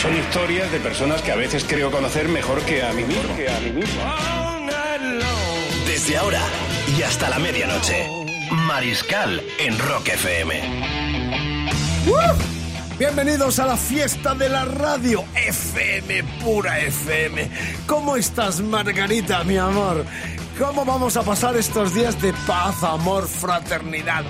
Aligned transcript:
Son 0.00 0.16
historias 0.16 0.70
de 0.70 0.78
personas 0.78 1.20
que 1.22 1.32
a 1.32 1.34
veces 1.34 1.64
creo 1.68 1.90
conocer 1.90 2.28
mejor 2.28 2.62
que 2.62 2.84
a 2.84 2.92
mí 2.92 3.02
mismo. 3.02 3.34
Desde 5.86 6.16
ahora 6.16 6.40
y 6.96 7.02
hasta 7.02 7.28
la 7.28 7.40
medianoche. 7.40 8.06
Mariscal 8.68 9.42
en 9.58 9.76
Rock 9.76 10.10
FM. 10.10 10.62
Bienvenidos 12.96 13.58
a 13.58 13.66
la 13.66 13.76
fiesta 13.76 14.36
de 14.36 14.48
la 14.48 14.66
radio 14.66 15.24
FM, 15.34 16.22
pura 16.44 16.78
FM. 16.78 17.50
¿Cómo 17.88 18.14
estás, 18.14 18.60
Margarita, 18.60 19.42
mi 19.42 19.56
amor? 19.56 20.04
¿Cómo 20.60 20.84
vamos 20.84 21.16
a 21.16 21.24
pasar 21.24 21.56
estos 21.56 21.92
días 21.92 22.22
de 22.22 22.32
paz, 22.46 22.84
amor, 22.84 23.26
fraternidad? 23.26 24.24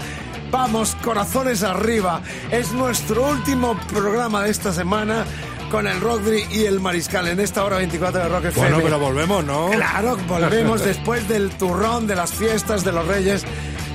Vamos, 0.51 0.97
corazones 1.05 1.63
arriba. 1.63 2.23
Es 2.51 2.73
nuestro 2.73 3.29
último 3.29 3.79
programa 3.89 4.45
de 4.45 4.51
esta 4.51 4.73
semana 4.73 5.27
con 5.71 5.87
el 5.87 6.01
Rodri 6.01 6.47
y 6.51 6.65
el 6.65 6.81
Mariscal 6.81 7.29
en 7.29 7.41
esta 7.41 7.65
hora 7.65 7.77
24 7.77 8.23
de 8.23 8.29
Rock 8.29 8.45
FM. 8.47 8.71
Bueno, 8.71 8.83
pero 8.83 8.99
volvemos, 8.99 9.45
¿no? 9.45 9.71
Claro, 9.71 10.17
volvemos 10.27 10.85
después 10.85 11.29
del 11.29 11.51
turrón 11.51 12.07
de 12.07 12.15
las 12.15 12.33
fiestas 12.33 12.85
de 12.85 12.93
los 12.93 13.07
Reyes. 13.07 13.45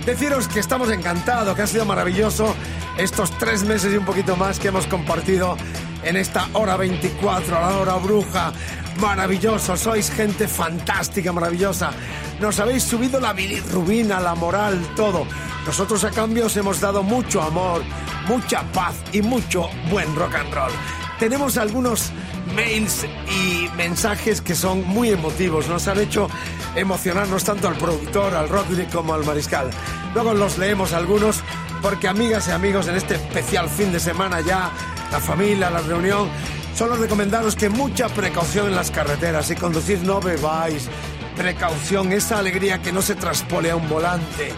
Deciros 0.06 0.48
que 0.48 0.60
estamos 0.60 0.92
encantados, 0.92 1.56
que 1.56 1.62
ha 1.62 1.68
sido 1.68 1.86
maravilloso 1.86 2.56
estos 2.98 3.38
tres 3.38 3.64
meses 3.64 3.94
y 3.94 3.98
un 3.98 4.06
poquito 4.06 4.36
más 4.36 4.60
que 4.60 4.68
hemos 4.68 4.86
compartido 4.88 5.58
en 6.04 6.18
esta 6.18 6.48
hora 6.54 6.78
24, 6.78 7.60
la 7.60 7.78
hora 7.78 7.96
bruja. 7.96 8.54
Maravilloso, 9.00 9.76
sois 9.76 10.12
gente 10.12 10.48
fantástica, 10.48 11.32
maravillosa. 11.32 11.92
Nos 12.40 12.60
habéis 12.60 12.84
subido 12.84 13.20
la 13.20 13.34
bilirrubina, 13.34 14.20
la 14.20 14.36
moral, 14.36 14.80
todo. 14.96 15.26
Nosotros 15.66 16.04
a 16.04 16.12
cambio 16.12 16.46
os 16.46 16.58
hemos 16.58 16.80
dado 16.80 17.02
mucho 17.02 17.42
amor, 17.42 17.82
mucha 18.28 18.62
paz 18.74 18.96
y 19.12 19.22
mucho 19.22 19.70
buen 19.90 20.16
rock 20.16 20.36
and 20.36 20.54
roll. 20.54 21.03
Tenemos 21.20 21.58
algunos 21.58 22.12
mails 22.56 23.06
y 23.30 23.70
mensajes 23.78 24.42
que 24.42 24.56
son 24.56 24.86
muy 24.88 25.10
emotivos. 25.10 25.68
Nos 25.68 25.88
han 25.88 26.00
hecho 26.00 26.30
emocionarnos 26.76 27.44
tanto 27.44 27.68
al 27.68 27.76
productor, 27.76 28.34
al 28.34 28.50
Rodri 28.50 28.86
como 28.86 29.14
al 29.14 29.24
Mariscal. 29.24 29.70
Luego 30.14 30.34
los 30.34 30.58
leemos 30.58 30.94
algunos 30.94 31.42
porque 31.82 32.08
amigas 32.08 32.48
y 32.48 32.52
amigos 32.52 32.88
en 32.88 32.96
este 32.96 33.16
especial 33.16 33.70
fin 33.70 33.92
de 33.92 34.00
semana 34.00 34.42
ya, 34.42 34.72
la 35.12 35.20
familia, 35.20 35.70
la 35.70 35.82
reunión, 35.82 36.30
solo 36.76 36.96
recomendaros 36.96 37.56
que 37.56 37.70
mucha 37.70 38.08
precaución 38.10 38.68
en 38.68 38.76
las 38.76 38.90
carreteras 38.90 39.52
y 39.52 39.56
conducir 39.56 40.00
no 40.04 40.20
bebáis. 40.20 40.88
Precaución, 41.36 42.12
esa 42.12 42.40
alegría 42.40 42.82
que 42.82 42.92
no 42.92 43.02
se 43.02 43.16
traspole 43.16 43.72
a 43.72 43.76
un 43.76 43.90
volante, 43.90 44.52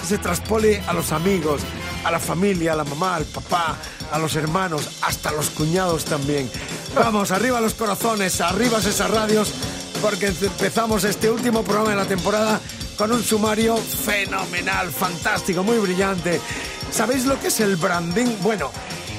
que 0.00 0.06
se 0.06 0.18
traspole 0.18 0.80
a 0.86 0.92
los 0.92 1.12
amigos, 1.12 1.60
a 2.04 2.10
la 2.10 2.20
familia, 2.20 2.72
a 2.72 2.76
la 2.76 2.84
mamá, 2.84 3.16
al 3.16 3.24
papá, 3.24 3.76
a 4.10 4.18
los 4.18 4.36
hermanos, 4.36 4.88
hasta 5.02 5.32
los 5.32 5.50
cuñados 5.50 6.04
también. 6.04 6.50
Vamos, 6.94 7.30
arriba 7.30 7.60
los 7.60 7.74
corazones, 7.74 8.40
arriba 8.40 8.78
esas 8.78 9.10
radios, 9.10 9.52
porque 10.00 10.26
empezamos 10.26 11.04
este 11.04 11.30
último 11.30 11.62
programa 11.62 11.90
de 11.90 11.96
la 11.96 12.06
temporada 12.06 12.60
con 12.96 13.12
un 13.12 13.22
sumario 13.22 13.76
fenomenal, 13.76 14.90
fantástico, 14.90 15.62
muy 15.62 15.78
brillante. 15.78 16.40
¿Sabéis 16.90 17.24
lo 17.24 17.38
que 17.40 17.48
es 17.48 17.60
el 17.60 17.76
branding? 17.76 18.26
Bueno, 18.42 18.70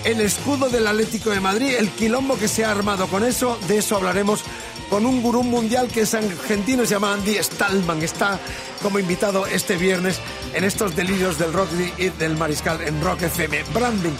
el 0.03 0.19
escudo 0.21 0.69
del 0.69 0.87
Atlético 0.87 1.29
de 1.29 1.39
Madrid, 1.39 1.75
el 1.77 1.89
quilombo 1.91 2.37
que 2.37 2.47
se 2.47 2.65
ha 2.65 2.71
armado 2.71 3.07
con 3.07 3.23
eso, 3.23 3.57
de 3.67 3.77
eso 3.77 3.95
hablaremos 3.95 4.43
con 4.91 5.05
un 5.05 5.21
gurú 5.21 5.41
mundial 5.41 5.87
que 5.87 6.01
es 6.01 6.13
argentino, 6.13 6.85
se 6.85 6.95
llama 6.95 7.13
Andy 7.13 7.37
Stallman. 7.41 8.01
Está 8.03 8.37
como 8.83 8.99
invitado 8.99 9.47
este 9.47 9.77
viernes 9.77 10.19
en 10.53 10.65
estos 10.65 10.97
delirios 10.97 11.39
del 11.39 11.53
rock 11.53 11.69
y 11.97 12.09
del 12.09 12.35
mariscal 12.35 12.81
en 12.81 13.01
Rock 13.01 13.21
FM. 13.21 13.63
Branding. 13.73 14.11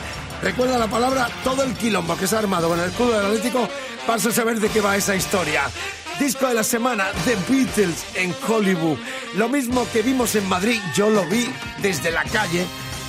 Recuerda 0.42 0.80
la 0.80 0.88
palabra, 0.88 1.30
todo 1.44 1.64
el 1.64 1.74
quilombo 1.74 2.16
que 2.16 2.26
se 2.26 2.38
ha 2.38 2.40
armado 2.40 2.70
con 2.70 2.80
el 2.80 2.90
escudo 2.90 3.18
del 3.18 3.26
Atlético, 3.26 3.68
vas 4.08 4.26
a 4.26 4.32
saber 4.32 4.62
de 4.62 4.70
qué 4.70 4.80
va 4.80 4.96
esa 4.96 5.14
historia. 5.14 5.64
Disco 6.22 6.48
de 6.48 6.54
la 6.54 6.64
semana, 6.64 7.08
The 7.26 7.36
Beatles 7.50 8.06
en 8.16 8.34
Hollywood. 8.48 8.98
Lo 9.36 9.50
mismo 9.50 9.86
que 9.92 10.02
vimos 10.02 10.36
en 10.36 10.48
Madrid, 10.48 10.80
yo 10.96 11.10
lo 11.10 11.26
vi 11.26 11.50
desde 11.82 12.12
la 12.12 12.24
calle 12.24 12.66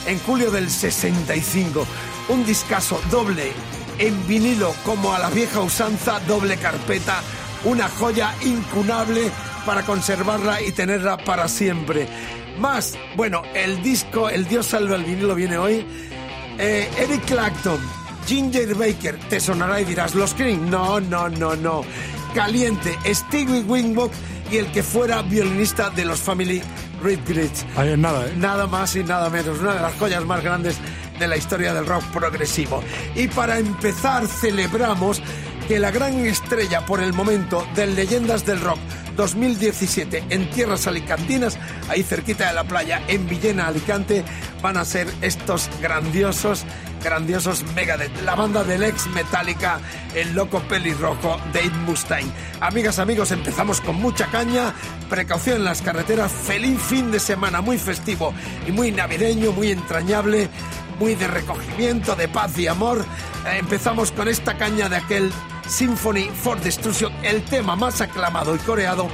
en 0.06 0.18
julio 0.18 0.50
del 0.50 0.68
65. 0.68 1.86
Un 2.28 2.44
discazo 2.44 3.00
doble 3.08 3.52
en 3.98 4.26
vinilo 4.26 4.74
como 4.84 5.12
a 5.12 5.20
la 5.20 5.30
vieja 5.30 5.60
usanza, 5.60 6.18
doble 6.26 6.56
carpeta, 6.56 7.22
una 7.64 7.88
joya 7.88 8.34
incunable 8.42 9.30
para 9.64 9.82
conservarla 9.82 10.62
y 10.62 10.72
tenerla 10.72 11.16
para 11.18 11.48
siempre. 11.48 12.06
Más, 12.58 12.96
bueno, 13.16 13.42
el 13.54 13.82
disco 13.82 14.28
El 14.28 14.46
Dios 14.46 14.66
salva 14.66 14.96
el 14.96 15.04
vinilo 15.04 15.34
viene 15.34 15.58
hoy. 15.58 15.86
Eh, 16.58 16.88
Eric 16.98 17.24
Clapton, 17.24 17.80
Ginger 18.26 18.74
Baker, 18.74 19.18
te 19.28 19.40
sonará 19.40 19.80
y 19.80 19.84
dirás, 19.84 20.14
¿los 20.14 20.34
Cream? 20.34 20.68
No, 20.70 21.00
no, 21.00 21.28
no, 21.28 21.56
no. 21.56 21.82
Caliente, 22.34 22.96
Stevie 23.06 23.60
Wingbock 23.60 24.12
y 24.50 24.58
el 24.58 24.70
que 24.70 24.82
fuera 24.82 25.22
violinista 25.22 25.90
de 25.90 26.04
los 26.04 26.20
Family 26.20 26.62
Rhythms. 27.02 27.64
Ahí 27.76 27.90
es 27.90 27.98
nada, 27.98 28.26
¿eh? 28.26 28.34
Nada 28.36 28.66
más 28.66 28.94
y 28.96 29.02
nada 29.02 29.30
menos, 29.30 29.58
una 29.58 29.74
de 29.74 29.80
las 29.80 29.94
joyas 29.94 30.24
más 30.24 30.42
grandes 30.42 30.76
de 31.18 31.28
la 31.28 31.36
historia 31.36 31.72
del 31.72 31.86
rock 31.86 32.04
progresivo. 32.12 32.82
Y 33.14 33.28
para 33.28 33.58
empezar, 33.58 34.26
celebramos 34.26 35.22
que 35.72 35.78
la 35.78 35.90
gran 35.90 36.26
estrella 36.26 36.84
por 36.84 37.00
el 37.00 37.14
momento 37.14 37.66
de 37.74 37.86
Leyendas 37.86 38.44
del 38.44 38.60
Rock 38.60 38.76
2017 39.16 40.24
en 40.28 40.50
tierras 40.50 40.86
alicantinas, 40.86 41.58
ahí 41.88 42.02
cerquita 42.02 42.48
de 42.48 42.52
la 42.52 42.64
playa, 42.64 43.00
en 43.08 43.26
Villena, 43.26 43.68
Alicante, 43.68 44.22
van 44.60 44.76
a 44.76 44.84
ser 44.84 45.08
estos 45.22 45.70
grandiosos, 45.80 46.66
grandiosos 47.02 47.64
Megadeth, 47.74 48.22
la 48.22 48.34
banda 48.34 48.64
del 48.64 48.82
ex 48.82 49.06
Metallica, 49.12 49.80
el 50.14 50.34
loco 50.34 50.60
pelirrojo 50.60 51.40
Dave 51.54 51.70
Mustaine. 51.86 52.30
Amigas, 52.60 52.98
amigos, 52.98 53.30
empezamos 53.30 53.80
con 53.80 53.96
mucha 53.96 54.26
caña, 54.26 54.74
precaución 55.08 55.56
en 55.56 55.64
las 55.64 55.80
carreteras, 55.80 56.30
feliz 56.30 56.78
fin 56.82 57.10
de 57.10 57.18
semana, 57.18 57.62
muy 57.62 57.78
festivo 57.78 58.34
y 58.68 58.72
muy 58.72 58.92
navideño, 58.92 59.52
muy 59.52 59.70
entrañable, 59.70 60.50
muy 60.98 61.14
de 61.14 61.28
recogimiento, 61.28 62.14
de 62.14 62.28
paz 62.28 62.58
y 62.58 62.66
amor. 62.66 63.06
Eh, 63.46 63.56
empezamos 63.56 64.12
con 64.12 64.28
esta 64.28 64.58
caña 64.58 64.90
de 64.90 64.96
aquel 64.96 65.32
Symphony 65.66 66.28
for 66.28 66.60
Destruction, 66.60 67.12
el 67.22 67.42
tema 67.44 67.76
más 67.76 68.00
aclamado 68.00 68.54
y 68.54 68.58
coreado 68.58 69.08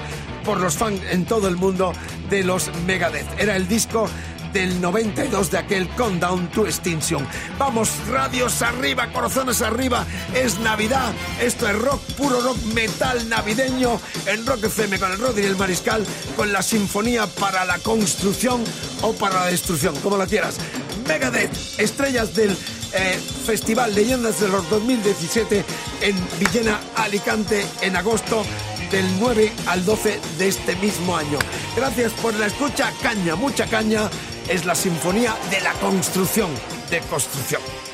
por 0.44 0.60
los 0.60 0.76
fans 0.76 1.00
en 1.10 1.24
todo 1.24 1.48
el 1.48 1.56
mundo 1.56 1.92
de 2.30 2.44
los 2.44 2.70
Megadeth. 2.86 3.26
Era 3.38 3.56
el 3.56 3.68
disco 3.68 4.08
del 4.52 4.80
92 4.80 5.50
de 5.50 5.58
aquel 5.58 5.88
Countdown 5.90 6.50
to 6.50 6.66
Extinction. 6.66 7.26
Vamos, 7.58 7.90
radios 8.08 8.62
arriba, 8.62 9.12
corazones 9.12 9.62
arriba. 9.62 10.06
Es 10.34 10.58
Navidad. 10.60 11.12
Esto 11.40 11.68
es 11.68 11.78
rock, 11.78 12.00
puro 12.16 12.40
rock 12.40 12.58
metal 12.74 13.28
navideño 13.28 14.00
en 14.26 14.46
Rock 14.46 14.64
FM 14.64 14.98
con 14.98 15.12
el 15.12 15.18
Rodri 15.18 15.42
y 15.42 15.46
el 15.46 15.56
Mariscal, 15.56 16.06
con 16.36 16.52
la 16.52 16.62
Sinfonía 16.62 17.26
para 17.26 17.64
la 17.64 17.78
Construcción 17.78 18.64
o 19.02 19.12
para 19.12 19.40
la 19.40 19.46
Destrucción, 19.46 19.94
como 19.96 20.16
lo 20.16 20.26
quieras. 20.26 20.58
Megadeth, 21.08 21.50
estrellas 21.78 22.34
del 22.34 22.50
eh, 22.92 23.18
Festival 23.46 23.94
Leyendas 23.94 24.40
del 24.40 24.52
Rock 24.52 24.68
2017 24.68 25.64
en 26.02 26.16
Villena, 26.38 26.78
Alicante, 26.96 27.64
en 27.80 27.96
agosto 27.96 28.44
del 28.90 29.06
9 29.18 29.52
al 29.66 29.84
12 29.84 30.20
de 30.38 30.48
este 30.48 30.76
mismo 30.76 31.16
año. 31.16 31.38
Gracias 31.74 32.12
por 32.12 32.34
la 32.34 32.46
escucha, 32.46 32.92
caña, 33.02 33.34
mucha 33.36 33.66
caña. 33.66 34.10
Es 34.48 34.66
la 34.66 34.74
Sinfonía 34.74 35.34
de 35.50 35.60
la 35.62 35.72
Construcción, 35.74 36.50
de 36.90 37.00
construcción. 37.00 37.87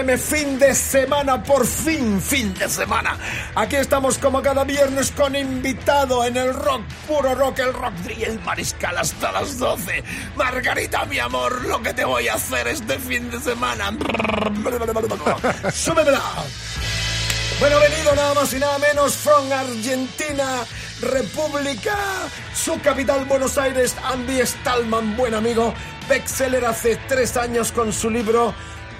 FM, 0.00 0.18
fin 0.18 0.58
de 0.58 0.74
semana, 0.74 1.42
por 1.42 1.66
fin, 1.66 2.22
fin 2.22 2.54
de 2.54 2.68
semana. 2.68 3.18
Aquí 3.54 3.76
estamos 3.76 4.16
como 4.16 4.40
cada 4.40 4.64
viernes 4.64 5.10
con 5.10 5.36
invitado 5.36 6.24
en 6.24 6.38
el 6.38 6.54
rock, 6.54 6.82
puro 7.06 7.34
rock, 7.34 7.58
el 7.58 7.74
rock 7.74 7.92
y 8.16 8.24
el 8.24 8.40
mariscal 8.40 8.96
hasta 8.96 9.30
las 9.30 9.58
12. 9.58 10.02
Margarita, 10.36 11.04
mi 11.04 11.18
amor, 11.18 11.66
lo 11.66 11.82
que 11.82 11.92
te 11.92 12.04
voy 12.04 12.28
a 12.28 12.34
hacer 12.34 12.68
este 12.68 12.98
fin 12.98 13.30
de 13.30 13.40
semana. 13.40 13.92
Súbemela. 15.70 16.22
Bueno, 17.58 17.78
venido 17.78 18.14
nada 18.14 18.34
más 18.34 18.52
y 18.54 18.58
nada 18.58 18.78
menos 18.78 19.16
from 19.16 19.52
Argentina, 19.52 20.64
República, 21.02 21.96
su 22.54 22.80
capital 22.80 23.26
Buenos 23.26 23.58
Aires, 23.58 23.94
Andy 24.02 24.40
Stallman, 24.46 25.14
buen 25.14 25.34
amigo, 25.34 25.74
bestseller 26.08 26.64
hace 26.64 26.96
tres 27.06 27.36
años 27.36 27.70
con 27.70 27.92
su 27.92 28.08
libro 28.08 28.54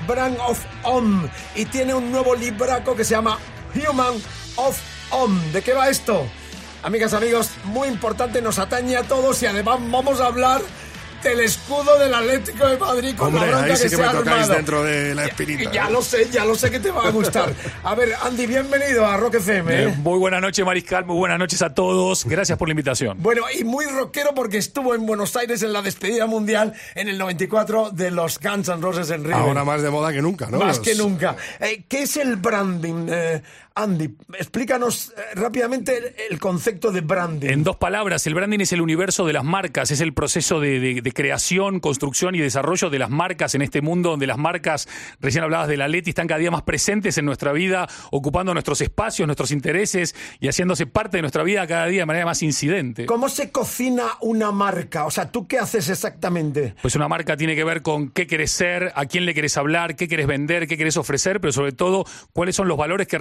Brand 0.07 0.37
of 0.41 0.59
Om 0.85 1.29
y 1.55 1.65
tiene 1.67 1.95
un 1.95 2.11
nuevo 2.11 2.35
libraco 2.35 2.95
que 2.97 3.05
se 3.05 3.15
llama 3.15 3.39
Human 3.75 4.15
of 4.57 4.79
Om. 5.11 5.53
¿De 5.53 5.63
qué 5.63 5.73
va 5.73 5.89
esto? 5.89 6.27
Amigas, 6.83 7.13
amigos, 7.13 7.51
muy 7.65 7.89
importante, 7.89 8.41
nos 8.41 8.59
atañe 8.59 8.97
a 8.97 9.03
todos 9.03 9.43
y 9.43 9.47
además 9.47 9.79
vamos 9.91 10.21
a 10.21 10.27
hablar 10.27 10.63
del 11.23 11.41
escudo 11.41 11.99
del 11.99 12.15
Atlético 12.15 12.67
de 12.67 12.77
Madrid 12.79 13.15
con 13.17 13.29
Hombre, 13.29 13.43
la 13.43 13.47
bronca 13.59 13.67
ahí 13.73 13.77
sí 13.77 13.83
que 13.85 13.89
que 13.91 13.97
se 13.97 14.03
me 14.03 14.09
ha 14.09 14.13
tocáis 14.13 14.29
armado. 14.37 14.55
dentro 14.55 14.83
de 14.85 15.15
la 15.15 15.25
espinita. 15.27 15.71
Ya 15.73 15.87
¿eh? 15.89 15.91
lo 15.93 16.03
sé, 16.03 16.29
ya 16.31 16.45
lo 16.45 16.55
sé 16.55 16.71
que 16.71 16.81
te 16.81 16.91
va 16.91 17.07
a 17.07 17.11
gustar. 17.11 17.53
A 17.85 17.95
ver, 17.95 18.15
Andy, 18.23 18.47
bienvenido 18.47 19.07
a 19.07 19.17
Rock 19.17 19.35
FM. 19.35 19.73
¿eh? 19.75 19.83
Eh, 19.89 19.95
Muy 19.99 20.19
buenas 20.19 20.41
noches, 20.41 20.65
Mariscal. 20.65 21.05
Muy 21.05 21.17
buenas 21.17 21.39
noches 21.39 21.61
a 21.63 21.75
todos. 21.75 22.25
Gracias 22.25 22.57
por 22.59 22.69
la 22.69 22.73
invitación. 22.73 23.19
Bueno, 23.21 23.43
y 23.59 23.65
muy 23.65 23.85
rockero 23.87 24.31
porque 24.35 24.59
estuvo 24.59 24.95
en 24.95 25.05
Buenos 25.07 25.37
Aires 25.37 25.63
en 25.63 25.73
la 25.73 25.83
despedida 25.83 26.27
mundial 26.27 26.73
en 26.95 27.09
el 27.09 27.19
94 27.19 27.91
de 27.91 28.11
los 28.11 28.39
Guns 28.39 28.69
N' 28.69 28.81
Roses 28.81 29.11
en 29.11 29.23
River. 29.25 29.37
Ahora 29.37 29.65
más 29.65 29.83
de 29.83 29.91
moda 29.91 30.13
que 30.13 30.23
nunca, 30.23 30.49
¿no? 30.51 30.59
Más 30.59 30.79
Los- 30.79 30.87
que 30.87 30.95
nunca. 30.95 31.37
Eh, 31.61 31.85
¿Qué 31.89 32.03
es 32.03 32.17
el 32.17 32.37
branding, 32.37 33.07
eh, 33.11 33.43
Andy? 33.75 34.15
Explícanos 34.39 35.13
eh, 35.17 35.35
rápidamente 35.35 36.15
el, 36.31 36.39
concepto 36.39 36.91
de 36.93 37.01
branding. 37.01 37.49
En 37.51 37.63
dos 37.65 37.77
palabras, 37.77 38.27
el 38.27 38.35
branding 38.35 38.61
es 38.61 38.73
el 38.73 38.81
universo 38.81 39.27
de 39.27 39.33
las 39.33 39.45
marcas, 39.45 39.91
es 39.91 40.01
el 40.01 40.13
proceso 40.15 40.61
de, 40.61 40.81
de- 40.81 41.01
de 41.03 41.13
creación, 41.13 41.81
construcción 41.81 42.35
y 42.35 42.39
desarrollo 42.41 42.91
de 42.91 42.99
las 42.99 43.11
marcas 43.11 43.55
en 43.55 43.63
este 43.63 43.81
mundo 43.83 44.11
donde 44.11 44.27
las 44.27 44.39
marcas, 44.39 44.89
recién 45.21 45.45
hablabas 45.45 45.69
de 45.69 45.77
la 45.77 45.89
Leti, 45.89 46.11
están 46.11 46.27
cada 46.27 46.39
día 46.41 46.51
más 46.51 46.63
presentes 46.63 47.17
en 47.19 47.25
nuestra 47.25 47.53
vida, 47.53 47.89
ocupando 48.11 48.53
nuestros 48.53 48.81
espacios, 48.81 49.27
nuestros 49.27 49.51
intereses 49.51 50.15
y 50.41 50.49
haciéndose 50.49 50.87
parte 50.87 51.19
de 51.19 51.23
nuestra 51.23 51.43
vida 51.43 51.67
cada 51.67 51.87
día 51.87 52.03
de 52.03 52.07
manera 52.07 52.27
más 52.27 52.43
incidente. 52.43 53.07
¿Cómo 53.07 53.29
se 53.29 53.51
cocina 53.51 54.05
una 54.21 54.51
marca? 54.53 55.07
O 55.07 55.11
sea, 55.11 55.31
¿tú 55.31 55.47
qué 55.47 55.59
haces 55.59 55.89
exactamente? 55.89 56.75
Pues 56.83 56.95
una 56.97 57.09
marca 57.09 57.37
tiene 57.37 57.55
que 57.55 57.65
ver 57.65 57.83
con 57.83 58.11
qué 58.11 58.27
querés 58.27 58.51
ser, 58.51 58.93
a 58.95 59.07
quién 59.07 59.25
le 59.27 59.35
querés 59.35 59.57
hablar, 59.57 59.97
qué 59.97 60.09
querés 60.09 60.27
vender, 60.27 60.67
qué 60.67 60.77
querés 60.77 60.97
ofrecer, 60.97 61.41
pero 61.41 61.53
sobre 61.53 61.73
todo 61.73 62.05
cuáles 62.33 62.57
son 62.57 62.69
los 62.69 62.77
valores 62.77 63.07
que 63.07 63.19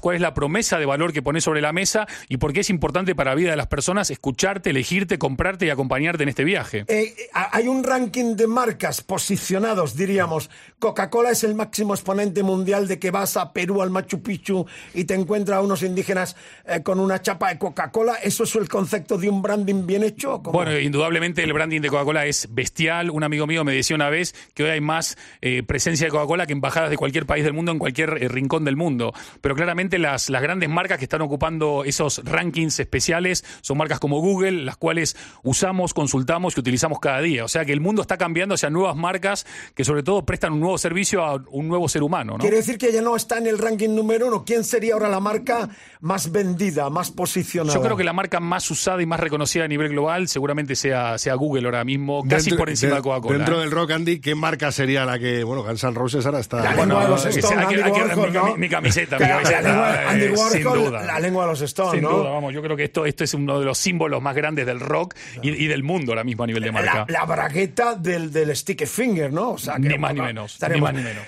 cuál 0.00 0.16
es 0.16 0.22
la 0.22 0.34
promesa 0.34 0.78
de 0.78 0.86
valor 0.86 1.12
que 1.12 1.22
pones 1.22 1.44
sobre 1.44 1.60
la 1.60 1.72
mesa 1.72 2.06
y 2.28 2.36
por 2.36 2.52
qué 2.52 2.60
es 2.60 2.70
importante 2.70 3.14
para 3.14 3.30
la 3.30 3.36
vida 3.36 3.50
de 3.50 3.56
las 3.56 3.66
personas 3.66 4.10
escucharte, 4.10 4.70
elegirte, 4.70 5.18
comprarte 5.18 5.66
y 5.66 5.70
acompañarte 5.70 6.22
en 6.22 6.28
este 6.28 6.44
viaje. 6.44 6.84
Eh, 6.88 7.14
eh, 7.16 7.28
hay 7.32 7.68
un 7.68 7.84
ranking 7.84 8.36
de 8.36 8.46
marcas 8.46 9.00
posicionados, 9.02 9.96
diríamos. 9.96 10.50
Coca-Cola 10.78 11.30
es 11.30 11.44
el 11.44 11.54
máximo 11.54 11.94
exponente 11.94 12.42
mundial 12.42 12.88
de 12.88 12.98
que 12.98 13.10
vas 13.10 13.36
a 13.36 13.52
Perú, 13.52 13.82
al 13.82 13.90
Machu 13.90 14.22
Picchu, 14.22 14.66
y 14.94 15.04
te 15.04 15.14
encuentras 15.14 15.58
a 15.58 15.62
unos 15.62 15.82
indígenas 15.82 16.36
eh, 16.66 16.82
con 16.82 17.00
una 17.00 17.20
chapa 17.20 17.50
de 17.50 17.58
Coca-Cola. 17.58 18.14
¿Eso 18.22 18.44
es 18.44 18.54
el 18.56 18.68
concepto 18.68 19.18
de 19.18 19.28
un 19.28 19.42
branding 19.42 19.86
bien 19.86 20.02
hecho? 20.02 20.38
Bueno, 20.38 20.78
indudablemente 20.78 21.42
el 21.42 21.52
branding 21.52 21.80
de 21.80 21.88
Coca-Cola 21.88 22.26
es 22.26 22.48
bestial. 22.50 23.10
Un 23.10 23.24
amigo 23.24 23.46
mío 23.46 23.64
me 23.64 23.72
decía 23.72 23.96
una 23.96 24.10
vez 24.10 24.34
que 24.54 24.64
hoy 24.64 24.70
hay 24.70 24.80
más 24.80 25.16
eh, 25.40 25.62
presencia 25.62 26.06
de 26.06 26.10
Coca-Cola 26.10 26.46
que 26.46 26.52
embajadas 26.52 26.90
de 26.90 26.96
cualquier 26.96 27.26
país 27.26 27.44
del 27.44 27.52
mundo 27.52 27.72
en 27.72 27.78
cualquier 27.78 28.10
rincón 28.32 28.64
del 28.64 28.76
mundo. 28.76 29.12
Pero 29.40 29.54
claramente 29.70 30.00
las, 30.00 30.30
las 30.30 30.42
grandes 30.42 30.68
marcas 30.68 30.98
que 30.98 31.04
están 31.04 31.22
ocupando 31.22 31.84
esos 31.84 32.22
rankings 32.24 32.80
especiales 32.80 33.44
son 33.60 33.78
marcas 33.78 34.00
como 34.00 34.18
Google, 34.18 34.64
las 34.64 34.76
cuales 34.76 35.16
usamos, 35.44 35.94
consultamos 35.94 36.56
y 36.56 36.60
utilizamos 36.60 36.98
cada 36.98 37.20
día. 37.20 37.44
O 37.44 37.48
sea 37.48 37.64
que 37.64 37.72
el 37.72 37.80
mundo 37.80 38.02
está 38.02 38.16
cambiando 38.18 38.56
hacia 38.56 38.68
nuevas 38.68 38.96
marcas 38.96 39.46
que 39.76 39.84
sobre 39.84 40.02
todo 40.02 40.26
prestan 40.26 40.54
un 40.54 40.60
nuevo 40.60 40.76
servicio 40.76 41.24
a 41.24 41.40
un 41.52 41.68
nuevo 41.68 41.88
ser 41.88 42.02
humano. 42.02 42.32
¿no? 42.32 42.38
Quiere 42.38 42.56
decir 42.56 42.78
que 42.78 42.92
ya 42.92 43.00
no 43.00 43.14
está 43.14 43.38
en 43.38 43.46
el 43.46 43.58
ranking 43.58 43.90
número 43.94 44.26
uno. 44.26 44.44
¿Quién 44.44 44.64
sería 44.64 44.94
ahora 44.94 45.08
la 45.08 45.20
marca 45.20 45.68
más 46.00 46.32
vendida, 46.32 46.90
más 46.90 47.12
posicionada? 47.12 47.72
Yo 47.72 47.80
creo 47.80 47.96
que 47.96 48.02
la 48.02 48.12
marca 48.12 48.40
más 48.40 48.68
usada 48.72 49.00
y 49.00 49.06
más 49.06 49.20
reconocida 49.20 49.66
a 49.66 49.68
nivel 49.68 49.90
global 49.90 50.26
seguramente 50.26 50.74
sea, 50.74 51.16
sea 51.16 51.34
Google 51.36 51.64
ahora 51.66 51.84
mismo, 51.84 52.24
casi 52.28 52.46
Dentro- 52.50 52.58
por 52.58 52.70
encima 52.70 52.90
de, 52.90 52.96
de- 52.96 53.02
Coca-Cola. 53.02 53.36
Dentro 53.38 53.56
¿eh? 53.58 53.60
del 53.60 53.70
rock, 53.70 53.92
Andy, 53.92 54.18
¿qué 54.20 54.34
marca 54.34 54.72
sería 54.72 55.04
la 55.04 55.16
que, 55.20 55.44
bueno, 55.44 55.62
Guns 55.62 55.84
N' 55.84 55.94
Roses 55.94 56.26
ahora 56.26 56.40
está... 56.40 56.74
Bueno, 56.74 56.98
mi- 56.98 58.32
¿no? 58.32 58.56
mi 58.56 58.68
camiseta, 58.68 59.18
mi 59.18 59.26
camiseta, 59.28 59.59
la 59.62 59.68
lengua- 59.70 59.94
eh, 59.94 60.06
Andy 60.08 60.28
Warhol, 60.28 60.92
la 61.06 61.20
lengua 61.20 61.44
de 61.44 61.50
los 61.50 61.60
Stones, 61.62 61.92
Sin 61.92 62.02
¿no? 62.02 62.10
duda, 62.18 62.30
vamos, 62.30 62.52
yo 62.54 62.62
creo 62.62 62.76
que 62.76 62.84
esto, 62.84 63.06
esto 63.06 63.24
es 63.24 63.34
uno 63.34 63.58
de 63.58 63.64
los 63.66 63.78
símbolos 63.78 64.20
más 64.22 64.34
grandes 64.34 64.66
del 64.66 64.80
rock 64.80 65.14
y, 65.42 65.50
y 65.50 65.66
del 65.66 65.82
mundo 65.82 66.12
ahora 66.12 66.24
mismo 66.24 66.44
a 66.44 66.46
nivel 66.46 66.62
de 66.62 66.72
marca. 66.72 67.06
La, 67.08 67.20
la 67.20 67.24
bragueta 67.24 67.94
del, 67.94 68.32
del 68.32 68.54
stick 68.56 68.86
finger, 68.86 69.32
¿no? 69.32 69.50
O 69.52 69.58
sea, 69.58 69.74
que 69.76 69.88
Ni 69.88 69.98
más 69.98 70.14
ni 70.14 70.20
menos, 70.20 70.58
ni 70.72 70.80
más 70.80 70.94
ni 70.94 71.02
menos. 71.02 71.24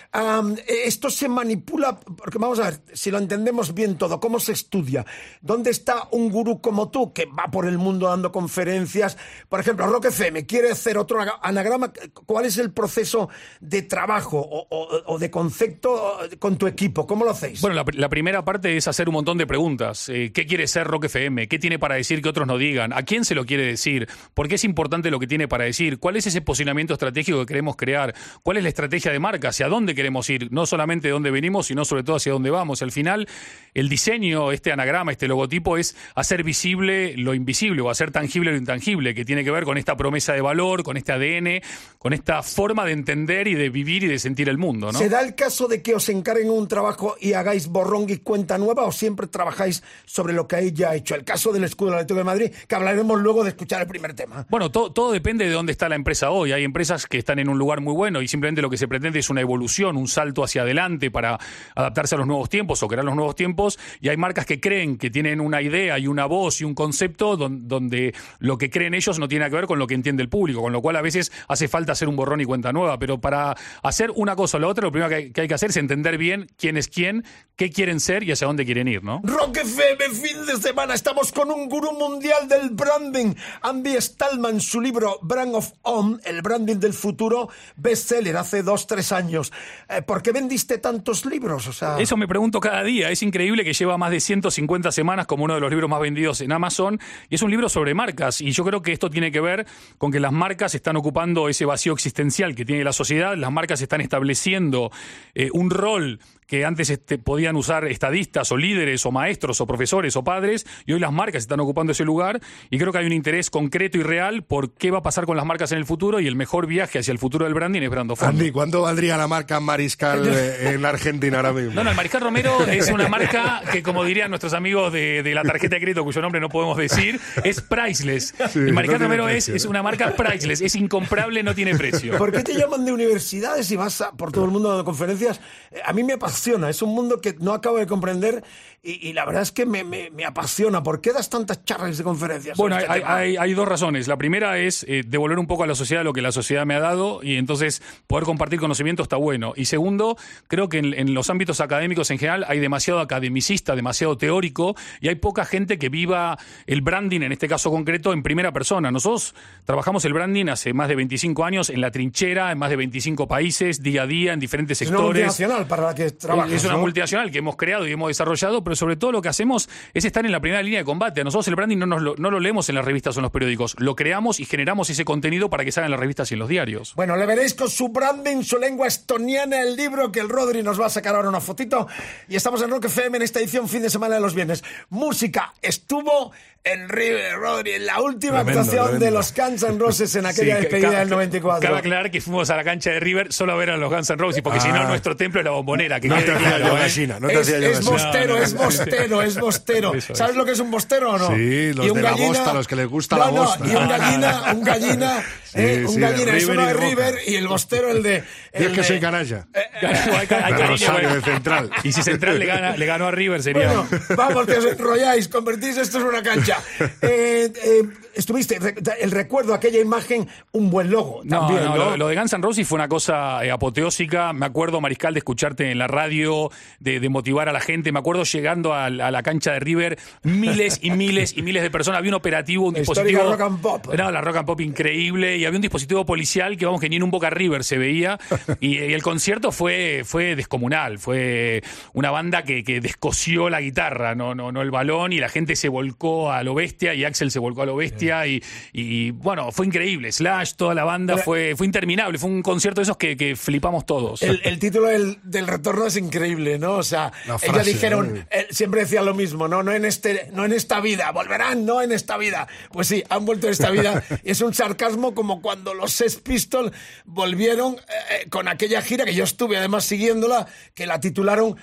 Esto 0.67 1.11
se 1.11 1.29
manipula, 1.29 1.99
porque 2.01 2.39
vamos 2.39 2.59
a 2.61 2.65
ver, 2.65 2.81
si 2.93 3.11
lo 3.11 3.19
entendemos 3.19 3.75
bien 3.75 3.97
todo, 3.97 4.21
¿cómo 4.21 4.39
se 4.41 4.53
estudia? 4.53 5.05
¿Dónde 5.41 5.71
está 5.71 6.09
un 6.13 6.31
gurú 6.31 6.61
como 6.61 6.91
tú 6.91 7.13
que 7.13 7.27
va 7.27 7.51
por 7.51 7.67
el 7.67 7.79
mundo 7.79 8.09
dando 8.09 8.33
conferencias? 8.33 9.17
Por 9.49 9.61
ejemplo, 9.61 9.87
Rock 9.87 10.07
FM 10.07 10.47
quiere 10.47 10.71
hacer 10.71 10.99
otro 10.99 11.21
anagrama. 11.43 11.93
¿Cuál 12.27 12.47
es 12.47 12.59
el 12.59 12.73
proceso 12.73 13.29
de 13.61 13.83
trabajo 13.83 14.39
o, 14.39 14.67
o- 14.71 15.03
o 15.15 15.19
de 15.19 15.31
concepto 15.31 16.19
con 16.39 16.57
tu 16.57 16.67
equipo? 16.67 17.07
¿Cómo 17.07 17.25
lo 17.25 17.31
hacéis? 17.31 17.61
Bueno, 17.61 17.75
la, 17.77 17.85
la 17.93 18.09
primera 18.09 18.22
parte 18.45 18.77
es 18.77 18.89
hacer 18.89 19.09
un 19.09 19.15
montón 19.15 19.39
de 19.39 19.47
preguntas. 19.47 20.09
Eh, 20.09 20.31
¿Qué 20.33 20.47
quiere 20.47 20.67
ser 20.67 20.87
Rock 20.87 21.05
FM? 21.05 21.49
¿Qué 21.49 21.59
tiene 21.59 21.79
para 21.79 21.97
decir 21.97 22.23
que 22.23 22.29
otros 22.29 22.47
no 22.47 22.59
digan? 22.59 22.93
¿A 22.93 23.03
quién 23.03 23.25
se 23.25 23.35
lo 23.35 23.45
quiere 23.45 23.67
decir? 23.67 24.09
¿Por 24.35 24.49
qué 24.49 24.55
es 24.55 24.65
importante 24.65 25.11
lo 25.11 25.19
que 25.19 25.27
tiene 25.27 25.49
para 25.49 25.65
decir? 25.65 25.99
¿Cuál 25.99 26.17
es 26.17 26.27
ese 26.27 26.41
posicionamiento 26.41 26.95
estratégico 26.95 27.41
que 27.41 27.47
queremos 27.47 27.77
crear? 27.77 28.15
¿Cuál 28.43 28.59
es 28.59 28.63
la 28.63 28.69
estrategia 28.69 29.13
de 29.13 29.19
marca? 29.19 29.49
¿Hacia 29.49 29.69
dónde 29.69 29.95
queremos 29.95 30.29
ir? 30.31 30.53
No 30.53 30.67
solamente 30.67 31.09
de 31.09 31.13
dónde 31.13 31.31
venimos, 31.31 31.67
sino 31.67 31.85
sobre 31.85 32.03
todo 32.05 32.17
hacia 32.17 32.33
dónde 32.33 32.51
vamos. 32.51 32.83
Al 32.83 32.93
final, 32.93 33.29
el 33.75 33.89
diseño, 33.89 34.53
este 34.53 34.73
anagrama, 34.73 35.13
este 35.13 35.29
logotipo 35.29 35.77
es 35.77 35.97
hacer 36.15 36.45
visible 36.45 37.17
lo 37.17 37.35
invisible 37.35 37.83
o 37.83 37.91
hacer 37.91 38.11
tangible 38.11 38.53
lo 38.53 38.57
intangible, 38.57 39.15
que 39.15 39.25
tiene 39.25 39.45
que 39.45 39.51
ver 39.51 39.65
con 39.65 39.79
esta 39.79 39.97
promesa 39.97 40.33
de 40.33 40.41
valor, 40.41 40.83
con 40.83 40.97
este 40.97 41.13
ADN, 41.13 41.61
con 41.99 42.13
esta 42.13 42.43
forma 42.43 42.85
de 42.85 42.93
entender 42.93 43.49
y 43.49 43.55
de 43.55 43.69
vivir 43.69 44.05
y 44.05 44.09
de 44.09 44.19
sentir 44.19 44.49
el 44.49 44.59
mundo. 44.59 44.93
¿Se 44.93 45.09
da 45.09 45.21
el 45.21 45.35
caso 45.35 45.69
de 45.69 45.83
que 45.83 45.95
os 45.95 46.09
encarguen 46.09 46.51
un 46.51 46.69
trabajo 46.69 47.17
y 47.21 47.33
hagáis 47.33 47.69
borrón 47.69 48.07
cuenta 48.19 48.59
nueva 48.59 48.85
o 48.85 48.93
siempre 48.93 49.27
trabajáis 49.27 49.83
sobre 50.05 50.33
lo 50.33 50.47
que 50.49 50.57
hay 50.57 50.73
ya 50.73 50.95
hecho? 50.95 51.15
El 51.15 51.25
caso 51.25 51.53
del 51.53 51.65
escudo 51.65 51.91
del 51.91 51.97
Atlético 52.01 52.19
de 52.19 52.25
Madrid, 52.25 52.53
que 52.69 52.75
hablaremos 52.75 53.21
luego 53.21 53.43
de 53.45 53.51
escuchar 53.51 53.81
el 53.83 53.87
primer 53.89 54.15
tema. 54.15 54.47
Bueno, 54.51 54.71
to- 54.71 54.93
todo 54.93 55.13
depende 55.13 55.45
de 55.47 55.53
dónde 55.53 55.73
está 55.73 55.89
la 55.89 55.95
empresa 55.97 56.31
hoy. 56.31 56.53
Hay 56.53 56.65
empresas 56.65 57.07
que 57.07 57.19
están 57.19 57.39
en 57.39 57.49
un 57.49 57.59
lugar 57.59 57.81
muy 57.81 57.95
bueno 57.95 58.23
y 58.23 58.29
simplemente 58.29 58.63
lo 58.63 58.71
que 58.71 58.77
se 58.77 58.89
pretende 58.89 59.19
es 59.19 59.31
una 59.31 59.41
evolución, 59.41 59.97
un 59.97 60.09
salto 60.09 60.45
hacia 60.45 60.63
adelante 60.63 61.11
para 61.11 61.39
adaptarse 61.75 62.15
a 62.15 62.19
los 62.19 62.27
nuevos 62.27 62.49
tiempos 62.49 62.83
o 62.83 62.89
crear 62.89 63.05
los 63.05 63.15
nuevos 63.15 63.35
tiempos. 63.35 63.79
Y 64.01 64.09
hay 64.09 64.17
marcas 64.17 64.47
que 64.47 64.61
creen 64.61 64.99
que 64.99 65.11
tienen 65.11 65.41
una 65.41 65.63
idea 65.63 65.99
y 65.99 66.07
una 66.07 66.27
voz 66.27 66.61
y 66.61 66.65
un 66.65 66.75
concepto 66.75 67.37
don- 67.37 67.69
donde 67.69 68.15
lo 68.39 68.59
que 68.59 68.71
creen 68.71 68.95
ellos 68.95 69.19
no 69.19 69.29
tiene 69.29 69.49
que 69.49 69.57
ver 69.57 69.67
con 69.67 69.79
lo 69.79 69.87
que 69.87 69.95
entiende 69.95 70.23
el 70.23 70.29
público, 70.29 70.61
con 70.63 70.73
lo 70.73 70.81
cual 70.83 70.97
a 70.97 71.03
veces 71.03 71.33
hace 71.49 71.69
falta 71.69 71.93
hacer 71.93 72.09
un 72.09 72.17
borrón 72.17 72.41
y 72.41 72.45
cuenta 72.45 72.73
nueva. 72.73 72.99
Pero 72.99 73.21
para 73.21 73.57
hacer 73.83 74.11
una 74.15 74.37
cosa 74.37 74.57
o 74.57 74.61
la 74.61 74.69
otra, 74.69 74.85
lo 74.85 74.93
primero 74.93 75.09
que 75.09 75.41
hay 75.41 75.49
que 75.49 75.55
hacer 75.55 75.71
es 75.71 75.77
entender 75.77 76.19
bien 76.19 76.47
quién 76.57 76.77
es 76.77 76.89
quién, 76.89 77.25
qué 77.57 77.71
quieren 77.71 78.01
ser 78.03 78.23
y 78.23 78.33
hacia 78.33 78.47
dónde 78.47 78.67
quieren 78.67 78.89
ir, 78.89 79.03
¿no? 79.03 79.21
Rock 79.25 79.59
FM, 79.59 80.11
fin 80.11 80.45
de 80.47 80.57
semana, 80.57 80.95
estamos 80.95 81.33
con 81.33 81.51
un 81.51 81.69
gurú 81.69 81.93
mundial 81.93 82.49
del 82.49 82.71
branding. 82.71 83.35
Andy 83.63 83.99
Stallman, 83.99 84.61
su 84.61 84.81
libro 84.81 85.19
Brand 85.23 85.55
of 85.55 85.73
On, 85.83 86.21
el 86.25 86.43
branding 86.43 86.77
del 86.77 86.93
futuro, 86.93 87.49
bestseller 87.77 88.37
hace 88.37 88.63
dos, 88.63 88.87
tres 88.87 89.13
años. 89.13 89.53
Eh, 89.89 90.03
¿Por 90.03 90.23
qué 90.23 90.33
vendiste 90.33 90.79
tantos 90.79 91.25
libros? 91.25 91.67
O 91.69 91.73
sea, 91.73 91.99
Eso 91.99 92.17
me 92.17 92.29
pregunto 92.29 92.61
cada 92.61 92.83
día. 92.83 93.11
Es 93.11 93.23
increíble 93.23 93.65
que 93.65 93.73
lleva 93.73 93.97
más 93.97 94.11
de 94.11 94.21
150 94.21 94.93
semanas 94.93 95.27
como 95.27 95.45
uno 95.45 95.55
de 95.55 95.61
los 95.61 95.71
libros 95.71 95.89
más 95.89 96.01
vendidos 96.01 96.41
en 96.41 96.53
Amazon. 96.53 97.01
Y 97.31 97.37
es 97.37 97.43
un 97.43 97.51
libro 97.51 97.69
sobre 97.69 97.95
marcas. 97.95 98.41
Y 98.41 98.51
yo 98.51 98.65
creo 98.65 98.83
que 98.83 98.93
esto 98.93 99.09
tiene 99.11 99.31
que 99.33 99.41
ver 99.41 99.67
con 99.99 100.11
que 100.11 100.21
las 100.21 100.33
marcas 100.33 100.75
están 100.75 100.97
ocupando 100.97 101.49
ese 101.49 101.65
vacío 101.65 101.93
existencial 101.93 102.55
que 102.55 102.65
tiene 102.65 102.85
la 102.85 102.93
sociedad. 102.93 103.37
Las 103.37 103.53
marcas 103.53 103.81
están 103.81 104.01
estableciendo 104.01 104.91
eh, 105.35 105.51
un 105.53 105.71
rol 105.71 106.21
que 106.47 106.65
antes 106.65 106.91
este, 106.91 107.19
podían 107.19 107.57
usar 107.57 107.85
estadistas 107.87 108.53
o 108.53 108.57
líderes 108.57 109.07
o 109.07 109.11
maestros 109.13 109.61
o 109.61 109.67
profesores 109.67 110.17
o 110.17 110.25
padres 110.25 110.67
y 110.87 110.93
hoy 110.93 111.01
las 111.01 111.13
marcas 111.13 111.43
están 111.43 111.61
ocupando 111.61 111.93
ese 111.93 112.05
lugar 112.05 112.41
y 112.71 112.79
creo 112.79 112.93
que 112.93 112.99
hay 112.99 113.07
un 113.07 113.13
interés 113.13 113.49
concreto 113.49 113.97
y 113.99 114.03
real 114.03 114.43
por 114.45 114.73
qué 114.75 114.91
va 114.91 114.99
a 114.99 115.03
pasar 115.03 115.25
con 115.25 115.37
las 115.37 115.47
marcas 115.47 115.73
en 115.73 115.79
el 115.79 115.87
futuro 115.87 116.21
y 116.21 116.27
el 116.27 116.37
mejor 116.37 116.67
viaje 116.67 116.99
hacia 116.99 117.13
el 117.13 117.19
futuro 117.19 117.45
del 117.47 117.55
branding 117.55 117.83
es 117.83 117.91
Brando 117.91 118.17
Fondo. 118.17 118.31
Andy, 118.39 118.51
¿cuánto 118.51 118.83
valdría 118.83 119.17
la 119.17 119.29
marca 119.29 119.61
Mariscal 119.61 120.27
en 120.61 120.85
Argentina 120.85 121.39
ahora 121.39 121.53
mismo? 121.53 121.73
No, 121.75 121.85
no, 121.85 121.91
el 121.91 121.97
Mariscal 121.97 122.21
Romero 122.21 122.67
es 122.67 122.91
una 122.91 123.09
marca 123.09 123.63
que, 123.73 123.83
como 123.83 124.05
dirían 124.05 124.31
nuestros 124.31 124.53
amigos 124.53 124.93
de, 124.93 125.23
de 125.23 125.35
la 125.35 125.43
tarjeta 125.43 125.77
de 125.77 125.81
crédito, 125.81 126.05
cuyo 126.05 126.21
nombre 126.21 126.41
no 126.41 126.49
podemos 126.49 126.77
decir, 126.77 127.19
es 127.45 127.61
priceless. 127.63 128.35
el 128.57 128.73
Mariscal 128.75 128.99
no 129.01 129.07
Romero 129.07 129.29
es, 129.29 129.49
es 129.49 129.65
una 129.65 129.83
marca 129.83 130.15
priceless, 130.15 130.61
es 130.61 130.75
incomparable, 130.75 131.43
no 131.43 131.55
tiene 131.55 131.75
precio. 131.77 132.19
¿Por 132.19 132.31
qué 132.33 132.43
te 132.43 132.55
llaman 132.55 132.85
de 132.85 132.93
universidades 132.93 133.71
y 133.71 133.77
vas 133.77 134.01
a- 134.03 134.13
por 134.13 134.33
todo 134.33 134.45
el 134.45 134.51
mundo 134.51 134.69
dando 134.69 134.85
conferencias? 134.85 135.41
Eh, 135.71 135.81
A 135.85 135.93
mí 135.93 136.03
me 136.05 136.19
apasiona, 136.33 136.71
es 136.71 136.81
un 136.83 136.95
mundo 136.95 137.21
que 137.21 137.35
no 137.39 137.53
acabo 137.53 137.77
de 137.79 137.87
comprender 137.87 138.43
y, 138.83 139.09
y 139.09 139.13
la 139.13 139.25
verdad 139.25 139.43
es 139.43 139.53
que 139.53 139.65
me, 139.67 139.85
me- 139.85 140.11
me 140.11 140.25
apasiona. 140.25 140.83
¿Por 140.83 141.01
qué 141.01 141.13
das 141.13 141.29
tantas 141.31 141.65
charlas 141.65 141.99
de 141.99 142.03
conferencias? 142.05 142.57
Bueno, 142.57 142.75
hay, 142.77 142.83
este 142.83 143.05
hay- 143.05 143.37
hay 143.37 143.55
dos 143.55 143.69
razones. 143.69 144.09
La 144.09 144.17
primera 144.17 144.59
es 144.59 144.85
eh, 144.89 145.03
devolver 145.07 145.39
un 145.39 145.47
poco 145.47 145.63
a 145.63 145.67
la 145.67 145.75
sociedad 145.75 146.03
lo 146.03 146.13
que 146.13 146.23
la 146.23 146.33
sociedad 146.33 146.67
me 146.67 146.75
ha 146.75 146.81
dado 146.81 147.21
y 147.23 147.37
entonces 147.37 147.83
poder 148.07 148.25
compartir 148.25 148.59
conocimiento 148.59 149.03
está 149.03 149.17
bueno. 149.17 149.53
Y 149.57 149.67
segundo, 149.67 150.17
creo 150.49 150.69
que 150.69 150.79
en, 150.79 150.95
en 150.95 151.15
los 151.15 151.31
ámbitos 151.31 151.61
académicos 151.61 152.11
en 152.11 152.19
general 152.19 152.45
hay 152.49 152.59
demasiado 152.59 152.99
academicista, 153.01 153.77
demasiado 153.77 154.17
teórico 154.17 154.75
y 155.01 155.09
hay 155.09 155.15
poca 155.17 155.45
gente 155.45 155.79
que 155.79 155.89
viva 155.89 156.39
el 156.67 156.81
branding, 156.81 157.21
en 157.23 157.33
este 157.33 157.47
caso 157.49 157.71
concreto, 157.71 158.13
en 158.13 158.23
primera 158.23 158.53
persona. 158.53 158.91
Nosotros 158.91 159.35
trabajamos 159.65 160.05
el 160.07 160.13
branding 160.13 160.47
hace 160.49 160.73
más 160.73 160.89
de 160.89 160.97
25 160.97 161.45
años 161.45 161.71
en 161.71 161.81
la 161.81 161.91
trinchera, 161.91 162.51
en 162.51 162.59
más 162.59 162.71
de 162.71 162.77
25 162.77 163.29
países, 163.29 163.83
día 163.83 164.03
a 164.03 164.07
día, 164.07 164.33
en 164.33 164.41
diferentes 164.41 164.81
es 164.83 164.89
una 164.89 164.99
sectores. 164.99 165.23
multinacional 165.23 165.67
para 165.69 165.83
la 165.85 165.95
que 165.95 166.11
trabajas. 166.23 166.53
Es 166.53 166.65
una 166.65 166.75
¿no? 166.75 166.81
multinacional 166.81 167.31
que 167.31 167.39
hemos 167.39 167.57
creado 167.57 167.87
y 167.87 167.93
hemos 167.93 168.09
desarrollado, 168.09 168.65
pero 168.65 168.75
sobre 168.77 168.97
todo 168.97 169.13
lo 169.13 169.23
que 169.23 169.29
hacemos 169.29 169.69
es 169.95 170.05
estar 170.05 170.25
en 170.25 170.33
la 170.33 170.41
primera 170.41 170.63
línea 170.63 170.79
de 170.81 170.85
combate. 170.85 171.21
A 171.21 171.25
nosotros 171.25 171.47
el 171.49 171.55
branding 171.57 171.77
no, 171.79 171.87
nos 171.87 172.03
lo, 172.03 172.15
no 172.17 172.31
lo 172.31 172.41
leemos 172.41 172.69
en 172.69 172.75
las 172.77 172.85
revistas 172.85 173.17
o 173.17 173.21
en 173.21 173.23
los 173.25 173.33
periódicos, 173.33 173.75
lo 173.79 173.95
creamos 173.97 174.41
y 174.41 174.45
generamos 174.47 174.89
ese 174.91 175.05
contenido 175.05 175.51
para 175.51 175.65
que 175.65 175.73
salga 175.73 175.87
en 175.87 175.91
las 175.93 176.01
revistas 176.01 176.31
y 176.31 176.35
en 176.35 176.41
los 176.41 176.49
diarios. 176.49 176.95
Bueno, 176.95 177.17
le 177.17 177.27
veréis 177.27 177.55
con 177.55 177.69
su 177.69 177.89
branding, 177.89 178.43
su 178.43 178.59
lengua 178.59 178.87
estoniana, 178.87 179.61
el 179.63 179.77
libro 179.77 180.11
que 180.13 180.21
el 180.21 180.29
Rodri 180.29 180.63
nos 180.63 180.81
va 180.81 180.87
a 180.87 180.91
sacar 180.91 181.15
ahora 181.15 181.29
una 181.29 181.41
fotito. 181.41 181.87
Y 182.29 182.37
estamos 182.37 182.63
en 182.63 182.71
Rock 182.71 182.87
FM 182.87 183.17
en 183.19 183.23
esta 183.23 183.41
edición 183.41 183.69
fin 183.69 183.83
de 183.83 183.91
semana 183.91 184.15
de 184.15 184.21
los 184.21 184.35
viernes. 184.35 184.63
Música 184.89 185.53
estuvo 185.63 186.33
en 186.65 186.89
River, 186.89 187.35
Rodri, 187.39 187.73
en 187.73 187.87
la 187.87 188.01
última 188.01 188.45
Tremendo, 188.45 188.61
actuación 188.61 188.85
tremendo. 188.85 189.05
de 189.07 189.11
los 189.11 189.35
Guns 189.35 189.63
N' 189.65 189.79
Roses 189.81 190.15
en 190.15 190.27
aquella 190.27 190.57
Sí, 190.57 190.63
despedida 190.63 191.01
del 191.01 191.11
94. 191.11 191.61
Cabe 191.69 191.79
aclarar 191.81 192.11
que 192.13 192.21
fuimos 192.21 192.51
a 192.51 192.57
la 192.57 192.63
cancha 192.63 192.91
de 192.91 193.01
River 193.01 193.33
solo 193.33 193.53
a 193.53 193.57
ver 193.57 193.71
a 193.71 193.77
los 193.77 193.91
Guns 193.93 194.09
N' 194.11 194.17
Roses, 194.17 194.43
porque 194.43 194.61
si 194.61 194.69
no, 194.69 194.77
Ah. 194.77 194.85
nuestro 194.89 195.17
templo 195.17 195.41
es 195.41 195.45
la 195.45 195.51
bombonera. 195.51 195.99
Que 195.99 196.09
No 196.17 196.23
te 196.25 196.33
hacía 196.33 196.59
yo 196.59 196.77
¿eh? 196.77 196.81
gallina, 196.81 197.21
no 197.21 197.29
te 197.29 197.35
es, 197.35 197.41
hacía 197.41 197.59
yo 197.59 197.69
es 197.71 197.85
bostero, 197.85 198.35
No, 198.35 198.39
no, 198.39 198.43
es 198.45 198.55
bostero, 198.55 199.23
es 199.23 199.39
bostero. 199.39 199.93
¿Sabes 200.15 200.37
lo 200.37 200.45
que 200.45 200.53
es 200.53 200.59
un 200.61 200.71
bostero 200.71 201.13
o 201.13 201.19
no? 201.19 201.29
Sí, 201.37 201.73
los 201.75 201.87
Y 201.87 201.91
un 201.91 201.97
de 201.97 202.03
la 202.03 202.13
bosta, 202.13 202.53
los 202.55 202.67
que 202.67 202.77
les 202.77 202.87
gusta 202.87 203.19
la 203.19 203.27
bosta. 203.29 203.67
y 203.67 203.75
un 203.75 203.89
gallina, 203.89 204.53
un 204.53 204.63
gallina, 204.65 205.23
Sí, 205.53 205.59
eh, 205.61 205.85
un 205.87 206.01
gallina, 206.01 206.35
es 206.35 206.47
River 206.47 206.57
uno 206.59 206.63
y 206.63 206.67
de. 206.67 206.75
River 206.75 207.15
y 207.27 207.35
el 207.37 207.47
bostero 207.47 207.91
el 207.91 208.03
de... 208.03 208.25
Y 208.59 208.63
es 208.65 208.73
que 208.73 208.83
soy 208.83 208.99
canalla. 209.01 209.47
Hay 209.83 210.27
ca- 210.27 210.47
hay 210.47 210.53
De 210.53 210.59
cariño, 210.59 210.67
Rosario, 210.69 211.15
de 211.15 211.21
Central. 211.21 211.71
Y 211.85 211.93
si 211.93 212.03
Central 212.03 212.39
le, 212.39 212.47
gana, 212.47 212.75
le 212.77 212.87
ganó 212.87 213.09
a 213.09 213.11
River 213.11 213.43
sería... 213.43 213.67
Bueno, 213.67 213.89
vamos, 214.17 214.47
que 214.47 214.53
os 214.57 214.65
enrolláis, 214.65 215.29
convertís 215.29 215.77
esto 215.77 215.99
en 215.99 216.05
una 216.05 216.23
cancha. 216.23 216.59
Eh, 217.03 217.53
eh, 217.65 217.83
estuviste, 218.15 218.59
el 219.01 219.11
recuerdo, 219.11 219.55
aquella 219.55 219.81
imagen, 219.81 220.29
un 220.53 220.71
buen 220.71 220.91
logo 220.91 221.21
No, 221.25 221.41
también, 221.47 221.65
no, 221.65 221.77
¿no? 221.77 221.85
Lo, 221.91 221.97
lo 221.97 222.09
de 222.09 222.17
Guns 222.17 222.33
N' 222.33 222.43
Roses 222.43 222.67
fue 222.67 222.77
una 222.77 222.89
cosa 222.89 223.45
eh, 223.45 223.51
apoteósica. 223.51 224.33
Me 224.33 224.47
acuerdo, 224.47 224.81
Mariscal, 224.81 225.15
de 225.15 225.19
escucharte 225.19 225.71
en 225.71 225.79
la 225.79 225.87
radio, 225.87 226.51
de, 226.81 227.01
de 227.01 227.09
motivar 227.09 227.49
a 227.49 227.53
la 227.53 227.61
gente. 227.61 227.93
Me 227.93 227.99
acuerdo 227.99 228.25
llegando 228.25 228.75
a, 228.75 228.91
la 228.91 229.09
a 229.09 229.11
la 229.11 229.23
cancha 229.23 229.53
de 229.53 229.61
River, 229.61 229.99
miles 230.23 230.79
y 230.83 230.91
miles 230.91 231.37
y 231.37 231.43
miles 231.43 231.63
de 231.63 231.71
personas. 231.71 231.99
Había 231.99 232.11
un 232.11 232.15
operativo, 232.17 232.67
un 232.67 232.75
La 232.75 232.81
dispositivo. 232.81 233.23
rock 233.25 233.41
and 233.41 233.61
pop. 233.61 233.87
No, 233.97 234.11
la 234.11 234.21
rock 234.21 234.37
and 234.37 234.47
pop 234.47 234.61
increíble. 234.61 235.37
Y 235.37 235.45
había 235.45 235.57
un 235.59 235.63
dispositivo 235.63 236.05
policial 236.07 236.57
que, 236.57 236.67
vamos, 236.67 236.81
que 236.81 236.89
ni 236.89 236.97
en 236.97 237.03
un 237.03 237.11
Boca 237.11 237.31
River 237.31 237.65
se 237.65 237.79
veía. 237.79 238.19
Y, 238.61 238.79
y 238.79 238.93
el 238.95 239.03
concierto 239.03 239.53
fue, 239.53 240.03
fue 240.05 240.37
descomunal. 240.37 240.99
Fue 240.99 241.63
una 241.93 242.11
banda 242.11 242.43
que, 242.45 242.65
que 242.65 242.81
descosió 242.81 243.51
la 243.51 243.61
guitarra, 243.61 244.15
no, 244.15 244.35
no, 244.35 244.53
no 244.53 244.63
el 244.63 244.71
balón. 244.71 245.13
Y 245.13 245.19
la 245.19 245.29
gente 245.29 245.57
se 245.57 245.69
volcó 245.69 246.31
a 246.33 246.43
lo 246.43 246.55
bestia. 246.55 246.95
Y 246.95 247.05
Axel 247.05 247.31
se 247.31 247.39
volcó 247.39 247.63
a 247.63 247.67
lo 247.67 247.77
bestia. 247.77 248.02
Y, 248.03 248.43
y, 248.73 249.11
bueno, 249.13 249.53
fue 249.53 249.67
increíble. 249.67 250.11
Slash, 250.13 250.55
toda 250.55 250.75
la 250.75 250.85
banda 250.85 251.15
Pero- 251.15 251.25
fue, 251.25 251.55
fue 251.57 251.67
interminable. 251.67 252.19
Fue 252.19 252.31
un 252.31 252.43
concierto 252.43 252.81
de 252.81 252.85
esos 252.85 252.97
que, 252.97 253.17
que 253.17 253.37
flipamos 253.37 253.87
todos. 253.87 254.23
El, 254.23 254.41
el 254.45 254.59
título 254.59 254.89
del, 254.89 255.19
del 255.23 255.47
retorno 255.47 255.87
es 255.87 255.97
increíble, 255.97 256.59
¿no? 256.59 256.73
O 256.75 256.83
sea, 256.83 257.13
La 257.27 257.35
ellos 257.37 257.43
frase, 257.45 257.71
dijeron, 257.73 258.15
¿no? 258.15 258.21
eh, 258.31 258.47
siempre 258.51 258.81
decían 258.81 259.05
lo 259.07 259.15
mismo, 259.15 259.49
¿no? 259.49 259.63
No 259.63 259.73
en, 259.73 259.85
este, 259.85 260.29
no 260.33 260.45
en 260.45 260.53
esta 260.53 260.81
vida, 260.81 261.11
volverán, 261.13 261.65
no 261.65 261.81
en 261.83 261.93
esta 261.93 262.17
vida. 262.17 262.49
Pues 262.73 262.89
sí, 262.89 263.03
han 263.09 263.25
vuelto 263.25 263.47
en 263.47 263.53
esta 263.53 263.71
vida. 263.71 264.03
Y 264.25 264.31
es 264.33 264.41
un 264.41 264.53
sarcasmo 264.55 265.15
como 265.15 265.41
cuando 265.43 265.75
los 265.75 265.93
Sex 265.93 266.17
Pistols 266.17 266.73
volvieron 267.05 267.77
eh, 268.11 268.29
con 268.29 268.49
aquella 268.49 268.83
gira 268.83 269.05
que 269.05 269.15
yo 269.15 269.25
estuve 269.25 269.57
además 269.57 269.85
siguiéndola, 269.85 270.47
que 270.75 270.87
la 270.87 271.01
titularon 271.01 271.57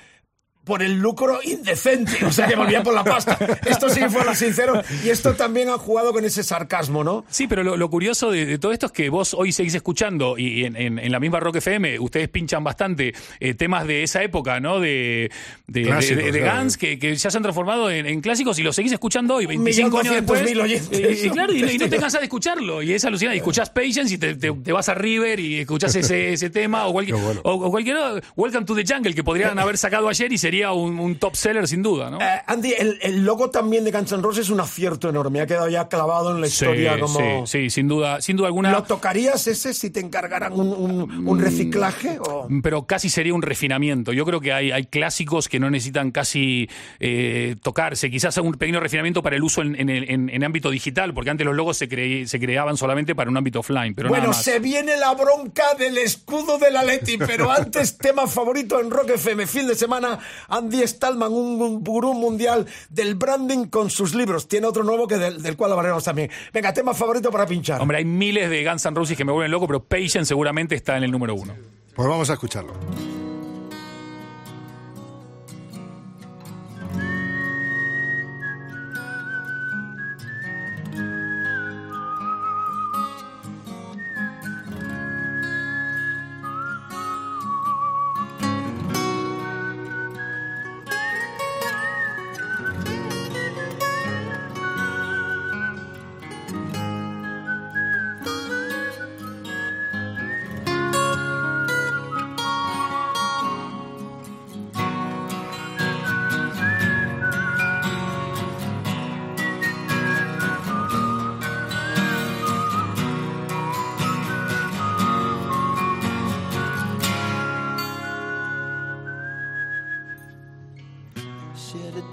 por 0.69 0.81
el 0.81 0.97
lucro 0.99 1.39
indecente, 1.43 2.23
o 2.23 2.31
sea 2.31 2.47
que 2.47 2.55
volvía 2.55 2.81
por 2.81 2.93
la 2.93 3.03
pasta. 3.03 3.37
Esto 3.65 3.89
sí 3.89 3.99
fueron 4.09 4.35
sinceros 4.35 4.85
y 5.03 5.09
esto 5.09 5.33
también 5.33 5.67
ha 5.69 5.77
jugado 5.77 6.13
con 6.13 6.23
ese 6.23 6.43
sarcasmo, 6.43 7.03
¿no? 7.03 7.25
Sí, 7.29 7.47
pero 7.47 7.63
lo, 7.63 7.75
lo 7.75 7.89
curioso 7.89 8.31
de, 8.31 8.45
de 8.45 8.57
todo 8.57 8.71
esto 8.71 8.85
es 8.85 8.91
que 8.93 9.09
vos 9.09 9.33
hoy 9.33 9.51
seguís 9.51 9.73
escuchando 9.75 10.37
y 10.37 10.63
en, 10.63 10.77
en- 10.77 10.99
en 10.99 11.11
la 11.11 11.19
misma 11.19 11.39
Rock 11.41 11.57
FM 11.57 11.99
ustedes 11.99 12.29
pinchan 12.29 12.63
bastante 12.63 13.13
eh, 13.41 13.53
temas 13.55 13.85
de 13.87 14.03
esa 14.03 14.23
época, 14.23 14.59
¿no? 14.61 14.79
De, 14.79 15.29
de, 15.67 15.81
Clásicos, 15.83 16.17
de- 16.17 16.23
de- 16.23 16.31
de 16.31 16.39
claro. 16.41 16.61
Guns 16.61 16.77
que, 16.77 16.99
que 16.99 17.15
ya 17.15 17.29
se 17.31 17.37
han 17.37 17.43
transformado 17.43 17.89
en, 17.89 18.05
en 18.05 18.21
clásicos 18.21 18.57
y 18.59 18.63
los 18.63 18.75
seguís 18.75 18.91
escuchando 18.93 19.35
hoy, 19.35 19.47
25 19.47 19.99
años 19.99 20.13
1.200.000 20.13 20.15
después. 20.21 20.57
oyentes. 20.57 20.99
Eh, 20.99 21.21
y 21.25 21.29
claro, 21.31 21.53
y, 21.53 21.61
no- 21.63 21.71
y 21.71 21.77
no 21.79 21.89
te 21.89 21.97
cansas 21.97 22.21
de 22.21 22.25
escucharlo. 22.25 22.83
Y 22.83 22.93
es 22.93 23.03
alucinante. 23.05 23.37
Y 23.37 23.39
escuchás 23.39 23.69
Patience 23.71 24.13
y 24.13 24.17
te, 24.19 24.35
te- 24.35 24.51
te 24.51 24.71
vas 24.71 24.87
a 24.89 24.93
River 24.93 25.39
y 25.39 25.59
escuchás 25.61 25.95
ese, 25.95 26.33
ese 26.33 26.49
tema 26.51 26.85
o 26.85 26.93
cualquier, 26.93 27.17
bueno. 27.17 27.41
o, 27.43 27.53
o 27.53 27.71
cualquier 27.71 27.97
Welcome 28.35 28.65
to 28.65 28.75
the 28.75 28.83
Jungle 28.87 29.13
que 29.15 29.23
podrían 29.23 29.57
haber 29.59 29.77
sacado 29.77 30.09
ayer 30.09 30.31
y 30.31 30.37
sería 30.37 30.58
un, 30.71 30.99
un 30.99 31.15
top 31.17 31.35
seller 31.35 31.67
sin 31.67 31.81
duda, 31.81 32.09
¿no? 32.09 32.19
Eh, 32.21 32.41
Andy, 32.45 32.73
el, 32.77 32.99
el 33.01 33.23
logo 33.25 33.49
también 33.49 33.83
de 33.83 33.91
Guns 33.91 34.11
N' 34.11 34.21
Roses 34.21 34.45
es 34.45 34.49
un 34.49 34.59
acierto 34.59 35.09
enorme. 35.09 35.41
Ha 35.41 35.47
quedado 35.47 35.67
ya 35.69 35.87
clavado 35.87 36.35
en 36.35 36.41
la 36.41 36.47
Sí, 36.47 36.53
historia 36.65 36.99
como. 36.99 37.45
sí, 37.47 37.63
sí, 37.63 37.69
sin 37.69 37.87
duda, 37.87 38.21
sin 38.21 38.35
duda 38.37 38.47
alguna. 38.47 38.71
¿Lo 38.71 38.83
tocarías 38.83 39.47
ese 39.47 39.73
si 39.73 39.89
te 39.89 39.99
encargaran 39.99 40.53
un, 40.53 40.67
un- 40.69 41.27
un 41.27 41.39
reciclaje? 41.39 42.19
O... 42.19 42.47
pero 42.61 42.85
casi 42.85 43.09
sería 43.09 43.33
un 43.33 43.41
refinamiento. 43.41 44.13
Yo 44.13 44.25
creo 44.25 44.39
que 44.41 44.53
hay, 44.53 44.71
hay 44.71 44.85
clásicos 44.85 45.47
que 45.47 45.59
no 45.59 45.69
necesitan 45.69 46.11
casi 46.11 46.69
eh, 46.99 47.55
tocarse. 47.61 48.09
Quizás 48.09 48.37
un 48.37 48.53
pequeño 48.53 48.79
refinamiento 48.79 49.21
para 49.23 49.35
el 49.35 49.43
uso 49.43 49.61
en, 49.61 49.75
en, 49.79 49.89
en- 49.89 50.29
en 50.29 50.43
ámbito 50.43 50.69
digital, 50.69 51.13
porque 51.13 51.29
antes 51.29 51.45
los 51.45 51.55
logos 51.55 51.77
se, 51.77 51.87
cre- 51.89 52.25
se 52.25 52.39
creaban 52.39 52.77
solamente 52.77 53.15
para 53.15 53.29
un 53.29 53.37
ámbito 53.37 53.59
offline. 53.59 53.93
Pero 53.95 54.09
bueno, 54.09 54.23
nada 54.25 54.35
más. 54.35 54.43
se 54.43 54.59
viene 54.59 54.97
la 54.97 55.13
bronca 55.13 55.63
del 55.77 55.97
escudo 55.97 56.57
de 56.57 56.71
la 56.71 56.83
Leti, 56.83 57.17
pero 57.17 57.51
antes, 57.51 57.97
tema 57.99 58.27
favorito 58.27 58.79
en 58.79 58.89
Rock 58.89 59.11
FM, 59.11 59.45
fin 59.47 59.67
de 59.67 59.75
semana, 59.75 60.19
Andy 60.49 60.85
Stallman, 60.87 61.31
un, 61.31 61.61
un 61.61 61.83
gurú 61.83 62.13
mundial 62.13 62.65
del 62.89 63.15
branding 63.15 63.65
con 63.65 63.89
sus 63.89 64.13
libros. 64.15 64.47
Tiene 64.47 64.67
otro 64.67 64.83
nuevo 64.83 65.07
que 65.07 65.17
del, 65.17 65.41
del 65.41 65.55
cual 65.55 65.71
hablaremos 65.71 66.03
también. 66.03 66.29
Venga, 66.53 66.73
tema 66.73 66.93
favorito 66.93 67.31
para 67.31 67.45
pinchar. 67.45 67.81
Hombre, 67.81 67.97
hay 67.99 68.05
miles 68.05 68.49
de 68.49 68.63
Guns 68.63 68.85
N' 68.85 68.95
Roses 68.95 69.17
que 69.17 69.25
me 69.25 69.31
vuelven 69.31 69.51
loco, 69.51 69.67
pero 69.67 69.83
Patience 69.83 70.25
seguramente 70.25 70.75
está 70.75 70.97
en 70.97 71.03
el 71.03 71.11
número 71.11 71.35
uno. 71.35 71.53
Pues 71.95 72.07
vamos 72.07 72.29
a 72.29 72.33
escucharlo. 72.33 72.73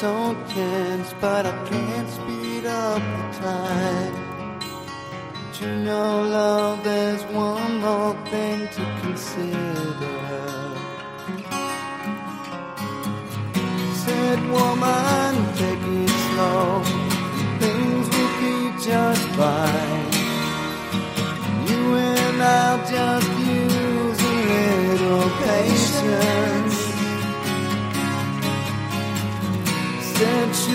So 0.00 0.36
tense, 0.50 1.14
but 1.22 1.46
I 1.46 1.52
can't 1.70 2.10
speed 2.10 2.66
up 2.66 3.00
the 3.00 3.38
time. 3.40 4.60
But 5.32 5.58
you 5.58 5.74
know, 5.86 6.20
love, 6.20 6.84
there's 6.84 7.22
one 7.32 7.80
more 7.80 8.12
thing 8.26 8.68
to 8.76 8.84
consider. 9.00 10.18
Said 14.04 14.40
woman, 14.50 15.32
take 15.60 15.86
it 16.00 16.10
slow. 16.28 16.82
Things 17.62 18.06
will 18.14 18.34
be 18.42 18.84
just 18.84 19.24
fine. 19.40 20.12
You 21.68 21.82
and 21.96 22.42
I'll 22.42 22.78
just 22.86 23.35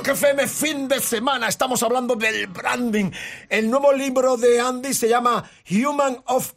Rock 0.00 0.16
FM 0.16 0.48
fin 0.48 0.88
de 0.88 0.98
semana. 0.98 1.46
Estamos 1.46 1.82
hablando 1.82 2.14
del 2.16 2.46
branding. 2.46 3.10
El 3.50 3.70
nuevo 3.70 3.92
libro 3.92 4.38
de 4.38 4.58
Andy 4.58 4.94
se 4.94 5.10
llama 5.10 5.44
Human 5.70 6.22
of 6.24 6.54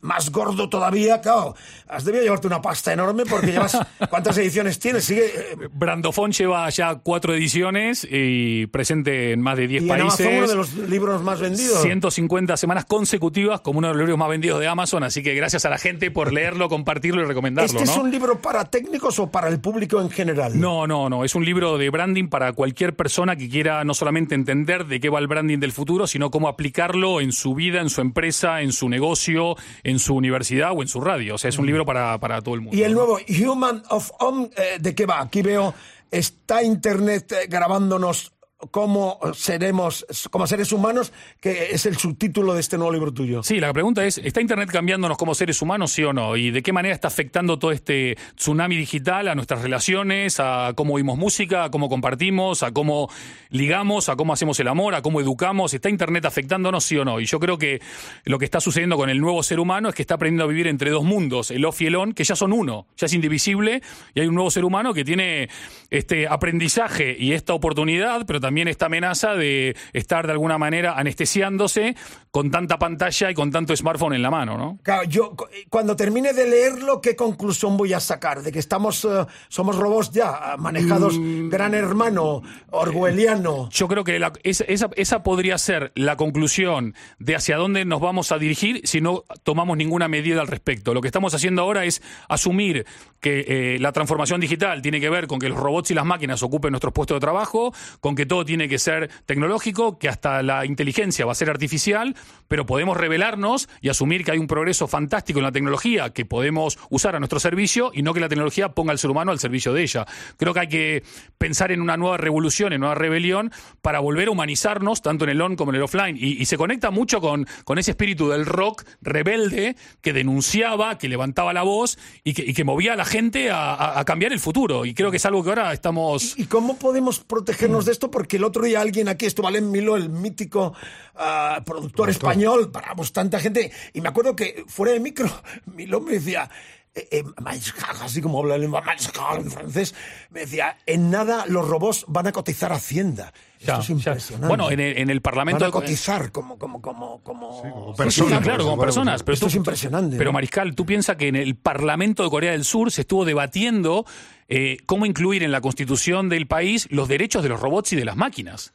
Más 0.00 0.30
gordo 0.30 0.68
todavía, 0.68 1.20
claro. 1.20 1.54
Has 1.88 2.04
debido 2.04 2.22
llevarte 2.22 2.46
una 2.46 2.62
pasta 2.62 2.92
enorme 2.92 3.24
porque 3.26 3.48
llevas... 3.48 3.76
¿Cuántas 4.10 4.38
ediciones 4.38 4.78
tienes? 4.78 5.04
Sigue... 5.04 5.26
eh, 5.26 5.68
Brandofón 5.72 6.32
lleva 6.32 6.68
ya 6.70 6.94
cuatro 6.96 7.34
ediciones 7.34 8.06
y 8.08 8.66
presente 8.68 9.32
en 9.32 9.40
más 9.40 9.56
de 9.56 9.66
10 9.66 9.82
y 9.82 9.90
en 9.90 9.98
países. 9.98 10.26
Uno 10.38 10.48
de 10.48 10.54
los 10.54 10.74
libros 10.74 11.22
más 11.22 11.40
vendidos. 11.40 11.82
150 11.82 12.56
semanas 12.56 12.84
consecutivas 12.84 13.60
como 13.60 13.80
uno 13.80 13.88
de 13.88 13.94
los 13.94 14.00
libros 14.00 14.18
más 14.18 14.28
vendidos 14.28 14.60
de 14.60 14.68
Amazon, 14.68 15.02
así 15.02 15.22
que 15.22 15.34
gracias 15.34 15.64
a 15.64 15.70
la 15.70 15.78
gente 15.78 16.10
por 16.10 16.32
leerlo, 16.32 16.68
compartirlo 16.68 17.22
y 17.22 17.24
recomendarlo. 17.24 17.80
¿Este 17.80 17.90
es 17.90 17.96
un 17.98 18.10
libro 18.10 18.40
para 18.40 18.64
técnicos 18.64 19.18
o 19.18 19.30
para 19.30 19.48
el 19.48 19.60
público 19.60 20.00
en 20.00 20.10
general? 20.10 20.58
No, 20.58 20.86
no, 20.86 21.08
no. 21.10 21.24
Es 21.24 21.34
un 21.34 21.44
libro 21.44 21.76
de 21.76 21.90
branding 21.90 22.28
para 22.28 22.52
cualquier 22.52 22.94
persona 22.94 23.36
que 23.36 23.48
quiera 23.48 23.84
no 23.84 23.94
solamente 23.94 24.34
entender 24.34 24.86
de 24.86 25.00
qué 25.00 25.08
va 25.08 25.18
el 25.18 25.26
branding 25.26 25.58
del 25.58 25.72
futuro, 25.72 26.06
sino 26.06 26.30
cómo 26.30 26.48
aplicarlo 26.48 27.20
en 27.20 27.32
su 27.32 27.54
vida, 27.54 27.80
en 27.80 27.90
su 27.90 28.00
empresa, 28.00 28.62
en 28.62 28.72
su 28.72 28.88
negocio, 28.88 29.39
en 29.82 29.98
su 29.98 30.14
universidad 30.14 30.72
o 30.72 30.82
en 30.82 30.88
su 30.88 31.00
radio. 31.00 31.34
O 31.34 31.38
sea, 31.38 31.48
es 31.48 31.58
un 31.58 31.66
libro 31.66 31.84
para, 31.84 32.18
para 32.18 32.40
todo 32.40 32.54
el 32.54 32.60
mundo. 32.60 32.76
Y 32.76 32.82
el 32.82 32.94
nuevo 32.94 33.18
Human 33.28 33.82
of 33.90 34.10
Om, 34.18 34.48
eh, 34.56 34.78
¿de 34.80 34.94
qué 34.94 35.06
va? 35.06 35.20
Aquí 35.20 35.42
veo, 35.42 35.74
está 36.10 36.62
Internet 36.62 37.32
eh, 37.32 37.46
grabándonos 37.48 38.32
cómo 38.70 39.18
seremos, 39.34 40.06
como 40.30 40.46
seres 40.46 40.72
humanos, 40.72 41.12
que 41.40 41.70
es 41.72 41.86
el 41.86 41.96
subtítulo 41.96 42.54
de 42.54 42.60
este 42.60 42.76
nuevo 42.76 42.92
libro 42.92 43.12
tuyo. 43.12 43.42
Sí, 43.42 43.58
la 43.60 43.72
pregunta 43.72 44.04
es, 44.04 44.18
¿está 44.18 44.40
Internet 44.40 44.70
cambiándonos 44.70 45.16
como 45.16 45.34
seres 45.34 45.60
humanos, 45.62 45.92
sí 45.92 46.02
o 46.04 46.12
no? 46.12 46.36
¿Y 46.36 46.50
de 46.50 46.62
qué 46.62 46.72
manera 46.72 46.94
está 46.94 47.08
afectando 47.08 47.58
todo 47.58 47.72
este 47.72 48.16
tsunami 48.36 48.76
digital 48.76 49.28
a 49.28 49.34
nuestras 49.34 49.62
relaciones, 49.62 50.40
a 50.40 50.72
cómo 50.74 50.94
oímos 50.94 51.16
música, 51.16 51.64
a 51.64 51.70
cómo 51.70 51.88
compartimos, 51.88 52.62
a 52.62 52.72
cómo 52.72 53.08
ligamos, 53.48 54.08
a 54.08 54.16
cómo 54.16 54.32
hacemos 54.32 54.60
el 54.60 54.68
amor, 54.68 54.94
a 54.94 55.02
cómo 55.02 55.20
educamos? 55.20 55.72
¿Está 55.74 55.88
Internet 55.88 56.26
afectándonos, 56.26 56.84
sí 56.84 56.96
o 56.96 57.04
no? 57.04 57.20
Y 57.20 57.26
yo 57.26 57.40
creo 57.40 57.58
que 57.58 57.80
lo 58.24 58.38
que 58.38 58.44
está 58.44 58.60
sucediendo 58.60 58.96
con 58.96 59.08
el 59.10 59.20
nuevo 59.20 59.42
ser 59.42 59.58
humano 59.58 59.88
es 59.88 59.94
que 59.94 60.02
está 60.02 60.14
aprendiendo 60.14 60.44
a 60.44 60.48
vivir 60.48 60.66
entre 60.66 60.90
dos 60.90 61.04
mundos, 61.04 61.50
el 61.50 61.64
off 61.64 61.80
y 61.80 61.86
el 61.86 61.96
on, 61.96 62.12
que 62.12 62.24
ya 62.24 62.36
son 62.36 62.52
uno, 62.52 62.86
ya 62.96 63.06
es 63.06 63.14
indivisible, 63.14 63.82
y 64.14 64.20
hay 64.20 64.26
un 64.26 64.34
nuevo 64.34 64.50
ser 64.50 64.64
humano 64.64 64.92
que 64.92 65.04
tiene 65.04 65.48
este 65.90 66.28
aprendizaje 66.28 67.16
y 67.18 67.32
esta 67.32 67.54
oportunidad, 67.54 68.26
pero 68.26 68.40
también 68.40 68.49
esta 68.68 68.86
amenaza 68.86 69.34
de 69.34 69.76
estar 69.92 70.26
de 70.26 70.32
alguna 70.32 70.58
manera 70.58 70.94
anestesiándose 70.98 71.96
con 72.30 72.50
tanta 72.50 72.78
pantalla 72.78 73.30
y 73.30 73.34
con 73.34 73.50
tanto 73.50 73.74
smartphone 73.76 74.14
en 74.14 74.22
la 74.22 74.30
mano, 74.30 74.56
¿no? 74.56 74.78
Claro, 74.82 75.04
yo 75.04 75.34
cu- 75.34 75.46
cuando 75.68 75.96
termine 75.96 76.32
de 76.32 76.48
leerlo, 76.48 77.00
¿qué 77.00 77.16
conclusión 77.16 77.76
voy 77.76 77.92
a 77.92 78.00
sacar? 78.00 78.42
¿De 78.42 78.52
que 78.52 78.58
estamos, 78.60 79.04
eh, 79.04 79.26
somos 79.48 79.76
robots 79.76 80.10
ya, 80.12 80.54
manejados 80.58 81.16
gran 81.50 81.74
hermano, 81.74 82.42
orwelliano? 82.70 83.68
Yo 83.70 83.88
creo 83.88 84.04
que 84.04 84.18
la- 84.18 84.32
esa, 84.42 84.64
esa- 84.64 84.90
esa 84.96 85.22
podría 85.22 85.58
ser 85.58 85.92
la 85.94 86.16
conclusión 86.16 86.94
de 87.18 87.36
hacia 87.36 87.56
dónde 87.56 87.84
nos 87.84 88.00
vamos 88.00 88.32
a 88.32 88.38
dirigir 88.38 88.80
si 88.84 89.00
no 89.00 89.24
tomamos 89.42 89.76
ninguna 89.76 90.08
medida 90.08 90.40
al 90.40 90.48
respecto. 90.48 90.94
Lo 90.94 91.00
que 91.00 91.08
estamos 91.08 91.34
haciendo 91.34 91.62
ahora 91.62 91.84
es 91.84 92.02
asumir 92.28 92.86
que 93.20 93.74
eh, 93.74 93.78
la 93.80 93.92
transformación 93.92 94.40
digital 94.40 94.80
tiene 94.82 95.00
que 95.00 95.10
ver 95.10 95.26
con 95.26 95.38
que 95.38 95.48
los 95.48 95.58
robots 95.58 95.90
y 95.90 95.94
las 95.94 96.04
máquinas 96.06 96.42
ocupen 96.42 96.70
nuestros 96.72 96.92
puestos 96.92 97.16
de 97.16 97.20
trabajo, 97.20 97.72
con 98.00 98.14
que 98.14 98.24
todo 98.26 98.39
tiene 98.44 98.68
que 98.68 98.78
ser 98.78 99.10
tecnológico, 99.26 99.98
que 99.98 100.08
hasta 100.08 100.42
la 100.42 100.66
inteligencia 100.66 101.26
va 101.26 101.32
a 101.32 101.34
ser 101.34 101.50
artificial, 101.50 102.14
pero 102.48 102.66
podemos 102.66 102.96
revelarnos 102.96 103.68
y 103.80 103.88
asumir 103.88 104.24
que 104.24 104.32
hay 104.32 104.38
un 104.38 104.46
progreso 104.46 104.86
fantástico 104.88 105.38
en 105.38 105.44
la 105.44 105.52
tecnología 105.52 106.10
que 106.10 106.24
podemos 106.24 106.78
usar 106.90 107.16
a 107.16 107.18
nuestro 107.18 107.40
servicio 107.40 107.90
y 107.94 108.02
no 108.02 108.14
que 108.14 108.20
la 108.20 108.28
tecnología 108.28 108.70
ponga 108.70 108.92
al 108.92 108.98
ser 108.98 109.10
humano 109.10 109.32
al 109.32 109.38
servicio 109.38 109.72
de 109.72 109.82
ella. 109.82 110.06
Creo 110.36 110.54
que 110.54 110.60
hay 110.60 110.68
que 110.68 111.02
pensar 111.38 111.72
en 111.72 111.80
una 111.80 111.96
nueva 111.96 112.16
revolución, 112.16 112.72
en 112.72 112.80
una 112.80 112.88
nueva 112.88 113.00
rebelión, 113.00 113.52
para 113.82 114.00
volver 114.00 114.28
a 114.28 114.30
humanizarnos, 114.32 115.02
tanto 115.02 115.24
en 115.24 115.30
el 115.30 115.40
on 115.40 115.56
como 115.56 115.70
en 115.72 115.76
el 115.76 115.82
offline. 115.82 116.16
Y, 116.18 116.44
se 116.50 116.56
conecta 116.56 116.90
mucho 116.90 117.20
con, 117.20 117.46
con 117.64 117.78
ese 117.78 117.92
espíritu 117.92 118.28
del 118.28 118.44
rock 118.44 118.84
rebelde 119.00 119.76
que 120.00 120.12
denunciaba, 120.12 120.98
que 120.98 121.08
levantaba 121.08 121.52
la 121.52 121.62
voz 121.62 121.96
y 122.24 122.34
que, 122.34 122.52
que 122.52 122.64
movía 122.64 122.94
a 122.94 122.96
la 122.96 123.04
gente 123.04 123.50
a, 123.52 124.02
cambiar 124.04 124.32
el 124.32 124.40
futuro. 124.40 124.84
Y 124.84 124.94
creo 124.94 125.10
que 125.10 125.18
es 125.18 125.26
algo 125.26 125.44
que 125.44 125.50
ahora 125.50 125.72
estamos... 125.72 126.38
¿Y 126.38 126.46
cómo 126.46 126.76
podemos 126.76 127.20
protegernos 127.20 127.84
de 127.84 127.92
esto? 127.92 128.10
El 128.36 128.44
otro 128.44 128.64
día 128.64 128.80
alguien 128.80 129.08
aquí, 129.08 129.26
estuvo 129.26 129.48
Alain 129.48 129.70
Milo, 129.70 129.96
el 129.96 130.08
mítico 130.08 130.74
ah, 131.16 131.62
productor 131.64 132.10
español, 132.10 132.70
paramos 132.70 133.12
tanta 133.12 133.40
gente, 133.40 133.70
y 133.92 134.00
me 134.00 134.08
acuerdo 134.08 134.36
que 134.36 134.64
fuera 134.66 134.92
de 134.92 135.00
micro, 135.00 135.30
Milo 135.66 136.00
me 136.00 136.12
decía, 136.12 136.50
eh, 136.94 137.08
eh, 137.12 137.24
Mariscal, 137.40 137.96
así 138.02 138.20
como 138.20 138.40
habla 138.40 138.56
el 138.56 138.64
en 138.64 139.50
francés, 139.50 139.94
me 140.30 140.40
decía, 140.40 140.76
en 140.86 141.10
nada 141.10 141.44
los 141.46 141.68
robots 141.68 142.04
van 142.08 142.26
a 142.26 142.32
cotizar 142.32 142.72
a 142.72 142.76
Hacienda. 142.76 143.32
Ya, 143.60 143.74
Esto 143.78 143.80
es 143.80 143.86
ya. 143.88 143.92
impresionante. 144.10 144.48
Bueno, 144.48 144.70
en 144.70 144.80
el, 144.80 144.98
en 144.98 145.10
el 145.10 145.20
Parlamento... 145.20 145.60
Van 145.60 145.64
a 145.64 145.66
de- 145.66 145.72
cotizar 145.72 146.32
como, 146.32 146.58
como, 146.58 146.80
como, 146.80 147.22
como, 147.22 147.94
personas. 147.94 148.38
sí, 148.38 148.44
claro, 148.44 148.64
como 148.64 148.78
personas. 148.80 149.22
Pero 149.22 149.34
esto 149.34 149.46
tú- 149.46 149.50
es 149.50 149.54
impresionante, 149.56 150.16
Pero. 150.16 150.32
Mariscal, 150.32 150.74
tú 150.74 150.84
piensas 150.86 151.16
que 151.16 151.28
en 151.28 151.36
el 151.36 151.54
Parlamento 151.56 152.24
de 152.24 152.30
Corea 152.30 152.52
del 152.52 152.64
Sur 152.64 152.90
se 152.90 153.02
estuvo 153.02 153.24
debatiendo 153.24 154.04
eh, 154.48 154.78
cómo 154.86 155.06
incluir 155.06 155.42
en 155.42 155.52
la 155.52 155.60
constitución 155.60 156.28
del 156.28 156.46
país 156.46 156.88
los 156.90 157.06
derechos 157.08 157.42
de 157.42 157.50
los 157.50 157.60
robots 157.60 157.92
y 157.92 157.96
de 157.96 158.04
las 158.04 158.16
máquinas. 158.16 158.72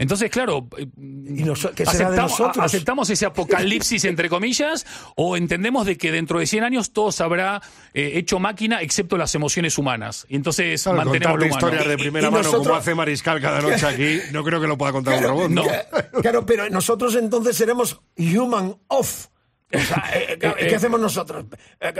Entonces, 0.00 0.30
claro, 0.30 0.66
¿Y 0.76 1.44
nos- 1.44 1.68
qué 1.76 1.84
será 1.86 2.10
de 2.10 2.16
aceptamos, 2.16 2.30
nosotros? 2.32 2.58
a- 2.58 2.64
¿aceptamos 2.64 3.10
ese 3.10 3.26
apocalipsis, 3.26 4.04
entre 4.06 4.28
comillas, 4.28 4.86
o 5.14 5.36
entendemos 5.36 5.86
de 5.86 5.96
que 5.96 6.10
dentro 6.10 6.38
de 6.40 6.46
100 6.46 6.64
años 6.64 6.92
todo 6.92 7.12
se 7.12 7.22
habrá 7.22 7.60
eh, 7.94 8.12
hecho 8.14 8.38
máquina 8.40 8.80
excepto 8.82 9.16
las 9.16 9.34
emociones 9.34 9.78
humanas? 9.78 10.26
Y 10.28 10.36
entonces 10.36 10.82
Claro, 10.82 10.98
mantenemos 10.98 11.38
lo 11.38 11.44
humano. 11.46 11.54
historias 11.56 11.86
de 11.86 11.98
primera 11.98 12.26
y 12.26 12.30
mano 12.30 12.42
nosotros- 12.42 12.66
como 12.66 12.78
hace 12.78 12.94
Mariscal 12.94 13.40
cada 13.40 13.60
noche 13.60 13.86
aquí, 13.86 14.18
no 14.32 14.42
creo 14.42 14.60
que 14.60 14.66
lo 14.66 14.76
pueda 14.78 14.92
contar 14.92 15.18
un 15.18 15.24
robot. 15.24 15.50
No. 15.50 15.64
Claro, 16.22 16.46
pero 16.46 16.68
nosotros 16.70 17.14
entonces 17.14 17.56
seremos 17.56 18.00
human 18.16 18.76
off. 18.88 19.26
O 19.72 19.78
sea, 19.78 20.04
eh, 20.14 20.38
eh, 20.40 20.66
¿qué 20.68 20.74
hacemos 20.76 21.00
nosotros? 21.00 21.44
Eh, 21.80 21.92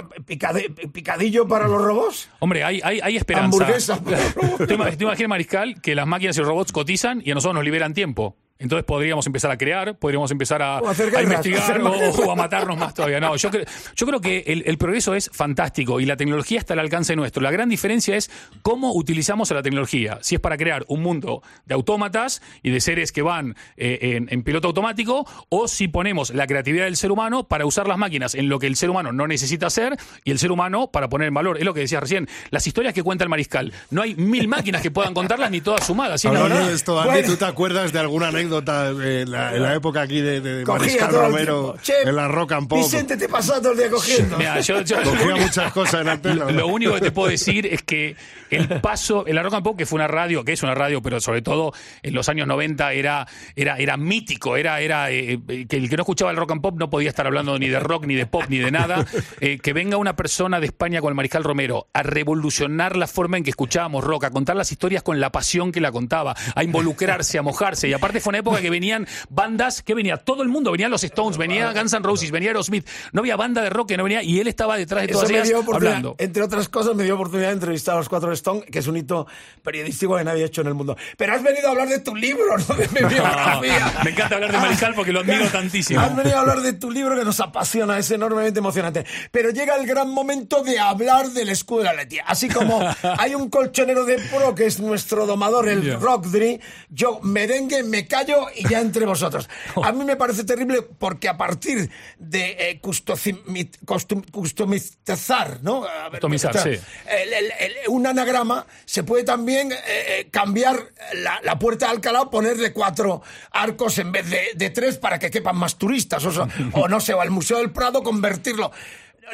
¿Picadillo 0.92 1.46
para 1.46 1.68
los 1.68 1.83
robots? 1.83 2.28
Hombre, 2.40 2.64
hay, 2.64 2.80
hay, 2.83 3.00
hay 3.00 3.16
esperanza. 3.16 3.44
Hamburguesa 3.62 4.00
para 4.02 4.18
los 4.18 4.35
robots. 4.35 4.66
¿Tú 4.66 4.74
ima- 4.74 4.96
tú 4.96 5.04
imaginas, 5.04 5.28
Mariscal, 5.28 5.80
que 5.80 5.94
las 5.94 6.06
máquinas 6.06 6.37
y 6.37 6.40
los 6.40 6.48
robots 6.48 6.72
cotizan 6.72 7.22
y 7.24 7.30
a 7.30 7.35
nosotros 7.35 7.54
nos 7.54 7.64
liberan 7.64 7.94
tiempo? 7.94 8.37
Entonces 8.60 8.84
podríamos 8.84 9.26
empezar 9.26 9.50
a 9.50 9.58
crear, 9.58 9.96
podríamos 9.98 10.30
empezar 10.30 10.62
a, 10.62 10.78
a 10.78 11.22
investigar 11.22 11.80
o, 11.82 12.30
a 12.30 12.36
matarnos 12.36 12.76
más 12.78 12.94
todavía. 12.94 13.18
No, 13.18 13.34
yo, 13.36 13.50
cre- 13.50 13.66
yo 13.96 14.06
creo 14.06 14.20
que 14.20 14.44
el, 14.46 14.62
el 14.66 14.78
progreso 14.78 15.14
es 15.14 15.30
fantástico 15.32 15.98
y 15.98 16.04
la 16.06 16.16
tecnología 16.16 16.58
está 16.58 16.74
al 16.74 16.80
alcance 16.80 17.16
nuestro. 17.16 17.42
La 17.42 17.50
gran 17.50 17.68
diferencia 17.68 18.16
es 18.16 18.30
cómo 18.62 18.92
utilizamos 18.94 19.50
a 19.50 19.54
la 19.54 19.62
tecnología. 19.62 20.18
Si 20.20 20.34
es 20.34 20.40
para 20.40 20.56
crear 20.56 20.84
un 20.88 21.02
mundo 21.02 21.42
de 21.64 21.74
autómatas 21.74 22.42
y 22.62 22.70
de 22.70 22.80
seres 22.80 23.12
que 23.12 23.22
van 23.22 23.56
eh, 23.76 23.98
en, 24.16 24.28
en 24.30 24.42
piloto 24.42 24.68
automático, 24.68 25.26
o 25.48 25.66
si 25.66 25.88
ponemos 25.88 26.30
la 26.34 26.46
creatividad 26.46 26.84
del 26.84 26.96
ser 26.96 27.10
humano 27.12 27.44
para 27.48 27.64
usar 27.64 27.88
las 27.88 27.96
máquinas 27.96 28.34
en 28.34 28.48
lo 28.50 28.58
que 28.58 28.66
el 28.66 28.76
ser 28.76 28.90
humano 28.90 29.10
no 29.10 29.26
necesita 29.26 29.68
hacer 29.68 29.96
y 30.24 30.30
el 30.32 30.38
ser 30.38 30.52
humano 30.52 30.90
para 30.90 31.08
poner 31.08 31.28
en 31.28 31.34
valor. 31.34 31.56
Es 31.56 31.64
lo 31.64 31.72
que 31.72 31.80
decías 31.80 32.02
recién. 32.02 32.28
Las 32.50 32.66
historias 32.66 32.92
que 32.92 33.02
cuenta 33.02 33.24
el 33.24 33.30
mariscal. 33.30 33.72
No 33.90 34.02
hay 34.02 34.14
mil 34.16 34.48
máquinas 34.48 34.82
que 34.82 34.90
puedan 34.90 35.14
contarlas 35.14 35.50
ni 35.50 35.62
todas 35.62 35.86
sumadas. 35.86 36.20
¿sí? 36.20 36.28
La 36.28 36.40
Hablando 36.42 36.66
de 36.68 36.74
esto, 36.74 36.98
Andy, 37.00 37.10
Bueno. 37.12 37.28
¿tú 37.28 37.36
te 37.36 37.44
acuerdas 37.46 37.92
de 37.92 37.98
alguna 38.00 38.28
anécdota 38.28 38.49
en 38.58 39.30
la, 39.30 39.54
en 39.54 39.62
la 39.62 39.74
época 39.74 40.02
aquí 40.02 40.20
de, 40.20 40.64
Mariscal 40.66 41.12
Romero. 41.12 41.76
Che, 41.82 42.02
en 42.04 42.14
la 42.16 42.28
Rock 42.28 42.52
and 42.52 42.68
Pop? 42.68 42.78
Vicente 42.78 43.16
te 43.16 43.28
pasa 43.28 43.60
todo 43.60 43.72
el 43.72 43.78
día 43.78 43.90
cogiendo. 43.90 44.36
Mira, 44.36 44.60
yo- 44.60 44.80
yo- 44.82 44.96
Cogía 45.02 45.36
muchas 45.36 45.72
cosas 45.72 46.00
en 46.02 46.08
antena. 46.08 46.44
¿no? 46.46 46.50
Lo 46.50 46.66
único 46.66 46.94
que 46.94 47.00
te 47.00 47.10
puedo 47.12 47.28
decir 47.30 47.66
es 47.66 47.82
que 47.82 48.16
el 48.50 48.68
paso, 48.80 49.26
en 49.26 49.34
la 49.36 49.42
Rock 49.42 49.54
and 49.54 49.64
Pop, 49.64 49.76
que 49.78 49.86
fue 49.86 49.96
una 49.96 50.08
radio, 50.08 50.44
que 50.44 50.52
es 50.52 50.62
una 50.62 50.74
radio, 50.74 51.00
pero 51.02 51.20
sobre 51.20 51.42
todo 51.42 51.72
en 52.02 52.14
los 52.14 52.28
años 52.28 52.46
90 52.46 52.92
era, 52.92 53.26
era, 53.56 53.76
era 53.78 53.96
mítico, 53.96 54.56
era, 54.56 54.80
era 54.80 55.10
eh, 55.10 55.38
eh, 55.48 55.66
que 55.68 55.76
el 55.76 55.88
que 55.88 55.96
no 55.96 56.02
escuchaba 56.02 56.30
el 56.30 56.36
Rock 56.36 56.52
and 56.52 56.60
Pop 56.62 56.76
no 56.78 56.90
podía 56.90 57.08
estar 57.08 57.26
hablando 57.26 57.58
ni 57.58 57.68
de 57.68 57.78
rock, 57.80 58.06
ni 58.06 58.14
de 58.14 58.26
pop, 58.26 58.44
ni 58.48 58.58
de 58.58 58.70
nada. 58.70 59.06
Eh, 59.40 59.58
que 59.58 59.72
venga 59.72 59.96
una 59.96 60.16
persona 60.16 60.60
de 60.60 60.66
España 60.66 61.00
con 61.00 61.10
el 61.10 61.14
Mariscal 61.14 61.44
Romero 61.44 61.88
a 61.92 62.02
revolucionar 62.02 62.96
la 62.96 63.06
forma 63.06 63.36
en 63.38 63.44
que 63.44 63.50
escuchábamos 63.50 64.04
rock, 64.04 64.24
a 64.24 64.30
contar 64.30 64.56
las 64.56 64.70
historias 64.72 65.02
con 65.02 65.20
la 65.20 65.30
pasión 65.30 65.72
que 65.72 65.80
la 65.80 65.92
contaba, 65.92 66.34
a 66.54 66.64
involucrarse, 66.64 67.38
a 67.38 67.42
mojarse. 67.42 67.88
Y 67.88 67.92
aparte 67.92 68.20
fue 68.20 68.30
una 68.30 68.38
época 68.40 68.61
que 68.61 68.70
venían 68.70 69.07
bandas, 69.29 69.83
que 69.83 69.94
venía 69.94 70.16
todo 70.16 70.42
el 70.42 70.48
mundo, 70.48 70.70
venían 70.72 70.90
los 70.90 71.05
Stones, 71.05 71.38
venía 71.38 71.72
Guns 71.72 71.92
N' 71.92 72.03
Roses, 72.05 72.31
venía 72.31 72.50
Aerosmith, 72.50 72.87
no 73.12 73.20
había 73.20 73.37
banda 73.37 73.62
de 73.62 73.70
rock 73.70 73.88
que 73.88 73.96
no 73.96 74.05
venía, 74.05 74.22
y 74.22 74.40
él 74.40 74.48
estaba 74.48 74.76
detrás 74.76 75.03
de 75.03 75.11
Eso 75.11 75.18
todas 75.20 75.31
me 75.31 75.37
ellas 75.38 75.48
dio 75.48 75.61
oportunidad, 75.61 75.96
hablando. 75.96 76.16
entre 76.18 76.42
otras 76.42 76.68
cosas, 76.68 76.94
me 76.94 77.05
dio 77.05 77.14
oportunidad 77.14 77.48
de 77.48 77.55
entrevistar 77.55 77.94
a 77.94 77.98
los 77.98 78.09
cuatro 78.09 78.33
Stone, 78.33 78.62
que 78.62 78.79
es 78.81 78.87
un 78.87 78.96
hito 78.96 79.26
periodístico 79.62 80.16
que 80.16 80.24
nadie 80.24 80.42
ha 80.42 80.46
hecho 80.46 80.61
en 80.61 80.66
el 80.68 80.74
mundo. 80.74 80.96
Pero 81.16 81.35
has 81.35 81.42
venido 81.42 81.68
a 81.68 81.70
hablar 81.70 81.88
de 81.88 82.00
tu 82.00 82.14
libro, 82.14 82.57
no 82.68 82.74
de 82.76 82.88
mi 82.88 83.09
biografía. 83.09 83.92
me 84.05 84.11
encanta 84.11 84.35
hablar 84.37 84.53
de 84.53 84.59
Mariscal 84.59 84.94
porque 84.94 85.12
lo 85.12 85.20
admiro 85.20 85.46
tantísimo. 85.48 86.00
Has 86.00 86.14
venido 86.16 86.37
a 86.37 86.40
hablar 86.40 86.61
de 86.61 86.72
tu 86.72 86.90
libro 86.90 87.16
que 87.18 87.24
nos 87.24 87.40
apasiona, 87.40 87.98
es 87.98 88.11
enormemente 88.11 88.59
emocionante. 88.61 89.05
Pero 89.31 89.50
llega 89.50 89.76
el 89.76 89.87
gran 89.87 90.11
momento 90.11 90.62
de 90.62 90.79
hablar 90.79 91.29
del 91.31 91.48
escudo 91.50 91.79
de 91.81 91.85
la 91.85 91.94
Letia. 91.94 92.24
Así 92.26 92.48
como 92.48 92.81
hay 93.18 93.35
un 93.35 93.48
colchonero 93.50 94.05
de 94.05 94.18
pro 94.18 94.55
que 94.55 94.66
es 94.66 94.81
nuestro 94.81 95.26
domador, 95.26 95.68
el 95.68 95.81
Ya. 95.83 95.96
Rockdry, 95.96 96.61
yo 96.90 97.20
merengue 97.22 97.83
me 97.83 98.07
callo 98.07 98.29
y 98.56 98.68
ya 98.68 98.80
entre 98.80 99.06
vosotros. 99.06 99.48
A 99.82 99.92
mí 99.92 100.04
me 100.04 100.16
parece 100.16 100.44
terrible 100.44 100.82
porque 100.82 101.28
a 101.28 101.36
partir 101.36 101.90
de 102.18 102.56
eh, 102.70 102.80
costum- 102.82 104.30
customizar, 104.30 105.58
¿no? 105.62 105.84
A 105.84 106.04
ver, 106.04 106.20
Customizar, 106.20 106.50
o 106.56 106.62
sea, 106.62 106.62
sí. 106.64 106.80
el- 107.08 107.32
el- 107.32 107.52
el- 107.58 107.74
un 107.88 108.06
anagrama 108.06 108.66
se 108.84 109.02
puede 109.04 109.24
también 109.24 109.72
eh, 109.72 109.76
eh, 109.86 110.28
cambiar 110.30 110.92
la, 111.14 111.40
la 111.42 111.58
puerta 111.58 111.86
de 111.86 111.92
Alcalá, 111.92 112.30
ponerle 112.30 112.72
cuatro 112.72 113.22
arcos 113.52 113.98
en 113.98 114.12
vez 114.12 114.28
de, 114.30 114.40
de 114.54 114.70
tres 114.70 114.98
para 114.98 115.18
que 115.18 115.30
quepan 115.30 115.56
más 115.56 115.76
turistas, 115.76 116.24
o, 116.24 116.32
sea, 116.32 116.48
o 116.72 116.88
no 116.88 117.00
sé, 117.00 117.14
o 117.14 117.20
al 117.20 117.30
Museo 117.30 117.58
del 117.58 117.70
Prado 117.70 118.02
convertirlo. 118.02 118.70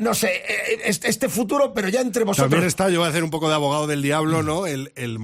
No 0.01 0.15
sé, 0.15 0.29
eh, 0.29 0.81
este, 0.85 1.09
este 1.09 1.29
futuro, 1.29 1.73
pero 1.73 1.89
ya 1.89 2.01
entre 2.01 2.25
vosotros. 2.25 2.51
También 2.51 2.67
está, 2.67 2.91
yo 2.91 2.99
voy 3.01 3.07
a 3.07 3.11
hacer 3.11 3.25
un 3.25 3.31
poco 3.31 3.49
de 3.49 3.55
abogado 3.55 3.87
del 3.87 4.03
diablo, 4.03 4.43
¿no? 4.43 4.67
El, 4.67 4.93
el 4.97 5.19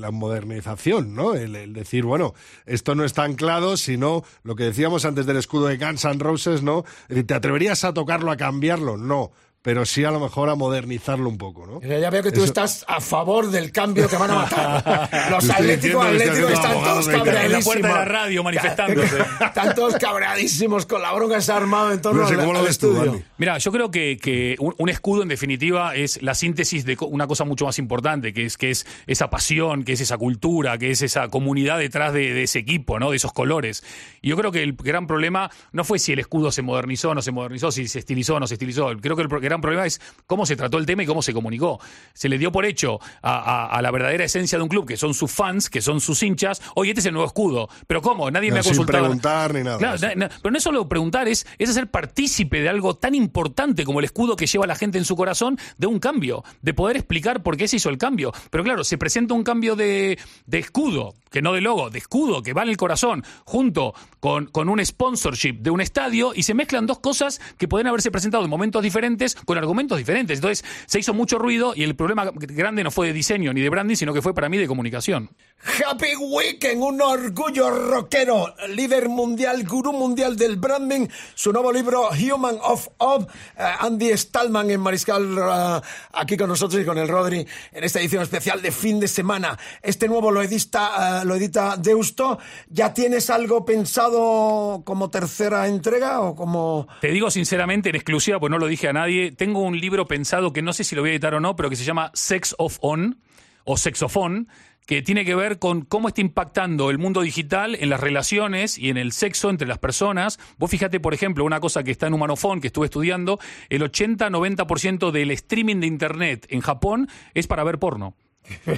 la 0.00 0.10
modernización, 0.10 1.14
¿no? 1.14 1.34
El, 1.34 1.54
el 1.54 1.72
decir, 1.72 2.04
bueno, 2.04 2.34
esto 2.66 2.94
no 2.94 3.04
está 3.04 3.24
anclado, 3.24 3.76
sino 3.76 4.24
lo 4.42 4.56
que 4.56 4.64
decíamos 4.64 5.04
antes 5.04 5.26
del 5.26 5.36
escudo 5.36 5.66
de 5.66 5.76
Guns 5.76 6.04
N' 6.04 6.18
Roses, 6.18 6.62
¿no? 6.62 6.84
Decir, 7.08 7.26
¿Te 7.26 7.34
atreverías 7.34 7.84
a 7.84 7.94
tocarlo, 7.94 8.30
a 8.30 8.36
cambiarlo? 8.36 8.96
No. 8.96 9.32
Pero 9.66 9.84
sí 9.84 10.04
a 10.04 10.12
lo 10.12 10.20
mejor 10.20 10.48
a 10.48 10.54
modernizarlo 10.54 11.28
un 11.28 11.38
poco, 11.38 11.66
¿no? 11.66 11.80
Ya 11.82 12.08
veo 12.08 12.22
que 12.22 12.30
tú 12.30 12.36
Eso- 12.36 12.44
estás 12.44 12.84
a 12.86 13.00
favor 13.00 13.50
del 13.50 13.72
cambio 13.72 14.08
que 14.08 14.14
van 14.16 14.30
a 14.30 14.34
matar. 14.36 15.10
Los 15.32 15.50
atléticos 15.50 16.06
atléticos 16.06 16.52
están 16.52 16.72
todos 16.84 17.08
cabreadísimos. 17.08 17.44
En 17.44 17.52
la 17.52 17.60
puerta 17.64 17.88
de 17.88 17.94
la 17.94 18.04
radio 18.04 18.44
manifestándose. 18.44 19.16
Están 19.44 19.74
todos 19.74 19.96
cabreadísimos 19.96 20.86
con 20.86 21.02
la 21.02 21.12
bronca 21.12 21.34
que 21.34 21.40
se 21.42 21.50
ha 21.50 21.56
armado 21.56 21.90
en 21.92 22.00
torno 22.00 22.22
No 22.22 22.28
sé, 22.28 22.34
al, 22.34 22.40
¿cómo 22.40 22.52
lo 22.52 22.58
al 22.60 22.64
ves 22.66 22.78
tú. 22.78 22.96
Andy? 23.00 23.22
Mira, 23.38 23.58
yo 23.58 23.72
creo 23.72 23.90
que, 23.90 24.18
que 24.22 24.54
un, 24.60 24.72
un 24.78 24.88
escudo 24.88 25.22
en 25.22 25.28
definitiva 25.28 25.96
es 25.96 26.22
la 26.22 26.36
síntesis 26.36 26.84
de 26.84 26.96
una 27.00 27.26
cosa 27.26 27.42
mucho 27.44 27.64
más 27.64 27.80
importante, 27.80 28.32
que 28.32 28.44
es, 28.44 28.56
que 28.56 28.70
es 28.70 28.86
esa 29.08 29.30
pasión, 29.30 29.82
que 29.82 29.94
es 29.94 30.00
esa 30.00 30.16
cultura, 30.16 30.78
que 30.78 30.92
es 30.92 31.02
esa 31.02 31.26
comunidad 31.26 31.78
detrás 31.80 32.12
de, 32.12 32.32
de 32.32 32.44
ese 32.44 32.60
equipo, 32.60 33.00
¿no? 33.00 33.10
De 33.10 33.16
esos 33.16 33.32
colores. 33.32 33.82
Y 34.22 34.28
yo 34.28 34.36
creo 34.36 34.52
que 34.52 34.62
el 34.62 34.74
gran 34.74 35.08
problema 35.08 35.50
no 35.72 35.82
fue 35.82 35.98
si 35.98 36.12
el 36.12 36.20
escudo 36.20 36.52
se 36.52 36.62
modernizó 36.62 37.10
o 37.10 37.14
no 37.16 37.22
se 37.22 37.32
modernizó, 37.32 37.72
si 37.72 37.88
se 37.88 37.98
estilizó 37.98 38.36
o 38.36 38.40
no 38.40 38.46
se 38.46 38.54
estilizó. 38.54 38.90
Creo 39.00 39.16
que 39.16 39.22
el 39.22 39.28
pro- 39.28 39.40
gran 39.56 39.60
problema 39.62 39.86
es 39.86 40.00
cómo 40.26 40.46
se 40.46 40.56
trató 40.56 40.78
el 40.78 40.86
tema 40.86 41.02
y 41.02 41.06
cómo 41.06 41.22
se 41.22 41.32
comunicó. 41.32 41.80
Se 42.14 42.28
le 42.28 42.38
dio 42.38 42.52
por 42.52 42.64
hecho 42.64 43.00
a, 43.22 43.32
a- 43.38 43.66
a 43.66 43.82
la 43.82 43.90
verdadera 43.90 44.24
esencia 44.24 44.58
de 44.58 44.62
un 44.62 44.68
club, 44.68 44.86
que 44.86 44.96
son 44.96 45.14
sus 45.14 45.30
fans, 45.30 45.68
que 45.70 45.80
son 45.82 46.00
sus 46.00 46.22
hinchas. 46.22 46.60
Oye, 46.74 46.90
este 46.90 47.00
es 47.00 47.06
el 47.06 47.12
nuevo 47.12 47.26
escudo. 47.26 47.68
Pero 47.86 48.02
¿cómo? 48.02 48.30
Nadie 48.30 48.50
me 48.52 48.60
ha 48.60 48.62
sin 48.62 48.70
consultado. 48.72 49.04
preguntar 49.04 49.54
ni 49.54 49.62
nada. 49.62 49.78
Claro, 49.78 49.98
pero 50.42 50.50
no 50.52 50.58
es 50.58 50.62
solo 50.64 50.88
preguntar, 50.88 51.28
es, 51.28 51.46
es 51.58 51.70
hacer 51.70 51.90
partícipe 51.90 52.60
de 52.60 52.68
algo 52.68 52.94
tan 52.96 53.14
importante 53.14 53.84
como 53.84 53.98
el 54.00 54.04
escudo 54.04 54.36
que 54.36 54.46
lleva 54.46 54.66
la 54.66 54.74
gente 54.76 54.98
en 54.98 55.04
su 55.04 55.16
corazón 55.16 55.58
de 55.78 55.86
un 55.86 55.98
cambio, 55.98 56.44
de 56.62 56.74
poder 56.74 56.96
explicar 56.96 57.42
por 57.42 57.56
qué 57.56 57.68
se 57.68 57.76
hizo 57.76 57.88
el 57.88 57.98
cambio. 57.98 58.32
Pero 58.50 58.64
claro, 58.64 58.84
se 58.84 58.98
presenta 58.98 59.34
un 59.34 59.42
cambio 59.44 59.76
de, 59.76 60.18
de 60.46 60.58
escudo, 60.58 61.14
que 61.30 61.42
no 61.42 61.52
de 61.52 61.60
logo, 61.60 61.90
de 61.90 61.98
escudo, 61.98 62.42
que 62.42 62.52
va 62.52 62.62
en 62.62 62.68
el 62.70 62.76
corazón, 62.76 63.24
junto 63.44 63.94
con, 64.20 64.46
con 64.46 64.68
un 64.68 64.84
sponsorship 64.84 65.54
de 65.60 65.70
un 65.70 65.80
estadio, 65.80 66.32
y 66.34 66.42
se 66.42 66.54
mezclan 66.54 66.86
dos 66.86 66.98
cosas 66.98 67.40
que 67.58 67.68
pueden 67.68 67.86
haberse 67.86 68.10
presentado 68.10 68.44
en 68.44 68.50
momentos 68.50 68.82
diferentes, 68.82 69.36
con 69.46 69.56
argumentos 69.56 69.96
diferentes. 69.96 70.38
Entonces, 70.38 70.62
se 70.86 70.98
hizo 70.98 71.14
mucho 71.14 71.38
ruido 71.38 71.72
y 71.74 71.84
el 71.84 71.96
problema 71.96 72.30
grande 72.34 72.84
no 72.84 72.90
fue 72.90 73.06
de 73.06 73.12
diseño 73.14 73.54
ni 73.54 73.62
de 73.62 73.70
branding, 73.70 73.96
sino 73.96 74.12
que 74.12 74.20
fue 74.20 74.34
para 74.34 74.50
mí 74.50 74.58
de 74.58 74.66
comunicación. 74.66 75.30
Happy 75.64 76.14
Weekend, 76.16 76.82
un 76.82 77.00
orgullo 77.00 77.70
rockero, 77.70 78.54
líder 78.68 79.08
mundial, 79.08 79.64
gurú 79.64 79.92
mundial 79.92 80.36
del 80.36 80.56
branding. 80.56 81.08
Su 81.34 81.52
nuevo 81.52 81.72
libro, 81.72 82.10
Human 82.10 82.58
of 82.62 82.88
Up, 82.98 83.28
eh, 83.58 83.62
Andy 83.80 84.16
Stallman 84.16 84.70
en 84.70 84.80
Mariscal, 84.80 85.38
eh, 85.38 85.80
aquí 86.12 86.36
con 86.36 86.48
nosotros 86.48 86.82
y 86.82 86.84
con 86.84 86.98
el 86.98 87.08
Rodri, 87.08 87.46
en 87.72 87.84
esta 87.84 88.00
edición 88.00 88.22
especial 88.22 88.60
de 88.60 88.70
fin 88.70 89.00
de 89.00 89.08
semana. 89.08 89.58
Este 89.82 90.08
nuevo 90.08 90.30
lo 90.30 90.42
edita, 90.42 91.22
eh, 91.22 91.24
lo 91.24 91.34
edita 91.36 91.76
Deusto. 91.76 92.38
¿Ya 92.68 92.92
tienes 92.92 93.30
algo 93.30 93.64
pensado 93.64 94.82
como 94.84 95.08
tercera 95.08 95.66
entrega 95.68 96.20
o 96.20 96.34
como...? 96.34 96.88
Te 97.00 97.08
digo 97.08 97.30
sinceramente, 97.30 97.88
en 97.88 97.96
exclusiva, 97.96 98.38
pues 98.38 98.50
no 98.50 98.58
lo 98.58 98.66
dije 98.66 98.88
a 98.88 98.92
nadie, 98.92 99.25
tengo 99.32 99.60
un 99.60 99.78
libro 99.80 100.06
pensado 100.06 100.52
que 100.52 100.62
no 100.62 100.72
sé 100.72 100.84
si 100.84 100.94
lo 100.94 101.02
voy 101.02 101.10
a 101.10 101.12
editar 101.14 101.34
o 101.34 101.40
no, 101.40 101.56
pero 101.56 101.70
que 101.70 101.76
se 101.76 101.84
llama 101.84 102.10
Sex 102.14 102.54
of 102.58 102.78
On 102.80 103.18
o 103.64 103.76
Sexofón, 103.76 104.48
que 104.86 105.02
tiene 105.02 105.24
que 105.24 105.34
ver 105.34 105.58
con 105.58 105.82
cómo 105.82 106.08
está 106.08 106.20
impactando 106.20 106.90
el 106.90 106.98
mundo 106.98 107.22
digital 107.22 107.74
en 107.74 107.90
las 107.90 108.00
relaciones 108.00 108.78
y 108.78 108.88
en 108.88 108.96
el 108.96 109.12
sexo 109.12 109.50
entre 109.50 109.66
las 109.66 109.78
personas. 109.78 110.38
Vos 110.58 110.70
fíjate, 110.70 111.00
por 111.00 111.12
ejemplo, 111.12 111.44
una 111.44 111.60
cosa 111.60 111.82
que 111.82 111.90
está 111.90 112.06
en 112.06 112.14
Humanofón, 112.14 112.60
que 112.60 112.68
estuve 112.68 112.86
estudiando, 112.86 113.40
el 113.68 113.82
80-90% 113.82 115.10
del 115.10 115.32
streaming 115.32 115.80
de 115.80 115.86
Internet 115.88 116.46
en 116.50 116.60
Japón 116.60 117.08
es 117.34 117.48
para 117.48 117.64
ver 117.64 117.78
porno. 117.78 118.14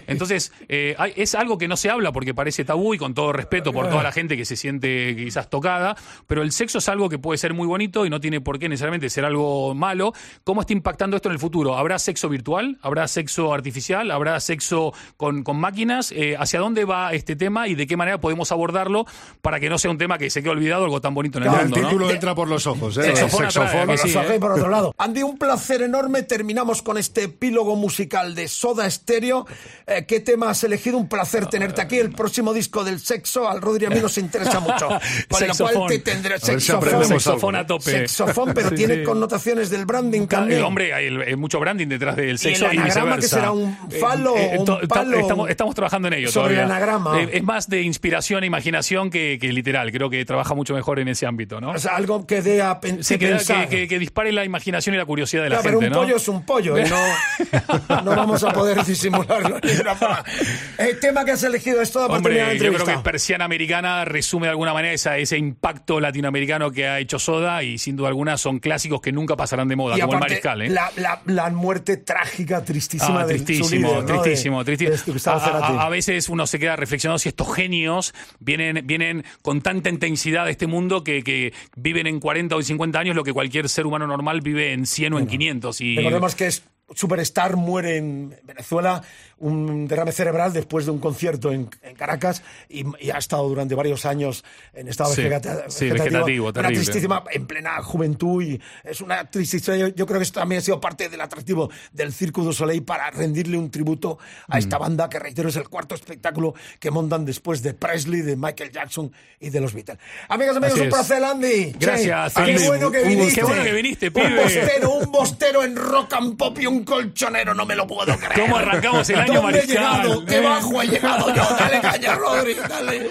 Entonces, 0.06 0.52
eh, 0.68 0.94
hay- 0.98 1.12
es 1.16 1.34
algo 1.34 1.58
que 1.58 1.68
no 1.68 1.76
se 1.76 1.90
habla 1.90 2.12
porque 2.12 2.34
parece 2.34 2.64
tabú 2.64 2.94
y 2.94 2.98
con 2.98 3.14
todo 3.14 3.32
respeto 3.32 3.72
por 3.72 3.88
toda 3.88 4.02
la 4.02 4.12
gente 4.12 4.36
que 4.36 4.44
se 4.44 4.56
siente 4.56 5.14
quizás 5.16 5.48
tocada, 5.50 5.96
pero 6.26 6.42
el 6.42 6.52
sexo 6.52 6.78
es 6.78 6.88
algo 6.88 7.08
que 7.08 7.18
puede 7.18 7.38
ser 7.38 7.54
muy 7.54 7.66
bonito 7.66 8.06
y 8.06 8.10
no 8.10 8.20
tiene 8.20 8.40
por 8.40 8.58
qué 8.58 8.68
necesariamente 8.68 9.10
ser 9.10 9.24
algo 9.24 9.74
malo. 9.74 10.12
¿Cómo 10.44 10.60
está 10.62 10.72
impactando 10.72 11.16
esto 11.16 11.28
en 11.28 11.34
el 11.34 11.38
futuro? 11.38 11.76
¿Habrá 11.76 11.98
sexo 11.98 12.28
virtual? 12.28 12.78
¿Habrá 12.82 13.08
sexo 13.08 13.52
artificial? 13.52 14.10
¿Habrá 14.10 14.38
sexo 14.40 14.92
con, 15.16 15.42
con 15.42 15.58
máquinas? 15.58 16.12
Eh, 16.12 16.36
¿Hacia 16.38 16.60
dónde 16.60 16.84
va 16.84 17.12
este 17.12 17.36
tema 17.36 17.68
y 17.68 17.74
de 17.74 17.86
qué 17.86 17.96
manera 17.96 18.18
podemos 18.20 18.52
abordarlo 18.52 19.06
para 19.42 19.60
que 19.60 19.68
no 19.68 19.78
sea 19.78 19.90
un 19.90 19.98
tema 19.98 20.18
que 20.18 20.30
se 20.30 20.42
quede 20.42 20.50
olvidado, 20.52 20.84
algo 20.84 21.00
tan 21.00 21.14
bonito 21.14 21.38
en 21.38 21.44
el 21.44 21.50
el 21.54 21.56
mundo? 21.62 21.76
¿no? 21.80 21.88
título 21.88 22.10
entra 22.10 22.34
por 22.34 22.48
los 22.48 22.66
ojos, 22.66 22.96
¿eh? 22.98 23.02
Sexofón 23.02 23.44
El 23.46 23.50
sexofón. 23.52 23.88
que 23.88 23.98
sí, 23.98 24.08
Los 24.08 24.16
ojos 24.16 24.30
¿eh? 24.32 24.38
por 24.40 24.52
otro 24.52 24.68
lado. 24.68 24.94
Andy, 24.98 25.22
un 25.22 25.38
placer 25.38 25.82
enorme. 25.82 26.22
Terminamos 26.22 26.82
con 26.82 26.98
este 26.98 27.24
epílogo 27.24 27.76
musical 27.76 28.34
de 28.34 28.48
Soda 28.48 28.88
Stereo. 28.90 29.46
Eh, 29.86 30.04
¿Qué 30.06 30.20
tema 30.20 30.50
has 30.50 30.62
elegido? 30.64 30.98
Un 30.98 31.08
placer 31.08 31.46
tenerte 31.46 31.80
aquí. 31.80 31.98
El 31.98 32.10
próximo 32.10 32.52
disco 32.52 32.84
del 32.84 33.00
sexo 33.00 33.48
al 33.48 33.60
Rodri 33.62 33.86
a 33.86 33.90
mí 33.90 34.00
nos 34.00 34.18
interesa 34.18 34.60
mucho. 34.60 34.88
Para 35.28 35.46
lo 35.46 35.54
cual 35.54 35.68
Sexofón. 35.72 35.88
te 35.88 35.98
tendré 36.00 36.34
A 36.34 36.38
ver 36.38 36.60
si 36.60 36.66
sexofón. 36.66 37.04
Sexofón 37.06 37.56
a 37.56 37.66
tope. 37.66 37.90
Sexofón, 37.90 38.52
pero 38.54 38.68
Sí, 38.70 38.74
tiene 38.76 38.96
sí. 38.96 39.02
connotaciones 39.04 39.70
del 39.70 39.86
branding 39.86 40.26
Claro, 40.26 40.42
también. 40.44 40.60
eh, 40.60 40.64
hombre, 40.64 40.92
hay, 40.94 41.06
el- 41.06 41.22
hay 41.22 41.36
mucho 41.36 41.58
branding 41.60 41.86
detrás 41.88 42.16
del 42.16 42.38
sexo 42.38 42.66
el 42.66 42.74
y, 42.74 42.78
anagrama 42.78 43.16
viceversa. 43.16 43.20
que 43.36 43.40
será 43.40 43.52
un 43.52 43.76
falo 44.00 44.34
o 44.34 44.58
un 44.60 44.64
to- 44.64 44.78
to- 44.80 44.88
palo? 44.88 45.18
estamos, 45.18 45.48
estamos 45.50 45.74
trabajando 45.74 46.08
en 46.08 46.14
ello 46.14 46.30
Sobre 46.30 46.54
el 46.54 46.60
todavía. 46.62 46.76
anagrama. 46.76 47.20
Eh, 47.22 47.30
es 47.32 47.42
más 47.42 47.68
de 47.68 47.82
inspiración 47.82 48.44
e 48.44 48.46
imaginación 48.46 49.10
que, 49.10 49.38
que 49.40 49.52
literal. 49.52 49.90
Creo 49.90 50.10
que 50.10 50.24
trabaja 50.24 50.54
mucho 50.54 50.74
mejor 50.74 50.98
en 50.98 51.08
ese 51.08 51.26
ámbito, 51.26 51.60
¿no? 51.60 51.70
O 51.70 51.78
sea, 51.78 51.96
algo 51.96 52.26
que 52.26 52.42
dé 52.42 52.60
a 52.62 52.78
pen- 52.80 53.02
Sí, 53.02 53.16
que 53.18 53.28
pensar. 53.28 53.68
que- 53.68 53.76
que- 53.78 53.88
que 53.88 53.98
dispare 53.98 54.32
la 54.32 54.44
imaginación 54.44 54.94
y 54.94 54.98
la 54.98 55.06
curiosidad 55.06 55.44
de 55.44 55.50
la 55.50 55.58
pero 55.62 55.80
gente, 55.80 55.86
un 55.86 55.92
¿no? 55.92 55.98
pollo 56.00 56.16
es 56.16 56.28
un 56.28 56.44
pollo 56.44 56.78
y 56.78 56.82
no, 56.84 56.96
no 58.04 58.10
vamos 58.16 58.42
a 58.44 58.50
poder 58.52 58.84
disimularlo. 58.84 59.47
El 60.78 61.00
tema 61.00 61.24
que 61.24 61.32
has 61.32 61.42
elegido 61.42 61.80
es 61.82 61.90
toda 61.90 62.06
Hombre, 62.06 62.56
yo 62.58 62.72
creo 62.72 62.84
que 62.86 62.98
Persiana 63.02 63.44
Americana 63.44 64.04
resume 64.04 64.46
de 64.46 64.50
alguna 64.50 64.72
manera 64.72 64.92
esa- 64.94 65.18
ese 65.18 65.36
impacto 65.38 66.00
latinoamericano 66.00 66.70
que 66.70 66.86
ha 66.86 66.98
hecho 67.00 67.18
Soda 67.18 67.62
y 67.62 67.78
sin 67.78 67.96
duda 67.96 68.08
alguna 68.08 68.36
son 68.36 68.58
clásicos 68.60 69.00
que 69.00 69.12
nunca 69.12 69.36
pasarán 69.36 69.68
de 69.68 69.76
moda, 69.76 69.96
Y 69.96 70.00
como 70.00 70.12
el 70.12 70.16
aparte, 70.18 70.34
Mariscal, 70.34 70.62
¿eh? 70.62 70.70
la, 70.70 70.90
la- 70.96 71.22
la 71.26 71.50
muerte 71.50 71.96
trágica, 71.98 72.64
tristísima 72.64 73.22
Ah, 73.22 73.26
tristísimo, 73.26 73.88
líder, 73.88 74.04
¿no? 74.04 74.04
tristísimo, 74.22 74.64
De- 74.64 74.76
tristísimo. 74.76 75.14
de 75.14 75.30
A- 75.30 75.40
Cerati. 75.44 75.72
a, 75.76 75.82
a 75.82 75.88
veces 75.88 76.28
uno 76.28 76.46
se 76.46 76.58
queda 76.58 76.76
reflexionando 76.76 77.18
si 77.18 77.28
estos 77.28 77.54
genios 77.54 78.14
vienen, 78.38 78.86
vienen 78.86 79.24
con 79.42 79.60
tanta 79.62 79.88
intensidad 79.90 80.44
de 80.44 80.52
este 80.52 80.66
mundo 80.66 81.02
que, 81.04 81.22
que 81.22 81.52
viven 81.76 82.06
en 82.06 82.20
40 82.20 82.56
o 82.56 82.62
50 82.62 82.98
años 82.98 83.16
lo 83.16 83.24
que 83.24 83.32
cualquier 83.32 83.68
ser 83.68 83.86
humano 83.86 84.06
normal 84.06 84.40
vive 84.40 84.72
en 84.72 84.86
100 84.86 85.12
o 85.14 85.18
en 85.18 85.26
500. 85.26 85.80
Y 85.80 85.96
Recordemos 85.96 86.34
que 86.34 86.46
es 86.46 86.62
Superstar 86.94 87.56
muere 87.56 87.96
en 87.98 88.34
Venezuela, 88.44 89.02
un 89.38 89.86
derrame 89.86 90.10
cerebral 90.10 90.52
después 90.52 90.84
de 90.86 90.90
un 90.90 90.98
concierto 90.98 91.52
en, 91.52 91.68
en 91.82 91.94
Caracas 91.94 92.42
y, 92.68 92.84
y 92.98 93.10
ha 93.10 93.18
estado 93.18 93.46
durante 93.48 93.74
varios 93.74 94.04
años 94.06 94.42
en 94.72 94.88
estado 94.88 95.12
Sí, 95.14 95.22
vegeta- 95.22 95.64
sí, 95.68 95.90
vegetativo, 95.90 96.48
Una 96.48 96.68
tristísima, 96.68 97.22
en 97.30 97.46
plena 97.46 97.82
juventud 97.82 98.42
y 98.42 98.60
es 98.84 99.00
una 99.00 99.30
triste 99.30 99.58
historia. 99.58 99.88
Yo, 99.88 99.94
yo 99.94 100.06
creo 100.06 100.18
que 100.18 100.24
esto 100.24 100.40
también 100.40 100.60
ha 100.60 100.62
sido 100.62 100.80
parte 100.80 101.08
del 101.08 101.20
atractivo 101.20 101.70
del 101.92 102.12
Circo 102.12 102.42
du 102.42 102.52
Soleil 102.52 102.82
para 102.82 103.10
rendirle 103.10 103.58
un 103.58 103.70
tributo 103.70 104.18
a 104.48 104.56
Mm. 104.56 104.58
esta 104.58 104.78
banda 104.78 105.08
que, 105.08 105.18
reitero, 105.18 105.48
es 105.50 105.56
el 105.56 105.68
cuarto 105.68 105.94
espectáculo 105.94 106.54
que 106.80 106.90
montan 106.90 107.24
después 107.24 107.62
de 107.62 107.74
Presley, 107.74 108.22
de 108.22 108.34
Michael 108.34 108.72
Jackson 108.72 109.12
y 109.40 109.50
de 109.50 109.60
los 109.60 109.74
Beatles. 109.74 109.98
Amigos, 110.28 110.56
amigos, 110.56 110.74
Así 110.74 110.82
un 110.82 110.88
placer, 110.88 111.22
Andy. 111.22 111.72
Gracias, 111.78 112.34
Che, 112.34 112.44
Qué 112.44 112.52
Andy. 112.54 112.66
bueno 112.66 112.90
que 112.90 113.02
Un 113.02 113.08
viniste. 113.08 113.34
Qué 113.40 113.44
bueno 113.46 113.62
que 113.62 113.72
viniste, 113.72 114.06
Un 114.08 114.12
pibe. 114.14 114.42
bostero, 114.42 114.90
un 114.94 115.12
bostero 115.12 115.62
en 115.64 115.76
rock 115.76 116.14
and 116.14 116.36
pop 116.36 116.58
y 116.58 116.66
un 116.66 116.77
colchonero, 116.84 117.54
no 117.54 117.64
me 117.66 117.74
lo 117.74 117.86
puedo 117.86 118.16
creer. 118.16 118.40
¿Cómo 118.40 118.56
arrancamos 118.56 119.08
el 119.10 119.18
año, 119.20 119.34
¿Dónde 119.42 119.58
he 119.60 119.62
Mariscal? 119.62 120.02
llegado? 120.02 120.24
Qué 120.26 120.36
Eh. 120.36 120.40
bajo 120.40 120.82
he 120.82 120.86
llegado 120.88 121.34
yo. 121.34 121.42
Dale 121.58 121.80
caña, 121.80 122.14
Rodri, 122.14 122.54
dale. 122.68 123.10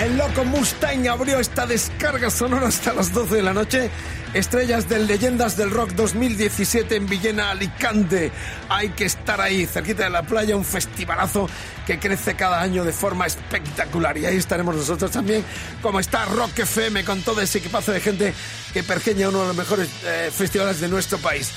El 0.00 0.16
loco 0.16 0.46
Mustang 0.46 1.06
abrió 1.08 1.38
esta 1.38 1.66
descarga 1.66 2.30
sonora 2.30 2.68
hasta 2.68 2.94
las 2.94 3.12
12 3.12 3.34
de 3.34 3.42
la 3.42 3.52
noche. 3.52 3.90
Estrellas 4.32 4.88
de 4.88 4.98
Leyendas 5.00 5.58
del 5.58 5.70
Rock 5.70 5.90
2017 5.90 6.96
en 6.96 7.06
Villena, 7.06 7.50
Alicante. 7.50 8.32
Hay 8.70 8.88
que 8.90 9.04
estar 9.04 9.42
ahí, 9.42 9.66
cerquita 9.66 10.04
de 10.04 10.10
la 10.10 10.22
playa, 10.22 10.56
un 10.56 10.64
festivalazo 10.64 11.50
que 11.86 11.98
crece 11.98 12.34
cada 12.34 12.62
año 12.62 12.82
de 12.82 12.94
forma 12.94 13.26
espectacular. 13.26 14.16
Y 14.16 14.24
ahí 14.24 14.36
estaremos 14.38 14.74
nosotros 14.74 15.10
también, 15.10 15.44
como 15.82 16.00
está 16.00 16.24
Rock 16.24 16.60
FM, 16.60 17.04
con 17.04 17.20
todo 17.20 17.42
ese 17.42 17.58
equipazo 17.58 17.92
de 17.92 18.00
gente 18.00 18.32
que 18.72 18.82
pergeña 18.82 19.28
uno 19.28 19.42
de 19.42 19.48
los 19.48 19.56
mejores 19.56 19.90
eh, 20.06 20.30
festivales 20.32 20.80
de 20.80 20.88
nuestro 20.88 21.18
país. 21.18 21.52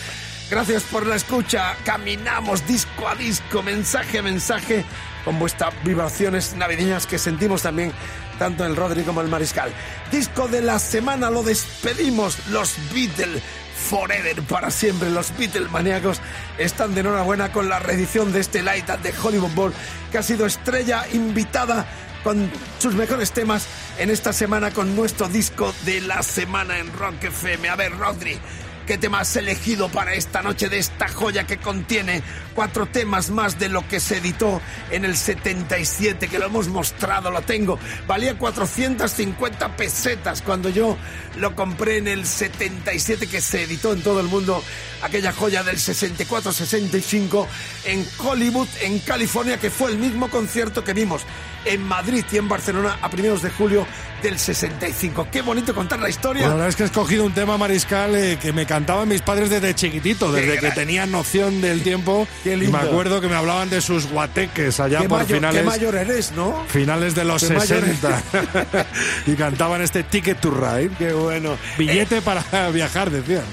Gracias 0.50 0.84
por 0.84 1.08
la 1.08 1.16
escucha. 1.16 1.78
Caminamos 1.86 2.68
disco 2.68 3.08
a 3.08 3.16
disco, 3.16 3.64
mensaje 3.64 4.20
a 4.20 4.22
mensaje, 4.22 4.84
con 5.24 5.40
vuestras 5.40 5.74
vibraciones 5.86 6.56
navideñas 6.58 7.08
que 7.08 7.18
sentimos 7.18 7.62
también 7.62 7.94
tanto 8.40 8.66
el 8.66 8.76
Rodri 8.76 9.04
como 9.04 9.22
el 9.22 9.28
Mariscal. 9.28 9.72
Disco 10.12 10.48
de 10.48 10.62
la 10.62 10.80
semana 10.80 11.30
lo 11.30 11.44
despedimos, 11.44 12.38
los 12.50 12.76
Beatles. 12.94 13.42
Forever 13.90 14.42
para 14.44 14.72
siempre. 14.72 15.10
Los 15.10 15.36
Beatles 15.38 15.70
maníacos 15.70 16.22
están 16.58 16.94
de 16.94 17.02
enhorabuena 17.02 17.52
con 17.52 17.68
la 17.68 17.80
reedición 17.80 18.32
de 18.32 18.40
este 18.40 18.62
Light 18.62 18.86
the 19.02 19.14
Hollywood 19.22 19.54
Bowl, 19.56 19.74
que 20.12 20.20
ha 20.20 20.24
sido 20.24 20.46
estrella 20.46 21.06
invitada 21.12 21.86
con 22.24 22.50
sus 22.80 22.96
mejores 22.96 23.32
temas 23.32 23.68
en 23.98 24.10
esta 24.10 24.32
semana 24.32 24.72
con 24.72 24.96
nuestro 24.96 25.28
disco 25.28 25.74
de 25.86 26.02
la 26.02 26.24
semana 26.24 26.80
en 26.80 26.92
Rock 26.94 27.26
FM. 27.26 27.70
A 27.70 27.76
ver, 27.76 27.92
Rodri, 27.98 28.40
¿Qué 28.88 28.98
tema 28.98 29.22
has 29.22 29.34
elegido 29.38 29.88
para 29.88 30.14
esta 30.14 30.42
noche 30.42 30.68
de 30.68 30.78
esta 30.78 31.08
joya 31.08 31.46
que 31.46 31.58
contiene 31.58 32.22
cuatro 32.54 32.86
temas 32.86 33.30
más 33.30 33.58
de 33.58 33.70
lo 33.70 33.88
que 33.88 34.02
se 34.02 34.18
editó 34.18 34.62
en 34.92 35.06
el 35.06 35.16
77, 35.16 36.28
que 36.28 36.38
lo 36.38 36.48
hemos 36.48 36.68
mostrado, 36.68 37.32
lo 37.32 37.42
tengo? 37.44 37.80
Valía 38.08 38.38
450 38.38 39.78
pesetas 39.78 40.42
cuando 40.42 40.68
yo 40.68 40.98
lo 41.38 41.56
compré 41.56 42.00
en 42.00 42.10
el 42.10 42.26
77, 42.26 43.28
que 43.28 43.40
se 43.40 43.64
editó 43.64 43.94
en 43.94 44.02
todo 44.02 44.20
el 44.20 44.28
mundo, 44.28 44.62
aquella 45.02 45.32
joya 45.32 45.64
del 45.64 45.78
64-65 45.78 47.48
en 47.86 48.06
Hollywood, 48.18 48.68
en 48.82 49.00
California, 49.00 49.58
que 49.62 49.70
fue 49.70 49.92
el 49.92 49.98
mismo 49.98 50.30
concierto 50.30 50.84
que 50.84 50.92
vimos 50.92 51.22
en 51.66 51.84
Madrid 51.84 52.26
y 52.32 52.38
en 52.38 52.48
Barcelona 52.48 52.98
a 53.02 53.10
primeros 53.10 53.42
de 53.42 53.50
julio 53.50 53.86
del 54.22 54.40
65. 54.40 55.28
Qué 55.30 55.42
bonito 55.42 55.76
contar 55.76 56.00
la 56.00 56.10
historia. 56.10 56.48
la 56.48 56.54
verdad 56.54 56.70
es 56.70 56.76
que 56.76 56.84
he 56.84 56.86
escogido 56.86 57.26
un 57.26 57.34
tema 57.34 57.58
mariscal 57.58 58.16
eh, 58.16 58.38
que 58.42 58.54
me 58.54 58.66
cantaban 58.66 59.08
mis 59.10 59.22
padres 59.22 59.50
desde 59.50 59.76
chiquitito, 59.76 60.32
desde 60.32 60.60
que 60.60 60.72
tenían 60.72 61.12
noción 61.12 61.62
del 61.62 61.84
tiempo. 61.84 62.26
Qué 62.44 62.54
y 62.54 62.58
lindo. 62.58 62.78
me 62.78 62.84
acuerdo 62.86 63.20
que 63.20 63.28
me 63.28 63.36
hablaban 63.36 63.70
de 63.70 63.82
sus 63.82 64.08
guateques 64.08 64.80
allá 64.80 65.00
por 65.00 65.20
mayor, 65.20 65.38
finales. 65.38 65.62
qué 65.62 65.68
mayor 65.68 65.96
eres, 65.96 66.32
¿no? 66.32 66.64
Finales 66.68 67.16
de 67.16 67.26
los 67.26 67.44
Qué 67.44 67.54
mayor 67.54 67.84
60. 67.84 68.24
y 69.28 69.36
cantaban 69.36 69.82
este 69.82 70.04
Ticket 70.04 70.40
to 70.40 70.52
Ride. 70.52 70.92
Qué 70.98 71.12
bueno. 71.12 71.58
Billete 71.78 72.22
para 72.22 72.44
viajar, 72.72 73.12
decían. 73.12 73.44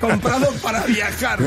Comprado 0.00 0.52
para 0.62 0.84
viajar. 0.86 1.38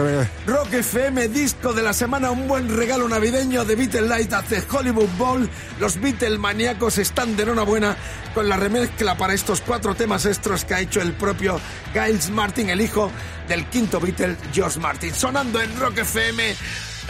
Rock 0.47 0.73
FM, 0.73 1.27
disco 1.27 1.73
de 1.73 1.83
la 1.83 1.91
semana, 1.91 2.31
un 2.31 2.47
buen 2.47 2.75
regalo 2.75 3.09
navideño 3.09 3.65
de 3.65 3.75
Beatle 3.75 4.01
Light 4.01 4.31
hace 4.31 4.63
Hollywood 4.71 5.09
Bowl. 5.17 5.49
Los 5.79 5.99
Beatle 5.99 6.08
maníacos 6.37 6.97
están 6.97 7.35
de 7.35 7.43
enhorabuena 7.43 7.95
con 8.33 8.49
la 8.49 8.57
remezcla 8.57 9.15
para 9.15 9.33
estos 9.33 9.61
cuatro 9.61 9.95
temas 9.95 10.25
extras 10.25 10.65
que 10.65 10.73
ha 10.73 10.79
hecho 10.79 11.01
el 11.01 11.13
propio 11.13 11.59
Giles 11.93 12.29
Martin, 12.29 12.69
el 12.69 12.81
hijo 12.81 13.11
del 13.47 13.65
quinto 13.67 13.99
Beatle, 13.99 14.35
George 14.53 14.79
Martin. 14.79 15.13
Sonando 15.13 15.61
en 15.61 15.79
Rock 15.79 15.99
FM, 15.99 16.55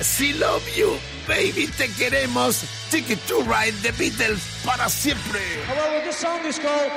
See 0.01 0.33
Love 0.33 0.63
You, 0.75 0.97
Baby, 1.27 1.67
te 1.77 1.89
queremos. 1.93 2.63
Ticket 2.89 3.19
to 3.27 3.41
Ride, 3.43 3.77
The 3.81 3.91
Beatles, 3.91 4.41
para 4.65 4.89
siempre. 4.89 5.39
Well, 5.69 6.03
this 6.05 6.17
song 6.17 6.45
is 6.47 6.59
called 6.59 6.91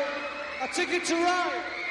A 0.62 0.68
Ticket 0.74 1.04
to 1.04 1.14
Ride. 1.14 1.81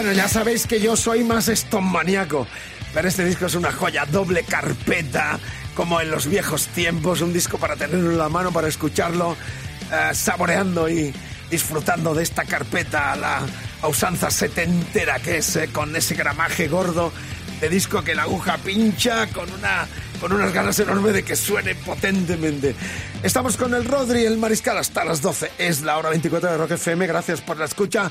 Bueno, 0.00 0.12
ya 0.12 0.28
sabéis 0.28 0.64
que 0.64 0.80
yo 0.80 0.96
soy 0.96 1.24
más 1.24 1.48
estomaniaco, 1.48 2.46
pero 2.94 3.08
este 3.08 3.24
disco 3.24 3.46
es 3.46 3.56
una 3.56 3.72
joya, 3.72 4.06
doble 4.06 4.44
carpeta, 4.44 5.40
como 5.74 6.00
en 6.00 6.08
los 6.08 6.28
viejos 6.28 6.68
tiempos, 6.68 7.20
un 7.20 7.32
disco 7.32 7.58
para 7.58 7.74
tenerlo 7.74 8.12
en 8.12 8.18
la 8.18 8.28
mano, 8.28 8.52
para 8.52 8.68
escucharlo, 8.68 9.36
eh, 9.90 10.14
saboreando 10.14 10.88
y 10.88 11.12
disfrutando 11.50 12.14
de 12.14 12.22
esta 12.22 12.44
carpeta 12.44 13.16
la 13.16 13.40
usanza 13.88 14.30
setentera 14.30 15.18
que 15.18 15.38
es, 15.38 15.56
eh, 15.56 15.68
con 15.72 15.96
ese 15.96 16.14
gramaje 16.14 16.68
gordo 16.68 17.12
de 17.60 17.68
disco 17.68 18.04
que 18.04 18.14
la 18.14 18.22
aguja 18.22 18.56
pincha 18.58 19.26
con 19.26 19.52
una 19.52 19.88
con 20.20 20.32
unas 20.32 20.52
ganas 20.52 20.78
enormes 20.80 21.14
de 21.14 21.22
que 21.22 21.36
suene 21.36 21.74
potentemente. 21.74 22.74
Estamos 23.22 23.56
con 23.56 23.74
el 23.74 23.84
Rodri, 23.84 24.24
el 24.24 24.38
Mariscal, 24.38 24.78
hasta 24.78 25.04
las 25.04 25.22
12. 25.22 25.52
Es 25.58 25.82
la 25.82 25.98
hora 25.98 26.10
24 26.10 26.50
de 26.50 26.56
Rock 26.56 26.72
FM. 26.72 27.06
Gracias 27.06 27.40
por 27.40 27.56
la 27.56 27.64
escucha. 27.64 28.10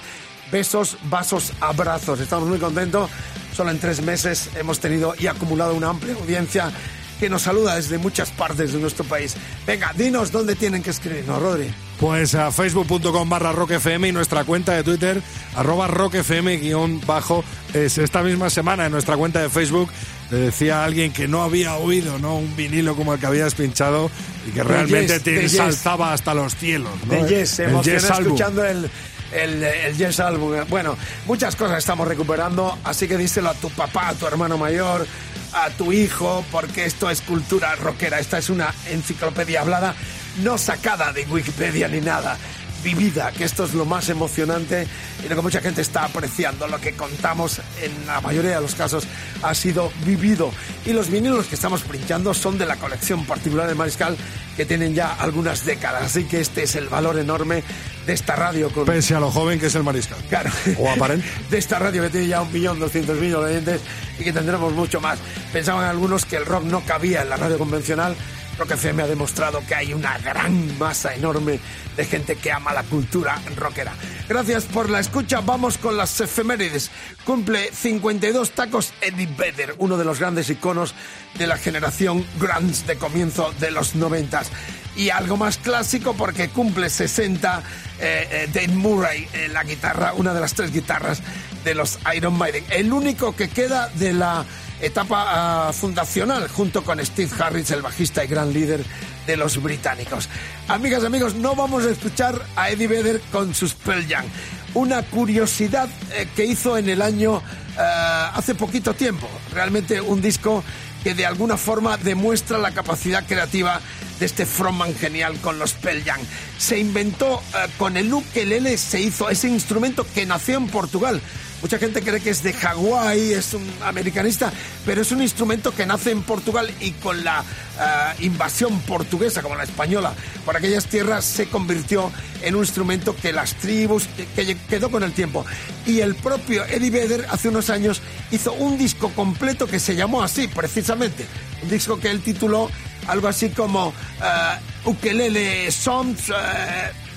Besos, 0.52 0.98
vasos, 1.04 1.54
abrazos. 1.60 2.20
Estamos 2.20 2.48
muy 2.48 2.60
contentos. 2.60 3.10
Solo 3.56 3.72
en 3.72 3.80
tres 3.80 4.02
meses 4.02 4.50
hemos 4.56 4.80
tenido 4.80 5.16
y 5.18 5.28
acumulado 5.28 5.74
una 5.74 5.90
amplia 5.90 6.14
audiencia 6.16 6.72
que 7.20 7.30
nos 7.30 7.42
saluda 7.42 7.76
desde 7.76 7.98
muchas 7.98 8.30
partes 8.32 8.74
de 8.74 8.80
nuestro 8.80 9.04
país. 9.04 9.36
Venga, 9.66 9.92
dinos 9.94 10.32
dónde 10.32 10.56
tienen 10.56 10.84
que 10.84 10.92
escribirnos, 10.92 11.42
Rodri. 11.42 11.87
Pues 12.00 12.36
a 12.36 12.52
facebook.com 12.52 13.28
barra 13.28 13.52
rockfm 13.54 14.06
y 14.10 14.12
nuestra 14.12 14.44
cuenta 14.44 14.74
de 14.74 14.84
Twitter, 14.84 15.20
arroba 15.56 15.88
rockfm 15.88 16.58
guion 16.60 17.02
bajo. 17.08 17.44
Es 17.74 17.98
esta 17.98 18.22
misma 18.22 18.50
semana 18.52 18.86
en 18.86 18.92
nuestra 18.92 19.18
cuenta 19.18 19.42
de 19.42 19.50
Facebook 19.50 19.90
le 20.30 20.38
decía 20.38 20.82
a 20.82 20.86
alguien 20.86 21.12
que 21.14 21.28
no 21.28 21.42
había 21.42 21.76
oído 21.76 22.20
¿no? 22.20 22.36
un 22.38 22.54
vinilo 22.56 22.96
como 22.96 23.14
el 23.14 23.20
que 23.20 23.26
habías 23.26 23.56
pinchado 23.56 24.12
y 24.48 24.52
que 24.52 24.62
realmente 24.62 25.14
Yes, 25.14 25.24
te 25.24 25.32
Yes. 25.42 25.54
ensalzaba 25.54 26.14
hasta 26.14 26.34
los 26.34 26.56
cielos. 26.56 26.92
¿no? 27.06 27.14
De 27.14 27.28
Yes, 27.30 27.60
El 27.60 27.82
Yes 27.82 28.04
escuchando 28.04 28.64
el, 28.66 28.90
el, 29.32 29.64
el 29.64 29.98
Yes 29.98 30.20
Album. 30.20 30.54
Bueno, 30.70 30.98
muchas 31.26 31.56
cosas 31.56 31.78
estamos 31.80 32.08
recuperando, 32.08 32.78
así 32.84 33.08
que 33.08 33.18
díselo 33.18 33.50
a 33.50 33.54
tu 33.56 33.70
papá, 33.72 34.10
a 34.10 34.14
tu 34.14 34.28
hermano 34.28 34.58
mayor, 34.58 35.08
a 35.54 35.70
tu 35.72 35.92
hijo, 35.94 36.44
porque 36.52 36.86
esto 36.86 37.10
es 37.10 37.22
cultura 37.22 37.76
rockera. 37.76 38.20
Esta 38.20 38.38
es 38.38 38.50
una 38.50 38.74
enciclopedia 38.92 39.62
hablada, 39.62 39.96
no 40.44 40.58
sacada 40.58 41.12
de 41.14 41.26
Wikipedia 41.26 41.88
ni 41.88 42.02
nada. 42.02 42.38
Vivida, 42.84 43.32
que 43.32 43.44
esto 43.44 43.66
es 43.66 43.74
lo 43.74 43.86
más 43.86 44.08
emocionante 44.08 44.88
y 45.26 45.28
lo 45.28 45.36
que 45.36 45.42
mucha 45.42 45.62
gente 45.62 45.82
está 45.82 46.06
apreciando. 46.06 46.68
Lo 46.68 46.80
que 46.80 46.94
contamos 46.94 47.60
en 47.82 48.06
la 48.06 48.22
mayoría 48.22 48.56
de 48.56 48.62
los 48.62 48.76
casos 48.76 49.06
ha 49.42 49.54
sido 49.56 49.92
vivido. 50.06 50.52
Y 50.86 50.94
los 50.94 51.10
vinilos 51.10 51.48
que 51.48 51.56
estamos 51.56 51.82
pinchando 51.82 52.34
son 52.34 52.58
de 52.58 52.66
la 52.66 52.76
colección 52.76 53.26
particular 53.26 53.68
de 53.68 53.76
Mariscal 53.76 54.16
que 54.56 54.66
tienen 54.66 54.94
ya 54.94 55.14
algunas 55.14 55.66
décadas. 55.66 56.04
Así 56.04 56.26
que 56.26 56.40
este 56.40 56.64
es 56.64 56.76
el 56.76 56.88
valor 56.88 57.18
enorme 57.18 57.64
de 58.06 58.14
esta 58.14 58.36
radio 58.36 58.70
con 58.70 58.86
Pese 58.86 59.16
a 59.16 59.20
lo 59.20 59.32
joven 59.32 59.60
que 59.60 59.66
es 59.68 59.76
el 59.76 59.84
mariscal. 59.84 60.18
Claro. 60.30 60.50
O 60.80 60.90
aparente. 60.90 61.28
De 61.50 61.58
esta 61.58 61.78
radio 61.78 62.04
que 62.04 62.10
tiene 62.10 62.28
ya 62.28 62.42
un 62.42 62.52
millón 62.54 62.80
doscientos 62.80 63.18
mil 63.20 63.36
oyentes 63.36 63.82
y 64.18 64.24
que 64.24 64.32
tendremos 64.32 64.74
mucho 64.74 65.02
más. 65.02 65.20
Pensaban 65.52 65.86
algunos 65.86 66.26
que 66.26 66.38
el 66.38 66.46
rock 66.46 66.64
no 66.64 66.82
cabía 66.86 67.22
en 67.22 67.30
la 67.30 67.36
radio 67.36 67.58
convencional. 67.58 68.16
Rock 68.58 68.72
FM 68.72 69.04
ha 69.04 69.08
demostrado 69.08 69.62
que 69.68 69.76
hay 69.76 69.94
una 69.94 70.18
gran 70.18 70.78
masa 70.80 71.14
enorme 71.14 71.60
de 71.96 72.06
gente 72.06 72.36
que 72.36 72.52
ama 72.52 72.74
la 72.74 72.84
cultura 72.84 73.40
rockera. 73.56 73.94
Gracias 74.28 74.66
por 74.66 74.90
la 74.90 75.00
escucha. 75.00 75.42
Vamos 75.42 75.78
con 75.78 75.96
las 75.96 76.20
efemérides. 76.20 76.90
Cumple 77.26 77.72
52 77.72 78.52
tacos 78.52 78.94
Eddie 79.02 79.30
Vedder, 79.38 79.76
uno 79.78 79.98
de 79.98 80.06
los 80.06 80.20
grandes 80.20 80.50
iconos 80.50 80.96
de 81.38 81.48
la 81.48 81.58
generación 81.58 82.26
grunge 82.40 82.86
de 82.86 82.98
comienzo 82.98 83.54
de 83.60 83.72
los 83.72 83.96
noventas. 83.96 84.50
Y 84.96 85.12
algo 85.12 85.38
más 85.38 85.58
clásico 85.58 86.16
porque 86.16 86.50
cumple 86.50 86.90
60 86.90 87.62
eh, 88.00 88.28
eh, 88.32 88.50
Dave 88.52 88.70
Murray 88.70 89.28
la 89.52 89.64
guitarra, 89.64 90.14
una 90.14 90.34
de 90.34 90.40
las 90.40 90.56
tres 90.56 90.72
guitarras 90.72 91.22
de 91.64 91.76
los 91.76 92.00
Iron 92.16 92.38
Maiden. 92.38 92.64
El 92.70 92.92
único 92.92 93.36
que 93.36 93.50
queda 93.50 93.90
de 93.96 94.14
la 94.14 94.46
etapa 94.82 95.68
ah, 95.68 95.74
fundacional 95.74 96.48
junto 96.50 96.84
con 96.84 97.04
Steve 97.06 97.32
Harris, 97.40 97.72
el 97.72 97.82
bajista 97.82 98.24
y 98.24 98.28
gran 98.28 98.54
líder 98.54 98.84
de 99.26 99.38
los 99.38 99.62
británicos. 99.62 100.30
Amigas 100.68 101.04
amigos, 101.04 101.36
no 101.36 101.56
vamos 101.56 101.86
a 101.86 101.90
escuchar 101.90 102.40
a 102.56 102.70
Eddie 102.70 102.88
Vedder 102.88 103.22
con 103.32 103.54
sus 103.54 103.74
Pearl 103.74 104.08
Jam. 104.08 104.26
Una 104.74 105.02
curiosidad 105.04 105.90
eh, 106.14 106.28
que 106.36 106.46
hizo 106.46 106.78
en 106.78 106.90
el 106.90 107.02
año 107.02 107.42
ah, 107.78 108.32
hace 108.36 108.56
poquito 108.56 108.94
tiempo. 108.94 109.28
Realmente 109.54 110.00
un 110.02 110.22
disco 110.22 110.64
que 111.04 111.14
de 111.14 111.26
alguna 111.26 111.58
forma 111.58 111.98
demuestra 111.98 112.58
la 112.58 112.72
capacidad 112.72 113.26
creativa 113.26 113.80
de 114.20 114.26
este 114.26 114.46
frontman 114.46 114.96
genial 114.96 115.38
con 115.42 115.60
los 115.60 115.74
Pearl 115.74 116.04
Jam. 116.04 116.20
Se 116.58 116.80
inventó 116.80 117.42
eh, 117.54 117.68
con 117.78 117.98
el 117.98 118.14
ukelele, 118.14 118.78
se 118.78 119.02
hizo 119.02 119.30
ese 119.30 119.48
instrumento 119.48 120.06
que 120.14 120.26
nació 120.26 120.58
en 120.58 120.68
Portugal. 120.68 121.22
Mucha 121.68 121.80
gente 121.80 122.02
cree 122.02 122.22
que 122.22 122.30
es 122.30 122.44
de 122.44 122.54
Hawái, 122.54 123.34
es 123.34 123.54
un 123.54 123.70
americanista, 123.84 124.54
pero 124.86 125.02
es 125.02 125.12
un 125.12 125.22
instrumento 125.22 125.76
que 125.76 125.86
nace 125.86 126.12
en 126.12 126.24
Portugal 126.24 126.74
y 126.80 126.92
con 126.92 127.26
la 127.26 127.44
eh, 127.78 128.24
invasión 128.24 128.80
portuguesa, 128.84 129.42
como 129.42 129.54
la 129.56 129.66
española, 129.66 130.14
por 130.46 130.56
aquellas 130.56 130.86
tierras 130.86 131.26
se 131.26 131.48
convirtió 131.50 132.10
en 132.42 132.56
un 132.56 132.62
instrumento 132.62 133.14
que 133.18 133.34
las 133.34 133.56
tribus, 133.56 134.08
que, 134.16 134.46
que 134.46 134.56
quedó 134.70 134.90
con 134.90 135.04
el 135.04 135.12
tiempo. 135.12 135.46
Y 135.86 136.00
el 136.00 136.16
propio 136.16 136.64
Eddie 136.64 136.90
Vedder 136.90 137.28
hace 137.30 137.50
unos 137.50 137.70
años 137.70 138.02
hizo 138.32 138.54
un 138.54 138.78
disco 138.78 139.10
completo 139.10 139.68
que 139.68 139.82
se 139.82 139.94
llamó 139.94 140.24
así, 140.24 140.48
precisamente. 140.48 141.26
Un 141.64 141.70
disco 141.70 142.00
que 142.00 142.10
él 142.10 142.22
tituló 142.22 142.72
algo 143.08 143.28
así 143.28 143.50
como 143.50 143.94
eh, 144.24 144.60
Ukelele 144.86 145.70
Songs. 145.70 146.30
eh, 146.30 146.34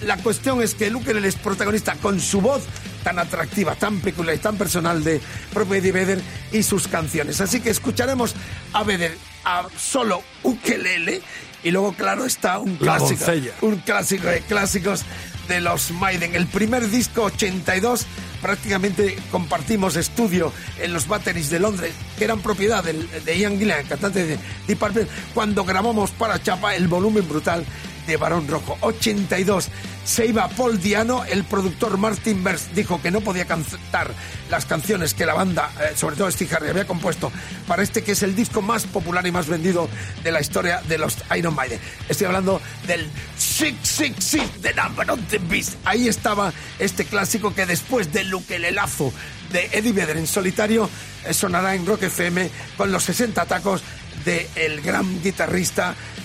la 0.02 0.16
cuestión 0.16 0.62
es 0.62 0.74
que 0.74 0.86
el 0.86 0.96
ukelele 0.96 1.28
es 1.28 1.36
protagonista 1.36 1.94
con 1.94 2.20
su 2.20 2.40
voz 2.40 2.62
tan 3.02 3.18
atractiva, 3.18 3.74
tan 3.74 4.00
peculiar 4.00 4.36
y 4.36 4.38
tan 4.38 4.56
personal 4.56 5.02
de 5.04 5.20
propio 5.52 5.76
Eddie 5.76 5.92
Vedder 5.92 6.20
y 6.52 6.62
sus 6.62 6.88
canciones. 6.88 7.40
Así 7.40 7.60
que 7.60 7.70
escucharemos 7.70 8.34
a 8.72 8.82
Vedder 8.82 9.16
a 9.44 9.66
solo 9.78 10.22
ukelele 10.42 11.22
y 11.62 11.70
luego, 11.70 11.92
claro, 11.94 12.24
está 12.24 12.58
un 12.58 12.72
La 12.80 12.96
clásico, 12.96 13.24
doncella. 13.24 13.52
un 13.62 13.76
clásico 13.76 14.26
de 14.28 14.40
clásicos 14.40 15.02
de 15.48 15.60
los 15.60 15.90
Maiden. 15.90 16.34
El 16.34 16.46
primer 16.46 16.88
disco 16.90 17.24
82 17.24 18.06
prácticamente 18.40 19.18
compartimos 19.30 19.96
estudio 19.96 20.52
en 20.80 20.92
los 20.94 21.06
Batteries 21.08 21.50
de 21.50 21.58
Londres, 21.60 21.92
que 22.18 22.24
eran 22.24 22.40
propiedad 22.40 22.82
del- 22.82 23.08
de 23.24 23.38
Ian 23.38 23.58
Gillan, 23.58 23.84
cantante 23.86 24.24
de 24.26 24.38
Deep 24.66 24.78
Purple, 24.78 25.06
cuando 25.34 25.64
grabamos 25.64 26.10
para 26.12 26.42
Chapa 26.42 26.74
el 26.74 26.88
volumen 26.88 27.28
brutal 27.28 27.64
de 28.10 28.16
Barón 28.16 28.48
Rojo. 28.48 28.76
82. 28.80 29.68
Se 30.04 30.26
iba 30.26 30.48
Paul 30.48 30.80
Diano, 30.80 31.24
el 31.24 31.44
productor 31.44 31.96
Martin 31.96 32.42
Bers 32.42 32.74
dijo 32.74 33.00
que 33.00 33.12
no 33.12 33.20
podía 33.20 33.44
cantar 33.44 34.10
las 34.50 34.66
canciones 34.66 35.14
que 35.14 35.24
la 35.24 35.34
banda, 35.34 35.70
eh, 35.80 35.92
sobre 35.94 36.16
todo 36.16 36.28
Steve 36.30 36.52
Harris, 36.56 36.70
había 36.70 36.86
compuesto 36.86 37.30
para 37.68 37.84
este 37.84 38.02
que 38.02 38.12
es 38.12 38.22
el 38.24 38.34
disco 38.34 38.62
más 38.62 38.84
popular 38.84 39.24
y 39.28 39.30
más 39.30 39.46
vendido 39.46 39.88
de 40.24 40.32
la 40.32 40.40
historia 40.40 40.82
de 40.88 40.98
los 40.98 41.18
Iron 41.36 41.54
Maiden. 41.54 41.78
Estoy 42.08 42.26
hablando 42.26 42.60
del 42.88 43.08
Six 43.38 43.76
Six 43.88 44.24
Six, 44.24 44.60
The 44.60 44.74
Number 44.74 45.08
of 45.08 45.20
the 45.28 45.38
Beast. 45.38 45.74
Ahí 45.84 46.08
estaba 46.08 46.52
este 46.80 47.04
clásico 47.04 47.54
que 47.54 47.66
después 47.66 48.12
del 48.12 48.34
ukelelazo 48.34 49.12
de 49.52 49.66
Eddie 49.72 49.92
Vedder 49.92 50.16
en 50.16 50.26
solitario 50.26 50.90
eh, 51.24 51.32
sonará 51.32 51.76
en 51.76 51.86
Rock 51.86 52.04
FM 52.04 52.50
con 52.76 52.90
los 52.90 53.04
60 53.04 53.46
tacos 53.46 53.82
del 54.24 54.46
el 54.56 54.80
gran 54.80 55.22
guitarrista 55.22 55.94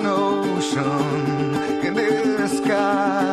an 0.00 0.06
ocean 0.06 1.84
in 1.84 1.94
the 1.94 2.48
skies. 2.48 3.29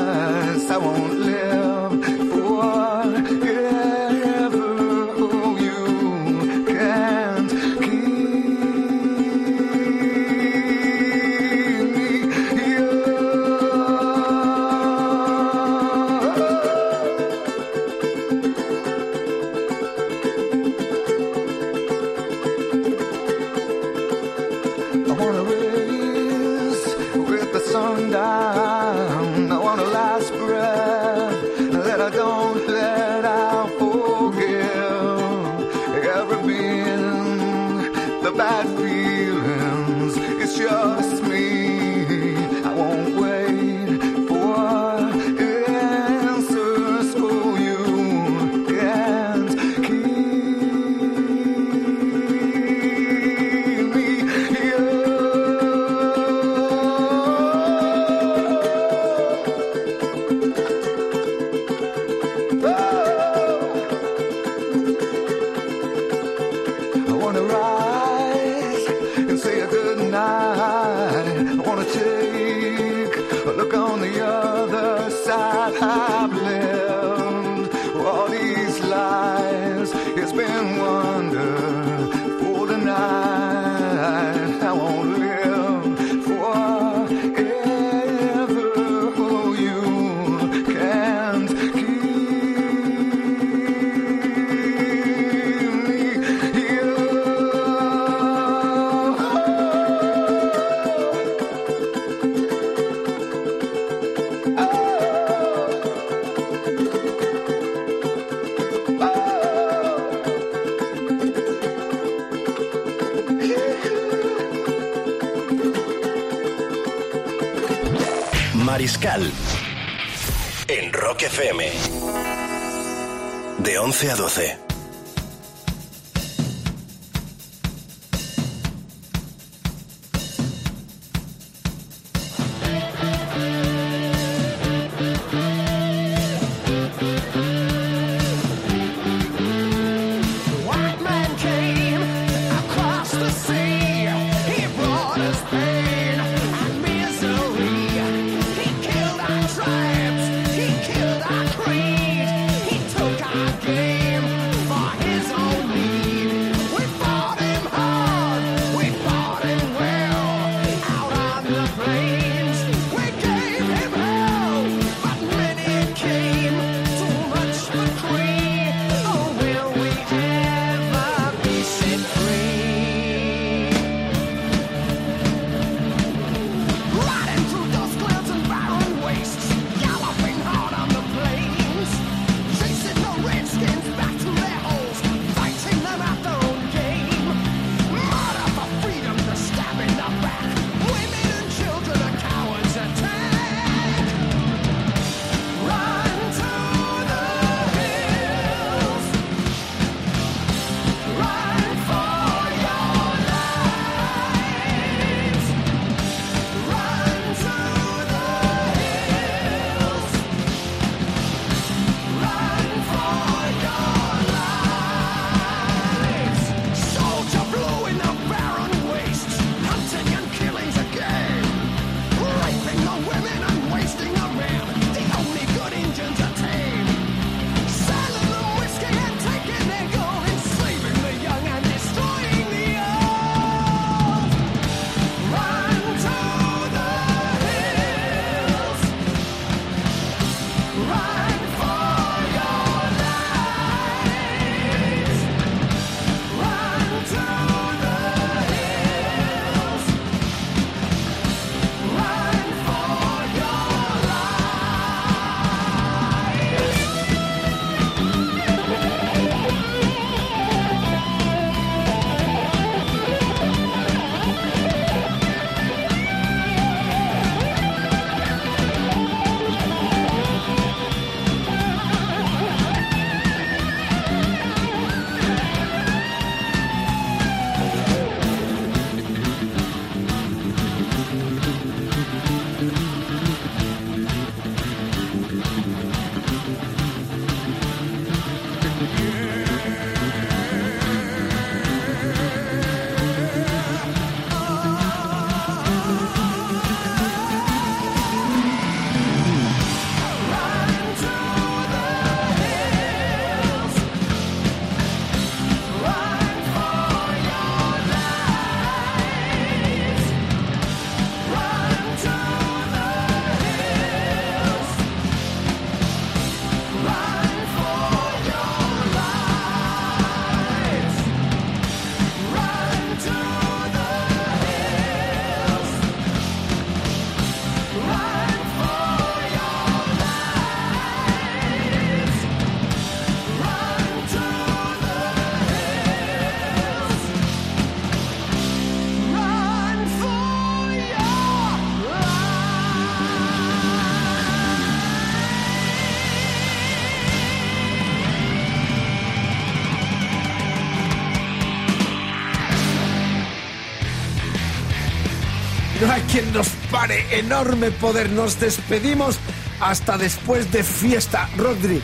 quien 356.17 356.33
nos 356.33 356.47
pare. 356.71 357.05
Enorme 357.11 357.69
poder. 357.71 358.09
Nos 358.09 358.39
despedimos 358.39 359.19
hasta 359.59 359.97
después 359.97 360.51
de 360.51 360.63
fiesta. 360.63 361.29
Rodri, 361.37 361.81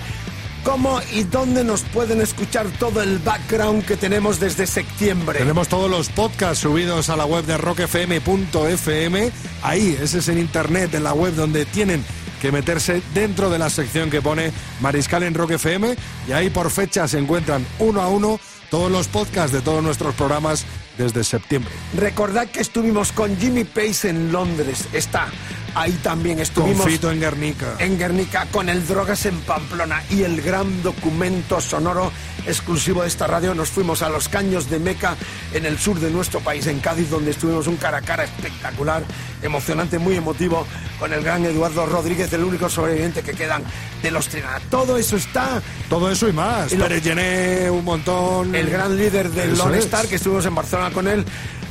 ¿cómo 0.64 1.00
y 1.12 1.24
dónde 1.24 1.64
nos 1.64 1.82
pueden 1.82 2.20
escuchar 2.20 2.68
todo 2.80 3.04
el 3.04 3.20
background 3.20 3.86
que 3.86 3.96
tenemos 3.96 4.40
desde 4.40 4.66
septiembre? 4.66 5.38
Tenemos 5.38 5.68
todos 5.68 5.90
los 5.90 6.10
podcasts 6.10 6.64
subidos 6.64 7.10
a 7.10 7.16
la 7.16 7.26
web 7.26 7.46
de 7.46 7.58
rockfm.fm. 7.58 9.32
Ahí, 9.62 9.98
ese 10.02 10.18
es 10.18 10.28
en 10.28 10.40
internet, 10.40 10.96
en 10.96 11.04
la 11.04 11.14
web 11.14 11.36
donde 11.36 11.66
tienen 11.66 12.04
que 12.42 12.52
meterse 12.52 13.02
dentro 13.14 13.50
de 13.50 13.60
la 13.60 13.70
sección 13.70 14.10
que 14.10 14.22
pone 14.22 14.52
Mariscal 14.82 15.24
en 15.24 15.34
Rock 15.34 15.52
FM 15.52 15.96
y 16.28 16.32
ahí 16.32 16.50
por 16.50 16.72
fecha 16.72 17.08
se 17.08 17.20
encuentran 17.20 17.66
uno 17.80 18.02
a 18.02 18.10
uno 18.10 18.40
todos 18.74 18.92
los 18.92 19.08
podcasts 19.08 19.52
de 19.52 19.62
todos 19.62 19.84
nuestros 19.84 20.16
programas 20.16 20.66
desde 20.98 21.24
septiembre. 21.24 21.72
Recordad 21.96 22.48
que 22.48 22.60
estuvimos 22.60 23.12
con 23.12 23.38
Jimmy 23.38 23.66
Pace 23.66 24.10
en 24.10 24.32
Londres. 24.32 24.88
Está 24.94 25.28
ahí 25.76 25.92
también. 26.04 26.40
Estuvimos 26.40 26.86
Fito 26.86 27.12
en 27.12 27.20
Guernica. 27.20 27.76
en 27.80 27.98
Guernica 27.98 28.46
con 28.52 28.70
el 28.70 28.86
Drogas 28.88 29.26
en 29.26 29.40
Pamplona 29.42 30.04
y 30.10 30.24
el 30.24 30.42
gran 30.42 30.82
documento 30.84 31.60
sonoro 31.62 32.12
exclusivo 32.46 33.02
de 33.02 33.08
esta 33.08 33.28
radio. 33.28 33.54
Nos 33.56 33.70
fuimos 33.70 34.02
a 34.02 34.10
los 34.10 34.28
Caños 34.30 34.70
de 34.70 34.80
Meca 34.80 35.16
en 35.54 35.66
el 35.66 35.78
sur 35.80 36.00
de 36.00 36.10
nuestro 36.12 36.40
país, 36.42 36.68
en 36.68 36.80
Cádiz, 36.80 37.10
donde 37.10 37.32
estuvimos 37.32 37.68
un 37.68 37.78
cara 37.78 37.98
a 37.98 38.02
cara 38.02 38.24
espectacular, 38.26 39.04
emocionante, 39.42 39.98
muy 40.00 40.16
emotivo, 40.16 40.66
con 41.00 41.14
el 41.14 41.24
gran 41.24 41.46
Eduardo 41.46 41.86
Rodríguez, 41.86 42.32
el 42.34 42.44
único 42.44 42.70
sobreviviente 42.70 43.22
que 43.24 43.32
quedan 43.34 43.64
de 44.02 44.12
los 44.12 44.28
Trinidad. 44.28 44.62
Todo 44.70 44.98
eso 44.98 45.16
está. 45.18 45.62
Todo 45.90 46.12
eso 46.12 46.28
y 46.28 46.34
más. 46.34 46.72
Y 46.72 46.78
lo- 46.78 46.88
Llené, 46.94 47.70
un 47.70 47.84
montón. 47.84 48.54
El 48.56 48.70
gran 48.70 48.96
líder 48.98 49.30
del 49.30 49.58
Lone. 49.58 49.80
Star, 49.80 50.08
que 50.08 50.16
estuvimos 50.16 50.46
en 50.46 50.56
Barcelona 50.56 50.92
con 50.92 51.08
él. 51.08 51.26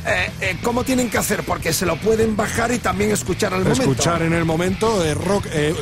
Eh, 0.05 0.31
eh, 0.41 0.57
¿Cómo 0.61 0.83
tienen 0.83 1.09
que 1.09 1.17
hacer? 1.17 1.43
Porque 1.43 1.71
se 1.71 1.85
lo 1.85 1.95
pueden 1.97 2.35
bajar 2.35 2.71
y 2.71 2.79
también 2.79 3.11
escuchar 3.11 3.53
al 3.53 3.63
momento. 3.63 3.81
Escuchar 3.83 4.21
en 4.21 4.33
el 4.33 4.45
momento 4.45 5.01
de 5.01 5.13
rock, 5.13 5.45
eh, 5.51 5.73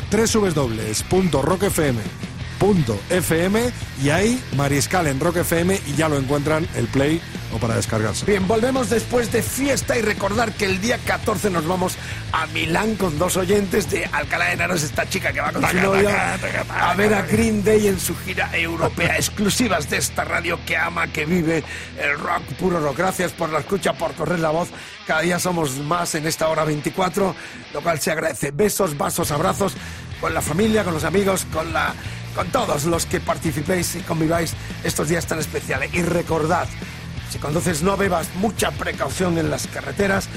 www.rockfm.fm 2.62 3.72
y 4.02 4.10
ahí 4.10 4.42
Mariscal 4.56 5.06
en 5.08 5.18
Rock 5.18 5.38
FM 5.38 5.80
y 5.86 5.94
ya 5.94 6.08
lo 6.08 6.16
encuentran 6.16 6.66
el 6.76 6.86
play 6.86 7.20
o 7.52 7.58
para 7.58 7.74
descargarse. 7.74 8.24
Bien, 8.24 8.46
volvemos 8.46 8.88
después 8.88 9.32
de 9.32 9.42
fiesta 9.42 9.98
y 9.98 10.02
recordar 10.02 10.52
que 10.52 10.64
el 10.64 10.80
día 10.80 10.98
14 10.98 11.50
nos 11.50 11.66
vamos 11.66 11.96
a 12.32 12.46
Milán 12.46 12.94
con 12.96 13.18
dos 13.18 13.36
oyentes 13.36 13.90
de 13.90 14.04
Alcalá 14.06 14.46
de 14.46 14.52
Henares, 14.52 14.82
esta 14.84 15.08
chica 15.08 15.32
que 15.32 15.40
va 15.40 15.52
con 15.52 15.68
su 15.68 15.76
novia 15.76 16.38
a 16.70 16.94
ver 16.94 17.12
a 17.14 17.22
Green 17.22 17.62
Day 17.64 17.88
en 17.88 18.00
su 18.00 18.16
gira 18.16 18.48
europea, 18.56 19.16
exclusivas 19.16 19.90
de 19.90 19.98
esta 19.98 20.24
radio 20.24 20.58
que 20.64 20.76
ama, 20.76 21.08
que 21.08 21.26
vive 21.26 21.62
el 21.98 22.18
rock, 22.18 22.42
puro 22.58 22.80
rock. 22.80 22.96
Gracias 22.96 23.32
por 23.32 23.50
la 23.50 23.58
escucha, 23.58 23.92
por 23.92 24.14
correr 24.14 24.38
la 24.38 24.50
voz. 24.50 24.68
Cada 25.06 25.20
día 25.20 25.38
somos 25.38 25.78
más 25.78 26.14
en 26.14 26.26
esta 26.26 26.48
hora 26.48 26.64
24, 26.64 27.34
lo 27.74 27.80
cual 27.82 28.00
se 28.00 28.12
agradece. 28.12 28.50
Besos, 28.52 28.96
vasos, 28.96 29.30
abrazos 29.30 29.74
con 30.20 30.32
la 30.32 30.40
familia, 30.40 30.84
con 30.84 30.94
los 30.94 31.04
amigos, 31.04 31.44
con 31.52 31.72
la 31.72 31.92
con 32.34 32.48
todos 32.48 32.84
los 32.84 33.06
que 33.06 33.20
participéis 33.20 33.96
y 33.96 34.00
conviváis 34.00 34.54
estos 34.84 35.08
días 35.08 35.26
tan 35.26 35.38
especiales. 35.38 35.92
Y 35.94 36.02
recordad, 36.02 36.66
si 37.30 37.38
conduces 37.38 37.82
no 37.82 37.96
bebas, 37.96 38.28
mucha 38.36 38.70
precaución 38.70 39.38
en 39.38 39.50
las 39.50 39.66
carreteras 39.66 40.28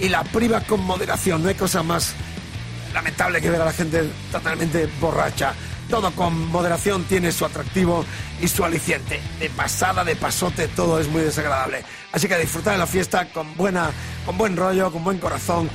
y 0.00 0.08
la 0.08 0.24
priva 0.24 0.60
con 0.60 0.80
moderación. 0.80 1.42
No 1.42 1.48
hay 1.48 1.54
cosa 1.54 1.82
más 1.82 2.14
lamentable 2.92 3.40
que 3.40 3.50
ver 3.50 3.60
a 3.60 3.66
la 3.66 3.72
gente 3.72 4.10
totalmente 4.30 4.88
borracha. 5.00 5.54
Todo 5.88 6.10
con 6.12 6.48
moderación 6.48 7.04
tiene 7.04 7.32
su 7.32 7.44
atractivo 7.44 8.04
y 8.40 8.48
su 8.48 8.64
aliciente. 8.64 9.20
De 9.38 9.50
pasada, 9.50 10.04
de 10.04 10.16
pasote, 10.16 10.68
todo 10.68 10.98
es 11.00 11.08
muy 11.08 11.22
desagradable. 11.22 11.84
Así 12.12 12.28
que 12.28 12.38
disfrutar 12.38 12.74
de 12.74 12.78
la 12.78 12.86
fiesta 12.86 13.30
con 13.32 13.56
buena, 13.56 13.90
con 14.24 14.38
buen 14.38 14.56
rollo, 14.56 14.90
con 14.90 15.04
buen 15.04 15.18
corazón 15.18 15.68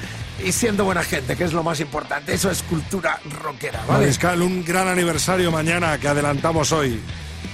y 0.44 0.52
siendo 0.52 0.84
buena 0.86 1.04
gente, 1.04 1.36
que 1.36 1.44
es 1.44 1.54
lo 1.54 1.64
más 1.64 1.80
importante. 1.80 2.34
Eso 2.34 2.50
es 2.52 2.64
cultura 2.64 3.20
rockera, 3.42 3.84
¿vale? 3.88 4.02
Mariscal, 4.06 4.42
un 4.42 4.64
gran 4.64 4.88
aniversario 4.88 5.52
mañana 5.52 5.98
que 5.98 6.08
adelantamos 6.08 6.72
hoy. 6.72 7.00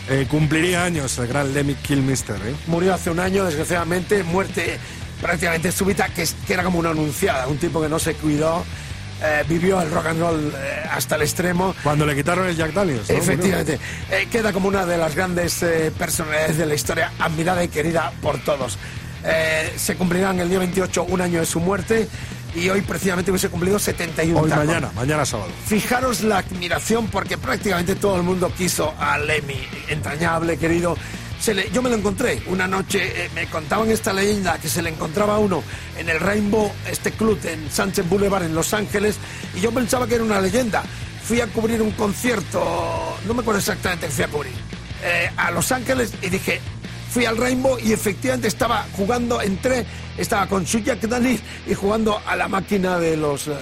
Eh, 0.10 0.28
cumpliría 0.30 0.84
años 0.84 1.18
el 1.18 1.28
gran 1.28 1.54
Lemmy 1.54 1.76
Kilmister. 1.76 2.36
¿eh? 2.36 2.56
Murió 2.68 2.94
hace 2.94 3.10
un 3.10 3.20
año, 3.20 3.46
desgraciadamente, 3.46 4.24
muerte 4.24 4.78
prácticamente 5.22 5.72
súbita, 5.72 6.10
que, 6.10 6.28
que 6.46 6.54
era 6.54 6.64
como 6.64 6.80
una 6.80 6.90
anunciada, 6.90 7.48
un 7.48 7.58
tipo 7.58 7.82
que 7.82 7.88
no 7.88 7.98
se 8.00 8.14
cuidó, 8.16 8.66
eh, 9.24 9.46
vivió 9.48 9.80
el 9.82 9.90
rock 9.90 10.08
and 10.08 10.20
roll 10.20 10.54
eh, 10.54 10.84
hasta 10.92 11.16
el 11.16 11.22
extremo. 11.22 11.74
Cuando 11.82 12.06
le 12.06 12.14
quitaron 12.16 12.46
el 12.48 12.58
Jack 12.58 12.74
Daniels. 12.74 13.10
¿no? 13.10 13.16
Efectivamente, 13.16 13.80
Eh, 14.12 14.28
queda 14.30 14.52
como 14.52 14.68
una 14.68 14.86
de 14.86 14.98
las 14.98 15.16
grandes 15.16 15.64
eh, 15.64 15.94
personalidades 15.98 16.58
de 16.58 16.66
la 16.66 16.74
historia, 16.76 17.12
admirada 17.20 17.64
y 17.64 17.70
querida 17.70 18.12
por 18.22 18.44
todos. 18.44 18.78
Eh, 19.24 19.72
se 19.78 19.96
cumplirán 19.96 20.40
el 20.42 20.50
día 20.50 20.60
28 20.60 21.06
un 21.06 21.22
año 21.22 21.40
de 21.40 21.46
su 21.46 21.62
muerte 21.62 22.10
y 22.56 22.70
hoy 22.70 22.82
precisamente 22.82 23.32
hubiese 23.32 23.50
cumplido 23.50 23.80
71 23.80 24.40
Hoy 24.42 24.50
tacos. 24.50 24.66
mañana, 24.66 24.92
mañana 24.96 25.26
sábado. 25.26 25.50
Fijaros 25.68 26.22
la 26.22 26.40
admiración 26.40 27.08
porque 27.08 27.38
prácticamente 27.38 27.96
todo 27.96 28.16
el 28.18 28.24
mundo 28.24 28.52
quiso 28.58 28.94
a 29.00 29.18
Lemmy, 29.18 29.58
entrañable, 29.90 30.58
querido. 30.58 30.96
Se 31.40 31.54
le- 31.54 31.70
yo 31.72 31.82
me 31.82 31.90
lo 31.90 31.96
encontré 31.98 32.42
una 32.48 32.68
noche, 32.68 33.26
eh, 33.26 33.30
me 33.36 33.48
contaban 33.48 33.92
esta 33.92 34.14
leyenda 34.14 34.58
que 34.60 34.70
se 34.70 34.82
le 34.82 34.90
encontraba 34.90 35.36
a 35.36 35.40
uno 35.40 35.62
en 35.98 36.08
el 36.10 36.20
Rainbow, 36.20 36.72
este 36.90 37.12
club 37.12 37.38
en 37.44 37.70
Sunset 37.70 38.08
Boulevard 38.08 38.44
en 38.44 38.56
Los 38.56 38.74
Ángeles, 38.74 39.18
y 39.56 39.60
yo 39.60 39.72
pensaba 39.72 40.08
que 40.08 40.16
era 40.16 40.24
una 40.24 40.40
leyenda. 40.40 40.84
Fui 41.26 41.42
a 41.42 41.48
cubrir 41.48 41.82
un 41.82 41.92
concierto, 41.92 43.18
no 43.28 43.34
me 43.34 43.42
acuerdo 43.42 43.60
exactamente 43.60 44.08
qué 44.08 44.12
fui 44.14 44.24
a 44.24 44.28
cubrir, 44.30 44.54
eh, 45.04 45.30
a 45.36 45.52
Los 45.52 45.72
Ángeles 45.72 46.14
y 46.22 46.30
dije, 46.30 46.62
fui 47.12 47.26
al 47.26 47.36
Rainbow 47.38 47.78
y 47.78 47.92
efectivamente 47.94 48.48
estaba 48.48 48.86
jugando, 48.96 49.42
entré, 49.42 49.86
estaba 50.18 50.48
con 50.48 50.66
su 50.66 50.80
Jack 50.80 51.02
Daniels 51.02 51.42
y 51.68 51.74
jugando 51.74 52.22
a 52.26 52.36
la 52.36 52.48
máquina 52.48 53.00
de 53.00 53.18
los... 53.18 53.48
eh, 53.48 53.54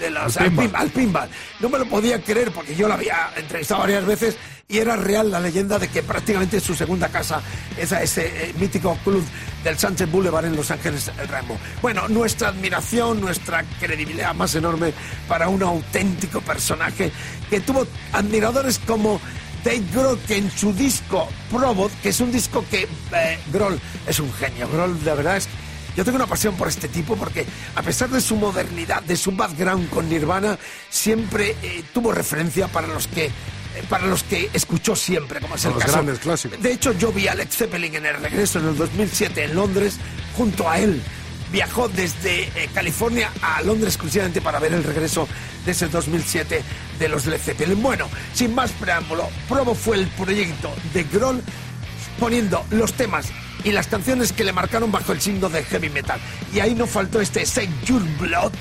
de 0.00 0.10
los- 0.10 0.36
Al 0.38 0.44
al, 0.44 0.48
pinball. 0.50 0.66
pin- 0.70 0.76
al 0.76 0.88
pinball. 0.90 1.28
No 1.60 1.68
me 1.68 1.78
lo 1.78 1.86
podía 1.86 2.22
creer 2.22 2.50
porque 2.52 2.74
yo 2.74 2.88
la 2.88 2.94
había 2.94 3.30
entrevistado 3.36 3.80
varias 3.82 4.04
veces 4.06 4.36
y 4.66 4.78
era 4.78 4.96
real 4.96 5.30
la 5.30 5.40
leyenda 5.40 5.78
de 5.78 5.88
que 5.88 6.02
prácticamente 6.02 6.58
su 6.60 6.74
segunda 6.74 7.08
casa 7.08 7.42
es 7.76 7.92
a 7.92 8.02
ese 8.02 8.26
eh, 8.50 8.54
mítico 8.58 8.96
club 9.04 9.22
del 9.64 9.76
Sunset 9.78 10.10
Boulevard 10.10 10.46
en 10.46 10.56
Los 10.56 10.70
Ángeles, 10.70 11.10
el 11.20 11.28
Rainbow. 11.28 11.58
Bueno, 11.82 12.08
nuestra 12.08 12.48
admiración, 12.48 13.20
nuestra 13.20 13.62
credibilidad 13.78 14.32
más 14.34 14.54
enorme 14.54 14.94
para 15.28 15.48
un 15.48 15.62
auténtico 15.62 16.40
personaje 16.40 17.10
que 17.50 17.60
tuvo 17.60 17.86
admiradores 18.12 18.78
como 18.78 19.20
Dave 19.64 19.82
Grohl, 19.92 20.18
que 20.20 20.36
en 20.38 20.50
su 20.50 20.72
disco 20.72 21.28
Probot, 21.50 21.92
que 22.00 22.08
es 22.10 22.20
un 22.20 22.32
disco 22.32 22.64
que 22.70 22.88
eh, 23.12 23.38
Grohl 23.52 23.78
es 24.06 24.18
un 24.20 24.32
genio, 24.32 24.66
Grohl 24.70 25.02
de 25.04 25.14
verdad 25.14 25.36
es 25.36 25.48
yo 26.00 26.04
tengo 26.06 26.16
una 26.16 26.26
pasión 26.26 26.56
por 26.56 26.66
este 26.66 26.88
tipo 26.88 27.14
porque 27.14 27.44
a 27.74 27.82
pesar 27.82 28.08
de 28.08 28.22
su 28.22 28.34
modernidad, 28.34 29.02
de 29.02 29.18
su 29.18 29.32
background 29.32 29.90
con 29.90 30.08
Nirvana, 30.08 30.58
siempre 30.88 31.54
eh, 31.62 31.84
tuvo 31.92 32.10
referencia 32.10 32.68
para 32.68 32.86
los 32.86 33.06
que 33.06 33.26
eh, 33.26 33.32
para 33.86 34.06
los 34.06 34.22
que 34.22 34.48
escuchó 34.54 34.96
siempre, 34.96 35.40
como 35.40 35.56
es 35.56 35.64
el 35.66 35.72
Los 35.72 35.80
caso. 35.82 35.92
grandes 35.92 36.18
clásicos. 36.20 36.62
De 36.62 36.72
hecho, 36.72 36.92
yo 36.94 37.12
vi 37.12 37.28
a 37.28 37.34
Led 37.34 37.50
Zeppelin 37.50 37.96
en 37.96 38.06
el 38.06 38.16
regreso 38.16 38.60
en 38.60 38.68
el 38.68 38.78
2007 38.78 39.44
en 39.44 39.54
Londres 39.54 39.98
junto 40.38 40.70
a 40.70 40.78
él. 40.78 41.02
Viajó 41.52 41.86
desde 41.90 42.44
eh, 42.44 42.70
California 42.72 43.30
a 43.42 43.60
Londres 43.60 43.92
exclusivamente 43.92 44.40
para 44.40 44.58
ver 44.58 44.72
el 44.72 44.82
regreso 44.82 45.28
de 45.66 45.72
ese 45.72 45.88
2007 45.88 46.62
de 46.98 47.08
los 47.10 47.26
Led 47.26 47.40
Zeppelin. 47.42 47.82
Bueno, 47.82 48.08
sin 48.32 48.54
más 48.54 48.70
preámbulo, 48.72 49.28
Provo 49.50 49.74
fue 49.74 49.98
el 49.98 50.06
proyecto 50.08 50.72
de 50.94 51.04
Grohl 51.04 51.42
poniendo 52.18 52.64
los 52.70 52.94
temas 52.94 53.26
y 53.64 53.72
las 53.72 53.86
canciones 53.86 54.32
que 54.32 54.44
le 54.44 54.52
marcaron 54.52 54.90
bajo 54.90 55.12
el 55.12 55.20
signo 55.20 55.48
del 55.48 55.64
heavy 55.64 55.90
metal. 55.90 56.20
Y 56.52 56.60
ahí 56.60 56.74
no 56.74 56.86
faltó 56.86 57.20
este 57.20 57.44
Save 57.46 57.70
Your 57.84 58.02
Blood. 58.18 58.52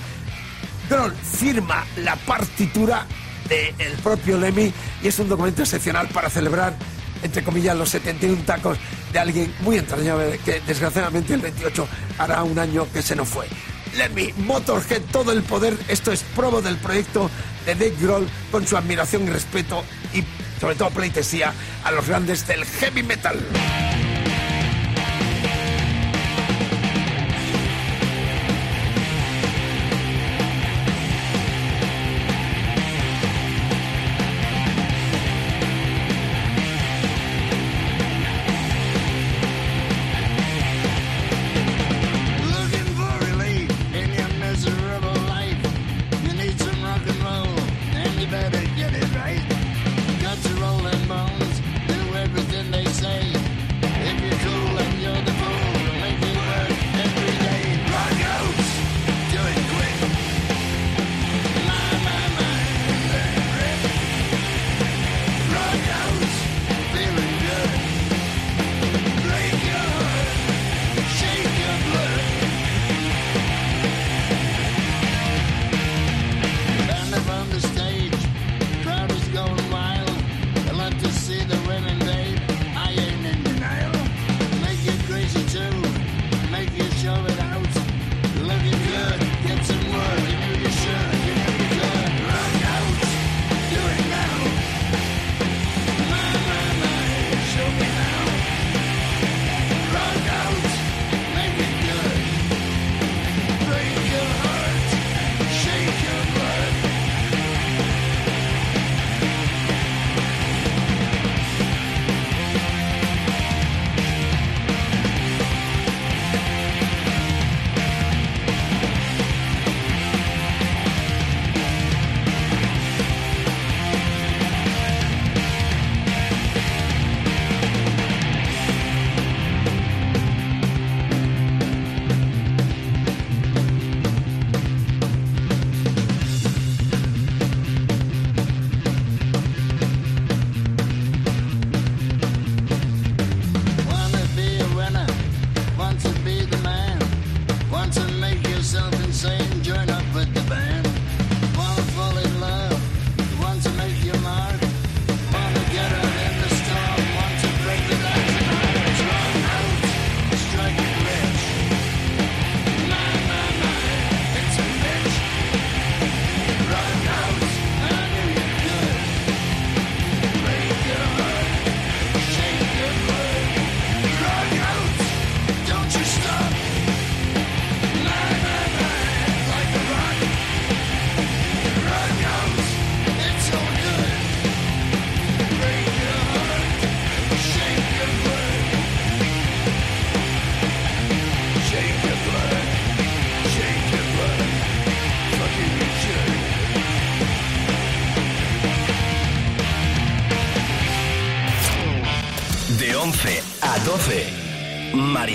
Grohl 0.90 1.14
firma 1.14 1.86
la 1.98 2.16
partitura 2.16 3.06
del 3.48 3.94
propio 4.04 4.38
Lemmy 4.38 4.72
y 5.02 5.08
es 5.08 5.20
un 5.20 5.30
documento 5.30 5.62
excepcional 5.64 6.08
para 6.10 6.30
celebrar, 6.30 6.76
entre 7.24 7.44
comillas, 7.44 7.76
los 7.76 7.90
71 7.90 8.44
tacos 8.46 8.78
de 9.12 9.20
alguien 9.20 9.54
muy 9.62 9.78
entrañable 9.78 10.40
que 10.46 10.62
desgraciadamente 10.62 11.34
el 11.34 11.42
28 11.42 11.88
hará 12.18 12.44
un 12.44 12.58
año 12.58 12.88
que 12.92 13.02
se 13.02 13.16
nos 13.16 13.28
fue. 13.28 13.48
Lemmy, 13.98 14.34
Motorhead, 14.38 15.02
todo 15.12 15.32
el 15.32 15.42
poder, 15.44 15.76
esto 15.88 16.12
es 16.12 16.24
probo 16.36 16.62
del 16.62 16.78
proyecto 16.78 17.30
de 17.66 17.74
Dave 17.74 17.96
Grohl 18.00 18.28
con 18.52 18.68
su 18.68 18.78
admiración 18.78 19.24
y 19.24 19.30
respeto 19.32 19.84
y 20.14 20.24
sobre 20.60 20.76
todo 20.76 20.90
pleitesía 20.92 21.54
a 21.84 21.92
los 21.92 22.08
grandes 22.08 22.46
del 22.48 22.66
heavy 22.66 23.04
metal. 23.04 23.40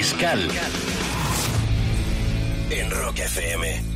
Mariscal. 0.04 0.50
En 2.68 2.90
Rock 2.90 3.18
FM. 3.20 3.93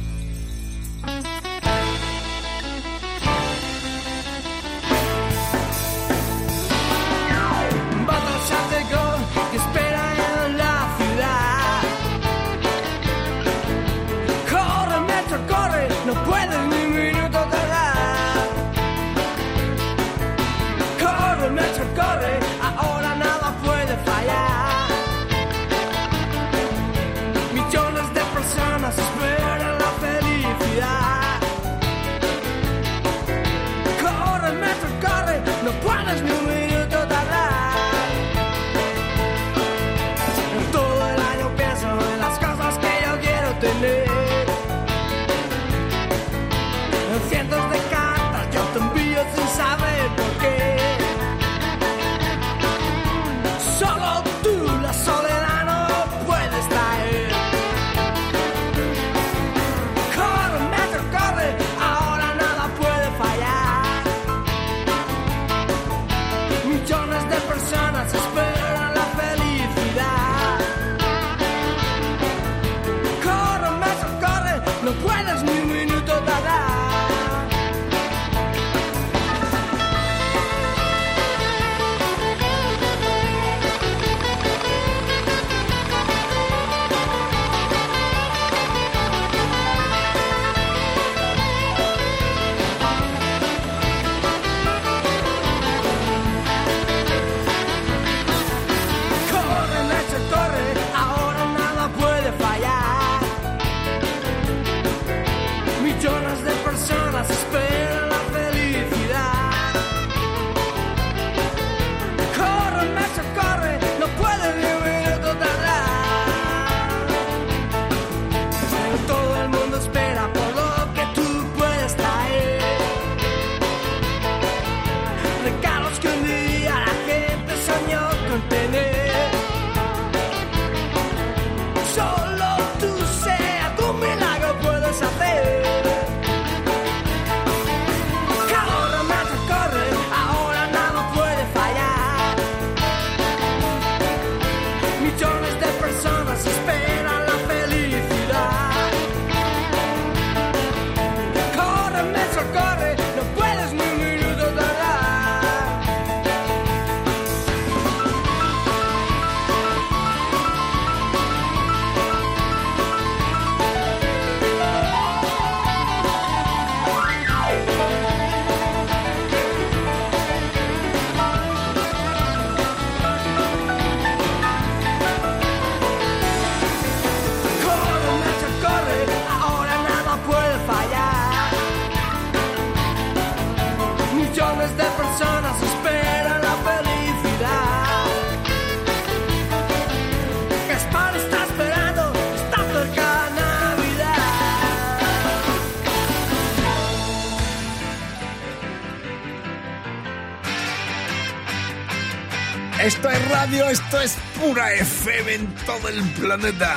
Esto 203.70 204.00
es 204.00 204.16
pura 204.40 204.72
FM 204.72 205.34
en 205.34 205.54
todo 205.66 205.88
el 205.88 206.02
planeta. 206.12 206.76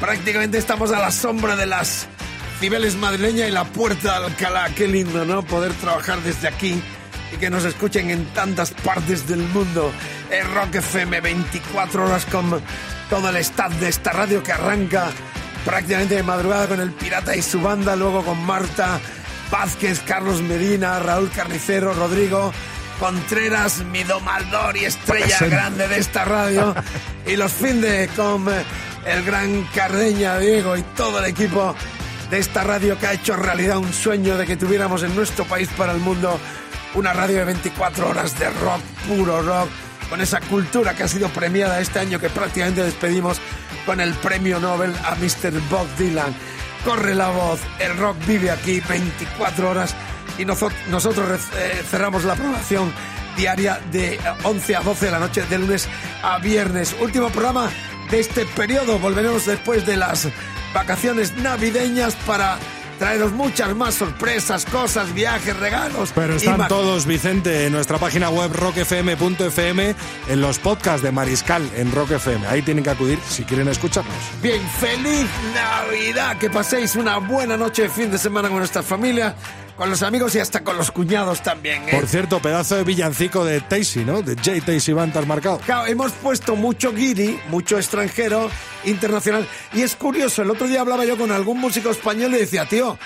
Prácticamente 0.00 0.58
estamos 0.58 0.90
a 0.90 0.98
la 0.98 1.12
sombra 1.12 1.54
de 1.54 1.66
las 1.66 2.08
Cibeles 2.58 2.96
madrileña 2.96 3.46
y 3.46 3.52
la 3.52 3.64
Puerta 3.64 4.18
de 4.18 4.26
Alcalá. 4.26 4.68
Qué 4.74 4.88
lindo, 4.88 5.24
¿no? 5.24 5.42
Poder 5.42 5.72
trabajar 5.74 6.20
desde 6.22 6.48
aquí 6.48 6.82
y 7.32 7.36
que 7.36 7.50
nos 7.50 7.64
escuchen 7.64 8.10
en 8.10 8.24
tantas 8.32 8.72
partes 8.72 9.28
del 9.28 9.40
mundo. 9.40 9.92
Es 10.30 10.48
Rock 10.54 10.76
FM 10.76 11.20
24 11.20 12.06
horas 12.06 12.26
con 12.26 12.60
todo 13.08 13.28
el 13.28 13.36
staff 13.36 13.72
de 13.74 13.88
esta 13.88 14.12
radio 14.12 14.42
que 14.42 14.52
arranca 14.52 15.10
prácticamente 15.64 16.16
de 16.16 16.22
madrugada 16.24 16.66
con 16.66 16.80
el 16.80 16.90
Pirata 16.90 17.36
y 17.36 17.42
su 17.42 17.60
banda, 17.60 17.94
luego 17.94 18.24
con 18.24 18.42
Marta 18.44 18.98
Vázquez, 19.52 20.00
Carlos 20.00 20.42
Medina, 20.42 20.98
Raúl 20.98 21.30
Carnicero, 21.30 21.94
Rodrigo 21.94 22.52
Contreras, 22.98 23.84
mi 23.84 24.02
domador 24.02 24.76
y 24.76 24.84
estrella 24.84 25.38
grande 25.40 25.86
de 25.88 25.98
esta 25.98 26.24
radio. 26.24 26.74
y 27.26 27.36
los 27.36 27.52
finde 27.52 28.08
con 28.16 28.48
eh, 28.48 28.64
el 29.06 29.24
gran 29.24 29.64
Cardeña, 29.74 30.38
Diego 30.38 30.76
y 30.76 30.82
todo 30.96 31.20
el 31.20 31.26
equipo 31.26 31.74
de 32.30 32.38
esta 32.38 32.64
radio 32.64 32.98
que 32.98 33.06
ha 33.06 33.12
hecho 33.12 33.36
realidad 33.36 33.78
un 33.78 33.92
sueño 33.92 34.36
de 34.36 34.46
que 34.46 34.56
tuviéramos 34.56 35.02
en 35.02 35.14
nuestro 35.14 35.44
país 35.44 35.68
para 35.76 35.92
el 35.92 35.98
mundo 35.98 36.38
una 36.94 37.12
radio 37.12 37.38
de 37.38 37.44
24 37.44 38.08
horas 38.08 38.38
de 38.38 38.50
rock, 38.50 38.80
puro 39.06 39.42
rock, 39.42 39.68
con 40.10 40.20
esa 40.20 40.40
cultura 40.40 40.94
que 40.94 41.04
ha 41.04 41.08
sido 41.08 41.28
premiada 41.28 41.80
este 41.80 42.00
año 42.00 42.18
que 42.18 42.28
prácticamente 42.28 42.82
despedimos 42.82 43.38
con 43.86 44.00
el 44.00 44.12
premio 44.14 44.58
Nobel 44.58 44.94
a 45.04 45.14
Mr. 45.14 45.52
Bob 45.70 45.86
Dylan. 45.96 46.34
Corre 46.84 47.14
la 47.14 47.28
voz, 47.28 47.60
el 47.78 47.96
rock 47.96 48.16
vive 48.26 48.50
aquí 48.50 48.80
24 48.80 49.70
horas 49.70 49.94
y 50.38 50.44
noso- 50.44 50.70
nosotros 50.88 51.40
eh, 51.56 51.82
cerramos 51.90 52.24
la 52.24 52.34
programación 52.34 52.92
diaria 53.36 53.80
de 53.92 54.18
11 54.44 54.76
a 54.76 54.80
12 54.80 55.06
de 55.06 55.12
la 55.12 55.18
noche, 55.18 55.42
de 55.48 55.58
lunes 55.58 55.88
a 56.22 56.38
viernes. 56.38 56.94
Último 57.00 57.28
programa 57.30 57.70
de 58.10 58.20
este 58.20 58.46
periodo. 58.46 58.98
Volveremos 58.98 59.46
después 59.46 59.86
de 59.86 59.96
las 59.96 60.28
vacaciones 60.74 61.36
navideñas 61.36 62.14
para 62.26 62.58
traeros 62.98 63.30
muchas 63.30 63.76
más 63.76 63.94
sorpresas, 63.94 64.64
cosas, 64.64 65.14
viajes, 65.14 65.56
regalos. 65.56 66.10
Pero 66.16 66.34
están 66.34 66.66
todos, 66.66 67.06
Vicente, 67.06 67.66
en 67.66 67.72
nuestra 67.72 67.96
página 67.98 68.28
web 68.28 68.50
rockfm.fm, 68.52 69.94
en 70.28 70.40
los 70.40 70.58
podcasts 70.58 71.02
de 71.02 71.12
Mariscal 71.12 71.62
en 71.76 71.92
Rock 71.92 72.10
FM. 72.12 72.44
Ahí 72.48 72.62
tienen 72.62 72.82
que 72.82 72.90
acudir 72.90 73.20
si 73.28 73.44
quieren 73.44 73.68
escucharnos. 73.68 74.14
Bien, 74.42 74.60
feliz 74.80 75.26
Navidad. 75.54 76.38
Que 76.38 76.50
paséis 76.50 76.96
una 76.96 77.18
buena 77.18 77.56
noche 77.56 77.82
de 77.82 77.88
fin 77.88 78.10
de 78.10 78.18
semana 78.18 78.48
con 78.48 78.58
nuestras 78.58 78.84
familias. 78.84 79.34
Con 79.78 79.90
los 79.90 80.02
amigos 80.02 80.34
y 80.34 80.40
hasta 80.40 80.64
con 80.64 80.76
los 80.76 80.90
cuñados 80.90 81.40
también. 81.40 81.88
¿eh? 81.88 81.92
Por 81.92 82.08
cierto, 82.08 82.42
pedazo 82.42 82.74
de 82.74 82.82
villancico 82.82 83.44
de 83.44 83.60
Tacy, 83.60 84.04
¿no? 84.04 84.22
De 84.22 84.34
J. 84.34 84.66
Tacy 84.66 84.92
Band 84.92 85.16
has 85.16 85.26
marcado. 85.26 85.58
Claro, 85.60 85.86
hemos 85.86 86.10
puesto 86.12 86.56
mucho 86.56 86.92
guiri, 86.92 87.40
mucho 87.48 87.78
extranjero, 87.78 88.50
internacional. 88.84 89.46
Y 89.72 89.82
es 89.82 89.94
curioso, 89.94 90.42
el 90.42 90.50
otro 90.50 90.66
día 90.66 90.80
hablaba 90.80 91.04
yo 91.04 91.16
con 91.16 91.30
algún 91.30 91.60
músico 91.60 91.90
español 91.90 92.34
y 92.34 92.38
decía, 92.38 92.66
tío, 92.66 92.98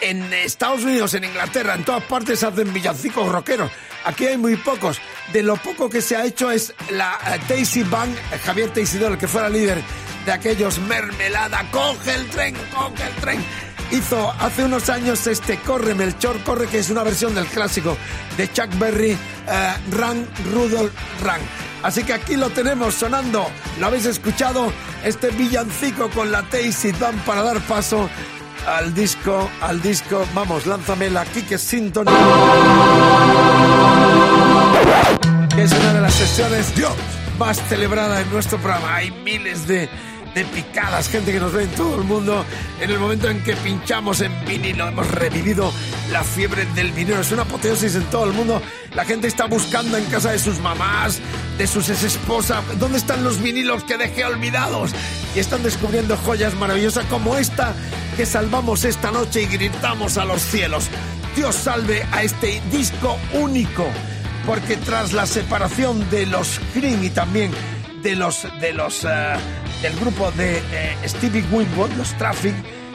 en 0.00 0.32
Estados 0.32 0.84
Unidos, 0.84 1.12
en 1.12 1.24
Inglaterra, 1.24 1.74
en 1.74 1.84
todas 1.84 2.02
partes 2.04 2.42
hacen 2.42 2.72
villancicos 2.72 3.30
rockeros. 3.30 3.70
Aquí 4.06 4.26
hay 4.26 4.38
muy 4.38 4.56
pocos. 4.56 4.98
De 5.34 5.42
lo 5.42 5.56
poco 5.56 5.90
que 5.90 6.00
se 6.00 6.16
ha 6.16 6.24
hecho 6.24 6.50
es 6.50 6.72
la 6.90 7.18
eh, 7.26 7.40
Tacy 7.46 7.82
Band, 7.82 8.16
eh, 8.16 8.38
Javier 8.42 8.70
Teisidor, 8.70 9.12
el 9.12 9.18
que 9.18 9.28
fuera 9.28 9.50
líder 9.50 9.82
de 10.24 10.32
aquellos 10.32 10.78
Mermelada, 10.78 11.62
coge 11.70 12.14
el 12.14 12.26
tren, 12.30 12.54
coge 12.72 13.06
el 13.06 13.14
tren. 13.16 13.65
Hizo 13.90 14.32
hace 14.40 14.64
unos 14.64 14.88
años 14.90 15.26
este 15.26 15.58
Corre 15.58 15.94
Melchor, 15.94 16.38
Corre, 16.44 16.66
que 16.66 16.78
es 16.78 16.90
una 16.90 17.02
versión 17.02 17.34
del 17.34 17.46
clásico 17.46 17.96
de 18.36 18.52
Chuck 18.52 18.76
Berry, 18.78 19.12
eh, 19.12 19.74
Run, 19.92 20.26
Rudolph, 20.52 20.92
Run. 21.22 21.40
Así 21.82 22.02
que 22.02 22.12
aquí 22.14 22.36
lo 22.36 22.50
tenemos 22.50 22.94
sonando, 22.94 23.46
lo 23.78 23.86
habéis 23.86 24.06
escuchado, 24.06 24.72
este 25.04 25.30
villancico 25.30 26.10
con 26.10 26.32
la 26.32 26.42
Tacy 26.42 26.92
Band 26.92 27.22
para 27.24 27.42
dar 27.42 27.60
paso 27.60 28.10
al 28.66 28.92
disco, 28.92 29.48
al 29.60 29.80
disco, 29.80 30.26
vamos, 30.34 30.66
lánzame 30.66 31.08
la 31.10 31.24
Kike 31.24 31.56
Sinton, 31.56 32.06
que 35.54 35.62
es 35.62 35.72
una 35.72 35.92
de 35.92 36.00
las 36.00 36.14
sesiones 36.14 36.72
más 37.38 37.62
celebradas 37.68 38.22
en 38.22 38.30
nuestro 38.32 38.58
programa. 38.58 38.96
Hay 38.96 39.10
miles 39.10 39.68
de, 39.68 39.88
de 40.36 40.44
picadas, 40.44 41.08
gente 41.08 41.32
que 41.32 41.40
nos 41.40 41.50
ve 41.50 41.62
en 41.62 41.70
todo 41.70 41.96
el 41.96 42.04
mundo. 42.04 42.44
En 42.78 42.90
el 42.90 42.98
momento 42.98 43.30
en 43.30 43.42
que 43.42 43.56
pinchamos 43.56 44.20
en 44.20 44.32
vinilo, 44.44 44.86
hemos 44.86 45.10
revivido 45.10 45.72
la 46.12 46.22
fiebre 46.22 46.66
del 46.74 46.92
vinilo. 46.92 47.22
Es 47.22 47.32
una 47.32 47.42
apoteosis 47.42 47.94
en 47.94 48.04
todo 48.04 48.26
el 48.26 48.32
mundo. 48.34 48.60
La 48.94 49.06
gente 49.06 49.28
está 49.28 49.46
buscando 49.46 49.96
en 49.96 50.04
casa 50.04 50.32
de 50.32 50.38
sus 50.38 50.60
mamás, 50.60 51.20
de 51.56 51.66
sus 51.66 51.88
esposas, 51.88 52.62
¿dónde 52.78 52.98
están 52.98 53.24
los 53.24 53.42
vinilos 53.42 53.82
que 53.84 53.96
dejé 53.96 54.26
olvidados? 54.26 54.90
Y 55.34 55.38
están 55.38 55.62
descubriendo 55.62 56.18
joyas 56.18 56.54
maravillosas 56.54 57.06
como 57.06 57.38
esta 57.38 57.74
que 58.18 58.26
salvamos 58.26 58.84
esta 58.84 59.10
noche 59.10 59.42
y 59.42 59.46
gritamos 59.46 60.18
a 60.18 60.26
los 60.26 60.42
cielos. 60.42 60.88
Dios 61.34 61.54
salve 61.54 62.06
a 62.12 62.22
este 62.22 62.60
disco 62.70 63.16
único, 63.32 63.86
porque 64.44 64.76
tras 64.76 65.14
la 65.14 65.26
separación 65.26 66.10
de 66.10 66.26
los 66.26 66.60
Cream 66.74 67.02
y 67.04 67.08
también 67.10 67.52
de 68.02 68.16
los 68.16 68.46
de 68.60 68.72
los 68.74 69.04
eh, 69.04 69.36
del 69.82 69.94
grupo 69.98 70.30
de 70.32 70.58
eh, 70.58 70.96
Stevie 71.06 71.44
Winwood, 71.50 71.90
los 71.96 72.16
Traffic, 72.18 72.54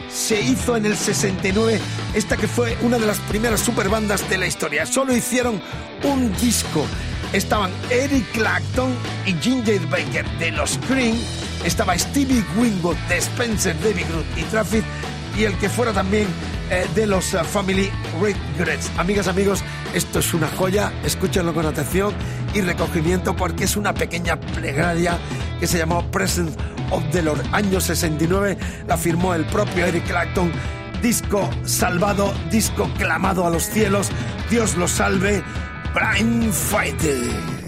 se 0.10 0.42
hizo 0.42 0.76
en 0.76 0.86
el 0.86 0.96
69 0.96 1.80
esta 2.14 2.36
que 2.36 2.48
fue 2.48 2.78
una 2.82 3.00
de 3.00 3.06
las 3.06 3.18
primeras 3.20 3.62
superbandas 3.62 4.30
de 4.30 4.38
la 4.38 4.48
historia. 4.48 4.86
Solo 4.86 5.16
hicieron 5.16 5.62
un 6.04 6.34
disco. 6.38 6.86
Estaban 7.34 7.72
Eric 7.90 8.26
Clapton 8.34 8.94
y 9.26 9.34
Ginger 9.36 9.80
Baker 9.88 10.30
de 10.38 10.52
los 10.52 10.78
Cream, 10.88 11.16
estaba 11.64 11.98
Stevie 11.98 12.44
Winwood 12.58 12.98
de 13.08 13.18
Spencer, 13.18 13.74
David 13.82 14.06
Groot 14.10 14.26
y 14.38 14.44
Traffic 14.44 14.84
y 15.38 15.44
el 15.44 15.58
que 15.58 15.70
fuera 15.70 15.94
también 15.94 16.28
eh, 16.70 16.86
de 16.96 17.08
los 17.08 17.34
eh, 17.34 17.44
Family 17.44 17.90
Regrets. 18.22 18.92
Amigas, 18.98 19.28
amigos, 19.28 19.64
esto 19.94 20.20
es 20.20 20.34
una 20.34 20.48
joya, 20.48 20.92
escúchenlo 21.04 21.54
con 21.54 21.66
atención 21.66 22.14
y 22.54 22.62
recogimiento 22.62 23.36
porque 23.36 23.66
es 23.66 23.76
una 23.76 23.94
pequeña 23.94 24.40
plegaria 24.40 25.18
que 25.60 25.68
se 25.68 25.78
llamó 25.78 26.10
Present 26.12 26.58
of 26.90 27.04
the 27.12 27.22
Lord. 27.22 27.42
Año 27.52 27.80
69 27.80 28.58
la 28.88 28.98
firmó 28.98 29.34
el 29.34 29.46
propio 29.46 29.86
Eric 29.86 30.06
Clapton. 30.06 30.52
Disco 31.02 31.50
salvado, 31.64 32.34
disco 32.52 32.90
clamado 32.98 33.46
a 33.46 33.50
los 33.50 33.64
cielos. 33.64 34.10
Dios 34.50 34.76
lo 34.76 34.88
salve. 34.88 35.44
Blind 35.94 36.54
Fighter. 36.54 37.61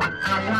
Ha 0.00 0.08
ha 0.22 0.59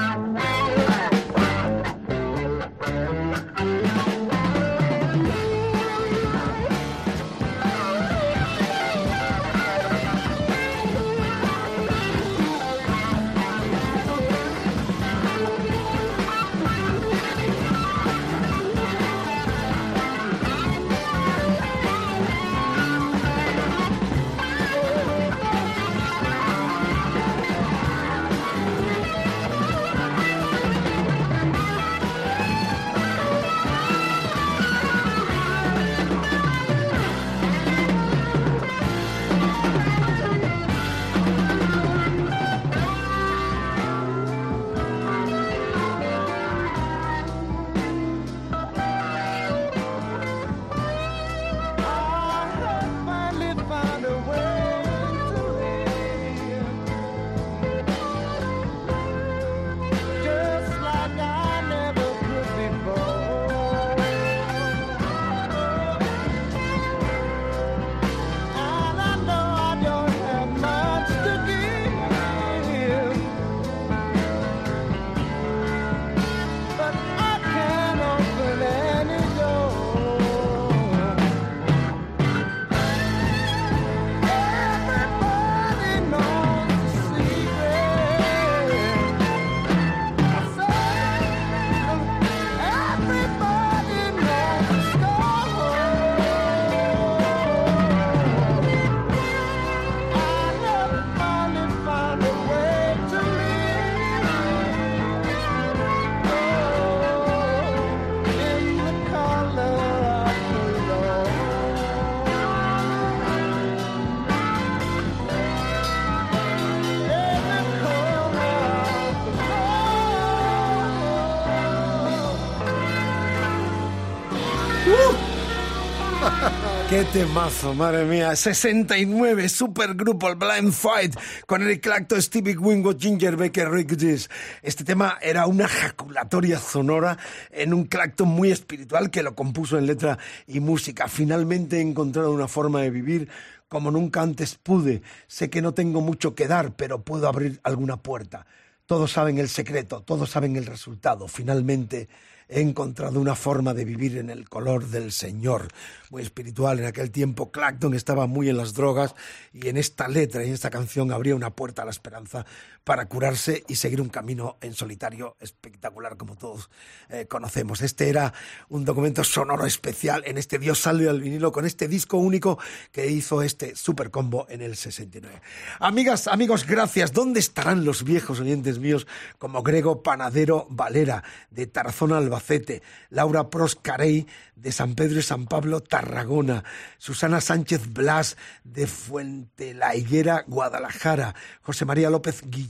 Qué 126.90 127.04
temazo, 127.04 127.72
madre 127.72 128.04
mía. 128.04 128.34
69, 128.34 129.48
supergrupo, 129.48 130.28
el 130.28 130.34
Blind 130.34 130.72
Fight, 130.72 131.14
con 131.46 131.62
Eric 131.62 131.84
Clapton, 131.84 132.20
Stevie 132.20 132.56
Wingo, 132.56 132.96
Ginger 132.98 133.36
Baker, 133.36 133.70
Rick 133.70 133.90
Dees. 133.90 134.28
Este 134.60 134.82
tema 134.82 135.16
era 135.22 135.46
una 135.46 135.68
jaculatoria 135.68 136.58
sonora 136.58 137.16
en 137.52 137.74
un 137.74 137.84
Clapton 137.84 138.26
muy 138.26 138.50
espiritual 138.50 139.08
que 139.12 139.22
lo 139.22 139.36
compuso 139.36 139.78
en 139.78 139.86
letra 139.86 140.18
y 140.48 140.58
música. 140.58 141.06
Finalmente 141.06 141.76
he 141.76 141.80
encontrado 141.80 142.32
una 142.32 142.48
forma 142.48 142.82
de 142.82 142.90
vivir 142.90 143.28
como 143.68 143.92
nunca 143.92 144.22
antes 144.22 144.56
pude. 144.56 145.02
Sé 145.28 145.48
que 145.48 145.62
no 145.62 145.74
tengo 145.74 146.00
mucho 146.00 146.34
que 146.34 146.48
dar, 146.48 146.74
pero 146.74 147.04
puedo 147.04 147.28
abrir 147.28 147.60
alguna 147.62 147.98
puerta. 147.98 148.46
Todos 148.86 149.12
saben 149.12 149.38
el 149.38 149.48
secreto, 149.48 150.02
todos 150.02 150.28
saben 150.28 150.56
el 150.56 150.66
resultado. 150.66 151.28
Finalmente 151.28 152.08
he 152.50 152.60
encontrado 152.60 153.20
una 153.20 153.34
forma 153.34 153.74
de 153.74 153.84
vivir 153.84 154.18
en 154.18 154.28
el 154.28 154.48
color 154.48 154.88
del 154.88 155.12
Señor. 155.12 155.68
Muy 156.10 156.22
espiritual. 156.22 156.80
En 156.80 156.86
aquel 156.86 157.10
tiempo 157.10 157.50
Clacton 157.52 157.94
estaba 157.94 158.26
muy 158.26 158.48
en 158.48 158.56
las 158.56 158.74
drogas 158.74 159.14
y 159.52 159.68
en 159.68 159.76
esta 159.76 160.08
letra 160.08 160.42
y 160.42 160.48
en 160.48 160.54
esta 160.54 160.70
canción 160.70 161.12
abría 161.12 161.36
una 161.36 161.50
puerta 161.50 161.82
a 161.82 161.84
la 161.84 161.92
esperanza 161.92 162.44
para 162.84 163.06
curarse 163.06 163.64
y 163.68 163.76
seguir 163.76 164.00
un 164.00 164.08
camino 164.08 164.56
en 164.60 164.74
solitario 164.74 165.36
espectacular 165.40 166.16
como 166.16 166.36
todos 166.36 166.70
eh, 167.08 167.26
conocemos. 167.26 167.82
Este 167.82 168.08
era 168.08 168.32
un 168.68 168.84
documento 168.84 169.22
sonoro 169.22 169.66
especial 169.66 170.22
en 170.26 170.38
este 170.38 170.58
Dios 170.58 170.80
sale 170.80 171.08
al 171.08 171.20
vinilo 171.20 171.52
con 171.52 171.66
este 171.66 171.88
disco 171.88 172.16
único 172.16 172.58
que 172.90 173.06
hizo 173.08 173.42
este 173.42 173.76
super 173.76 174.10
combo 174.10 174.46
en 174.48 174.62
el 174.62 174.76
69. 174.76 175.40
Amigas, 175.78 176.26
amigos, 176.26 176.66
gracias. 176.66 177.12
¿Dónde 177.12 177.40
estarán 177.40 177.84
los 177.84 178.02
viejos 178.02 178.40
oyentes 178.40 178.78
míos 178.78 179.06
como 179.38 179.62
Grego 179.62 180.02
Panadero 180.02 180.66
Valera 180.70 181.22
de 181.50 181.66
Tarazona 181.66 182.18
Albacete, 182.18 182.82
Laura 183.10 183.50
Pros 183.50 183.76
Carey 183.76 184.26
de 184.56 184.72
San 184.72 184.94
Pedro 184.94 185.20
y 185.20 185.22
San 185.22 185.46
Pablo 185.46 185.80
Tarragona, 185.80 186.64
Susana 186.98 187.40
Sánchez 187.40 187.92
Blas 187.92 188.36
de 188.64 188.86
Fuente 188.86 189.74
la 189.74 189.94
Higuera 189.96 190.44
Guadalajara, 190.46 191.34
José 191.62 191.84
María 191.84 192.10
López 192.10 192.42
Guillén 192.46 192.69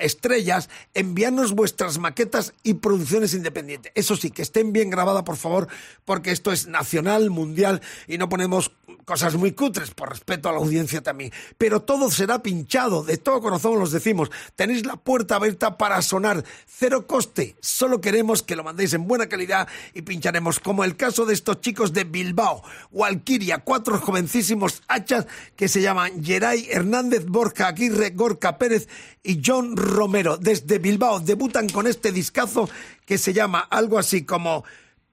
estrellas, 0.00 0.68
enviarnos 0.92 1.52
vuestras 1.52 1.96
maquetas 1.96 2.52
y 2.62 2.74
producciones 2.74 3.32
independientes. 3.32 3.90
Eso 3.94 4.16
sí, 4.16 4.30
que 4.30 4.42
estén 4.42 4.74
bien 4.74 4.90
grabadas, 4.90 5.22
por 5.22 5.38
favor, 5.38 5.68
porque 6.04 6.30
esto 6.30 6.52
es 6.52 6.66
nacional, 6.66 7.30
mundial 7.30 7.80
y 8.06 8.18
no 8.18 8.28
ponemos 8.28 8.72
cosas 9.06 9.34
muy 9.36 9.52
cutres, 9.52 9.92
respeto 10.10 10.48
a 10.48 10.52
la 10.52 10.58
audiencia 10.58 11.00
también. 11.00 11.32
Pero 11.56 11.82
todo 11.82 12.10
será 12.10 12.42
pinchado, 12.42 13.02
de 13.02 13.16
todo 13.16 13.40
corazón 13.40 13.78
los 13.78 13.92
decimos. 13.92 14.30
Tenéis 14.56 14.84
la 14.84 14.96
puerta 14.96 15.36
abierta 15.36 15.78
para 15.78 16.02
sonar, 16.02 16.44
cero 16.66 17.06
coste. 17.06 17.56
Solo 17.60 18.00
queremos 18.00 18.42
que 18.42 18.56
lo 18.56 18.64
mandéis 18.64 18.92
en 18.94 19.06
buena 19.06 19.28
calidad 19.28 19.68
y 19.94 20.02
pincharemos, 20.02 20.60
como 20.60 20.84
el 20.84 20.96
caso 20.96 21.24
de 21.24 21.34
estos 21.34 21.60
chicos 21.60 21.92
de 21.92 22.04
Bilbao, 22.04 22.62
Walkiria, 22.90 23.58
cuatro 23.58 23.98
jovencísimos 23.98 24.82
hachas 24.88 25.26
que 25.56 25.68
se 25.68 25.80
llaman 25.80 26.22
Geray 26.22 26.66
Hernández, 26.70 27.26
Borja 27.26 27.68
Aguirre, 27.68 28.10
Gorka 28.10 28.58
Pérez 28.58 28.88
y 29.22 29.40
John 29.44 29.76
Romero. 29.76 30.36
Desde 30.36 30.78
Bilbao 30.78 31.20
debutan 31.20 31.68
con 31.68 31.86
este 31.86 32.12
discazo 32.12 32.68
que 33.04 33.18
se 33.18 33.32
llama 33.32 33.60
algo 33.60 33.98
así 33.98 34.24
como 34.24 34.64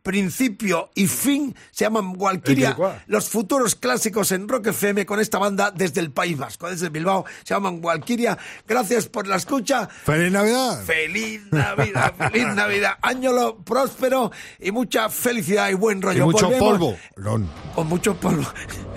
principio 0.07 0.89
y 0.95 1.05
fin 1.05 1.53
se 1.69 1.84
llaman 1.84 2.13
Walkiria, 2.15 2.77
los 3.07 3.27
futuros 3.29 3.75
clásicos 3.75 4.31
en 4.31 4.47
Rock 4.47 4.67
FM 4.67 5.05
con 5.05 5.19
esta 5.19 5.38
banda 5.38 5.69
desde 5.69 5.99
el 5.99 6.11
País 6.11 6.38
Vasco, 6.38 6.69
desde 6.69 6.88
Bilbao, 6.88 7.25
se 7.43 7.53
llaman 7.53 7.84
Walkiria. 7.84 8.38
Gracias 8.65 9.09
por 9.09 9.27
la 9.27 9.35
escucha. 9.35 9.85
¡Feliz 9.88 10.31
Navidad! 10.31 10.81
¡Feliz 10.85 11.41
Navidad! 11.51 12.13
¡Feliz 12.31 12.47
Navidad! 12.55 12.91
Año 13.01 13.57
próspero 13.65 14.31
y 14.61 14.71
mucha 14.71 15.09
felicidad 15.09 15.69
y 15.71 15.73
buen 15.73 16.01
rollo. 16.01 16.23
Y 16.23 16.25
mucho 16.25 16.45
Volvemos 16.45 16.69
polvo. 16.69 16.97
Ron. 17.17 17.49
Con 17.75 17.88
mucho 17.88 18.15
polvo. 18.15 18.47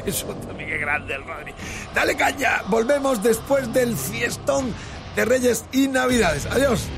Eso 0.06 0.26
también 0.46 0.70
es 0.70 0.80
grande 0.80 1.16
el 1.16 1.26
Rodri. 1.26 1.52
Dale 1.92 2.14
caña. 2.14 2.62
Volvemos 2.68 3.20
después 3.20 3.72
del 3.72 3.96
fiestón 3.96 4.72
de 5.16 5.24
Reyes 5.24 5.64
y 5.72 5.88
Navidades. 5.88 6.46
Adiós. 6.46 6.88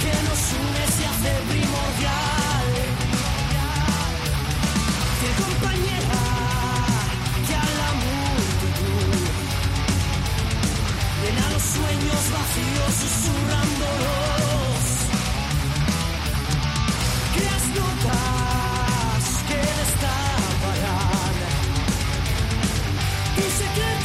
que 0.00 0.12
nos 0.26 0.42
une 0.60 0.84
se 0.96 1.04
hace 1.10 1.32
primordial. 1.50 2.66
Que 5.20 5.30
compañera 5.42 6.22
que 7.46 7.54
a 7.54 7.68
la 7.80 7.90
multitud 8.04 9.20
llena 11.22 11.44
los 11.52 11.64
sueños 11.76 12.22
vacíos 12.36 12.92
susurrándolos. 13.02 14.82
Creas 17.34 17.66
notas 17.78 19.22
que 19.48 19.58
destaparán 19.80 21.36
y 23.36 23.46
secretos. 23.60 24.01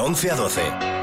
11 0.00 0.30
a 0.30 0.34
12. 0.34 0.99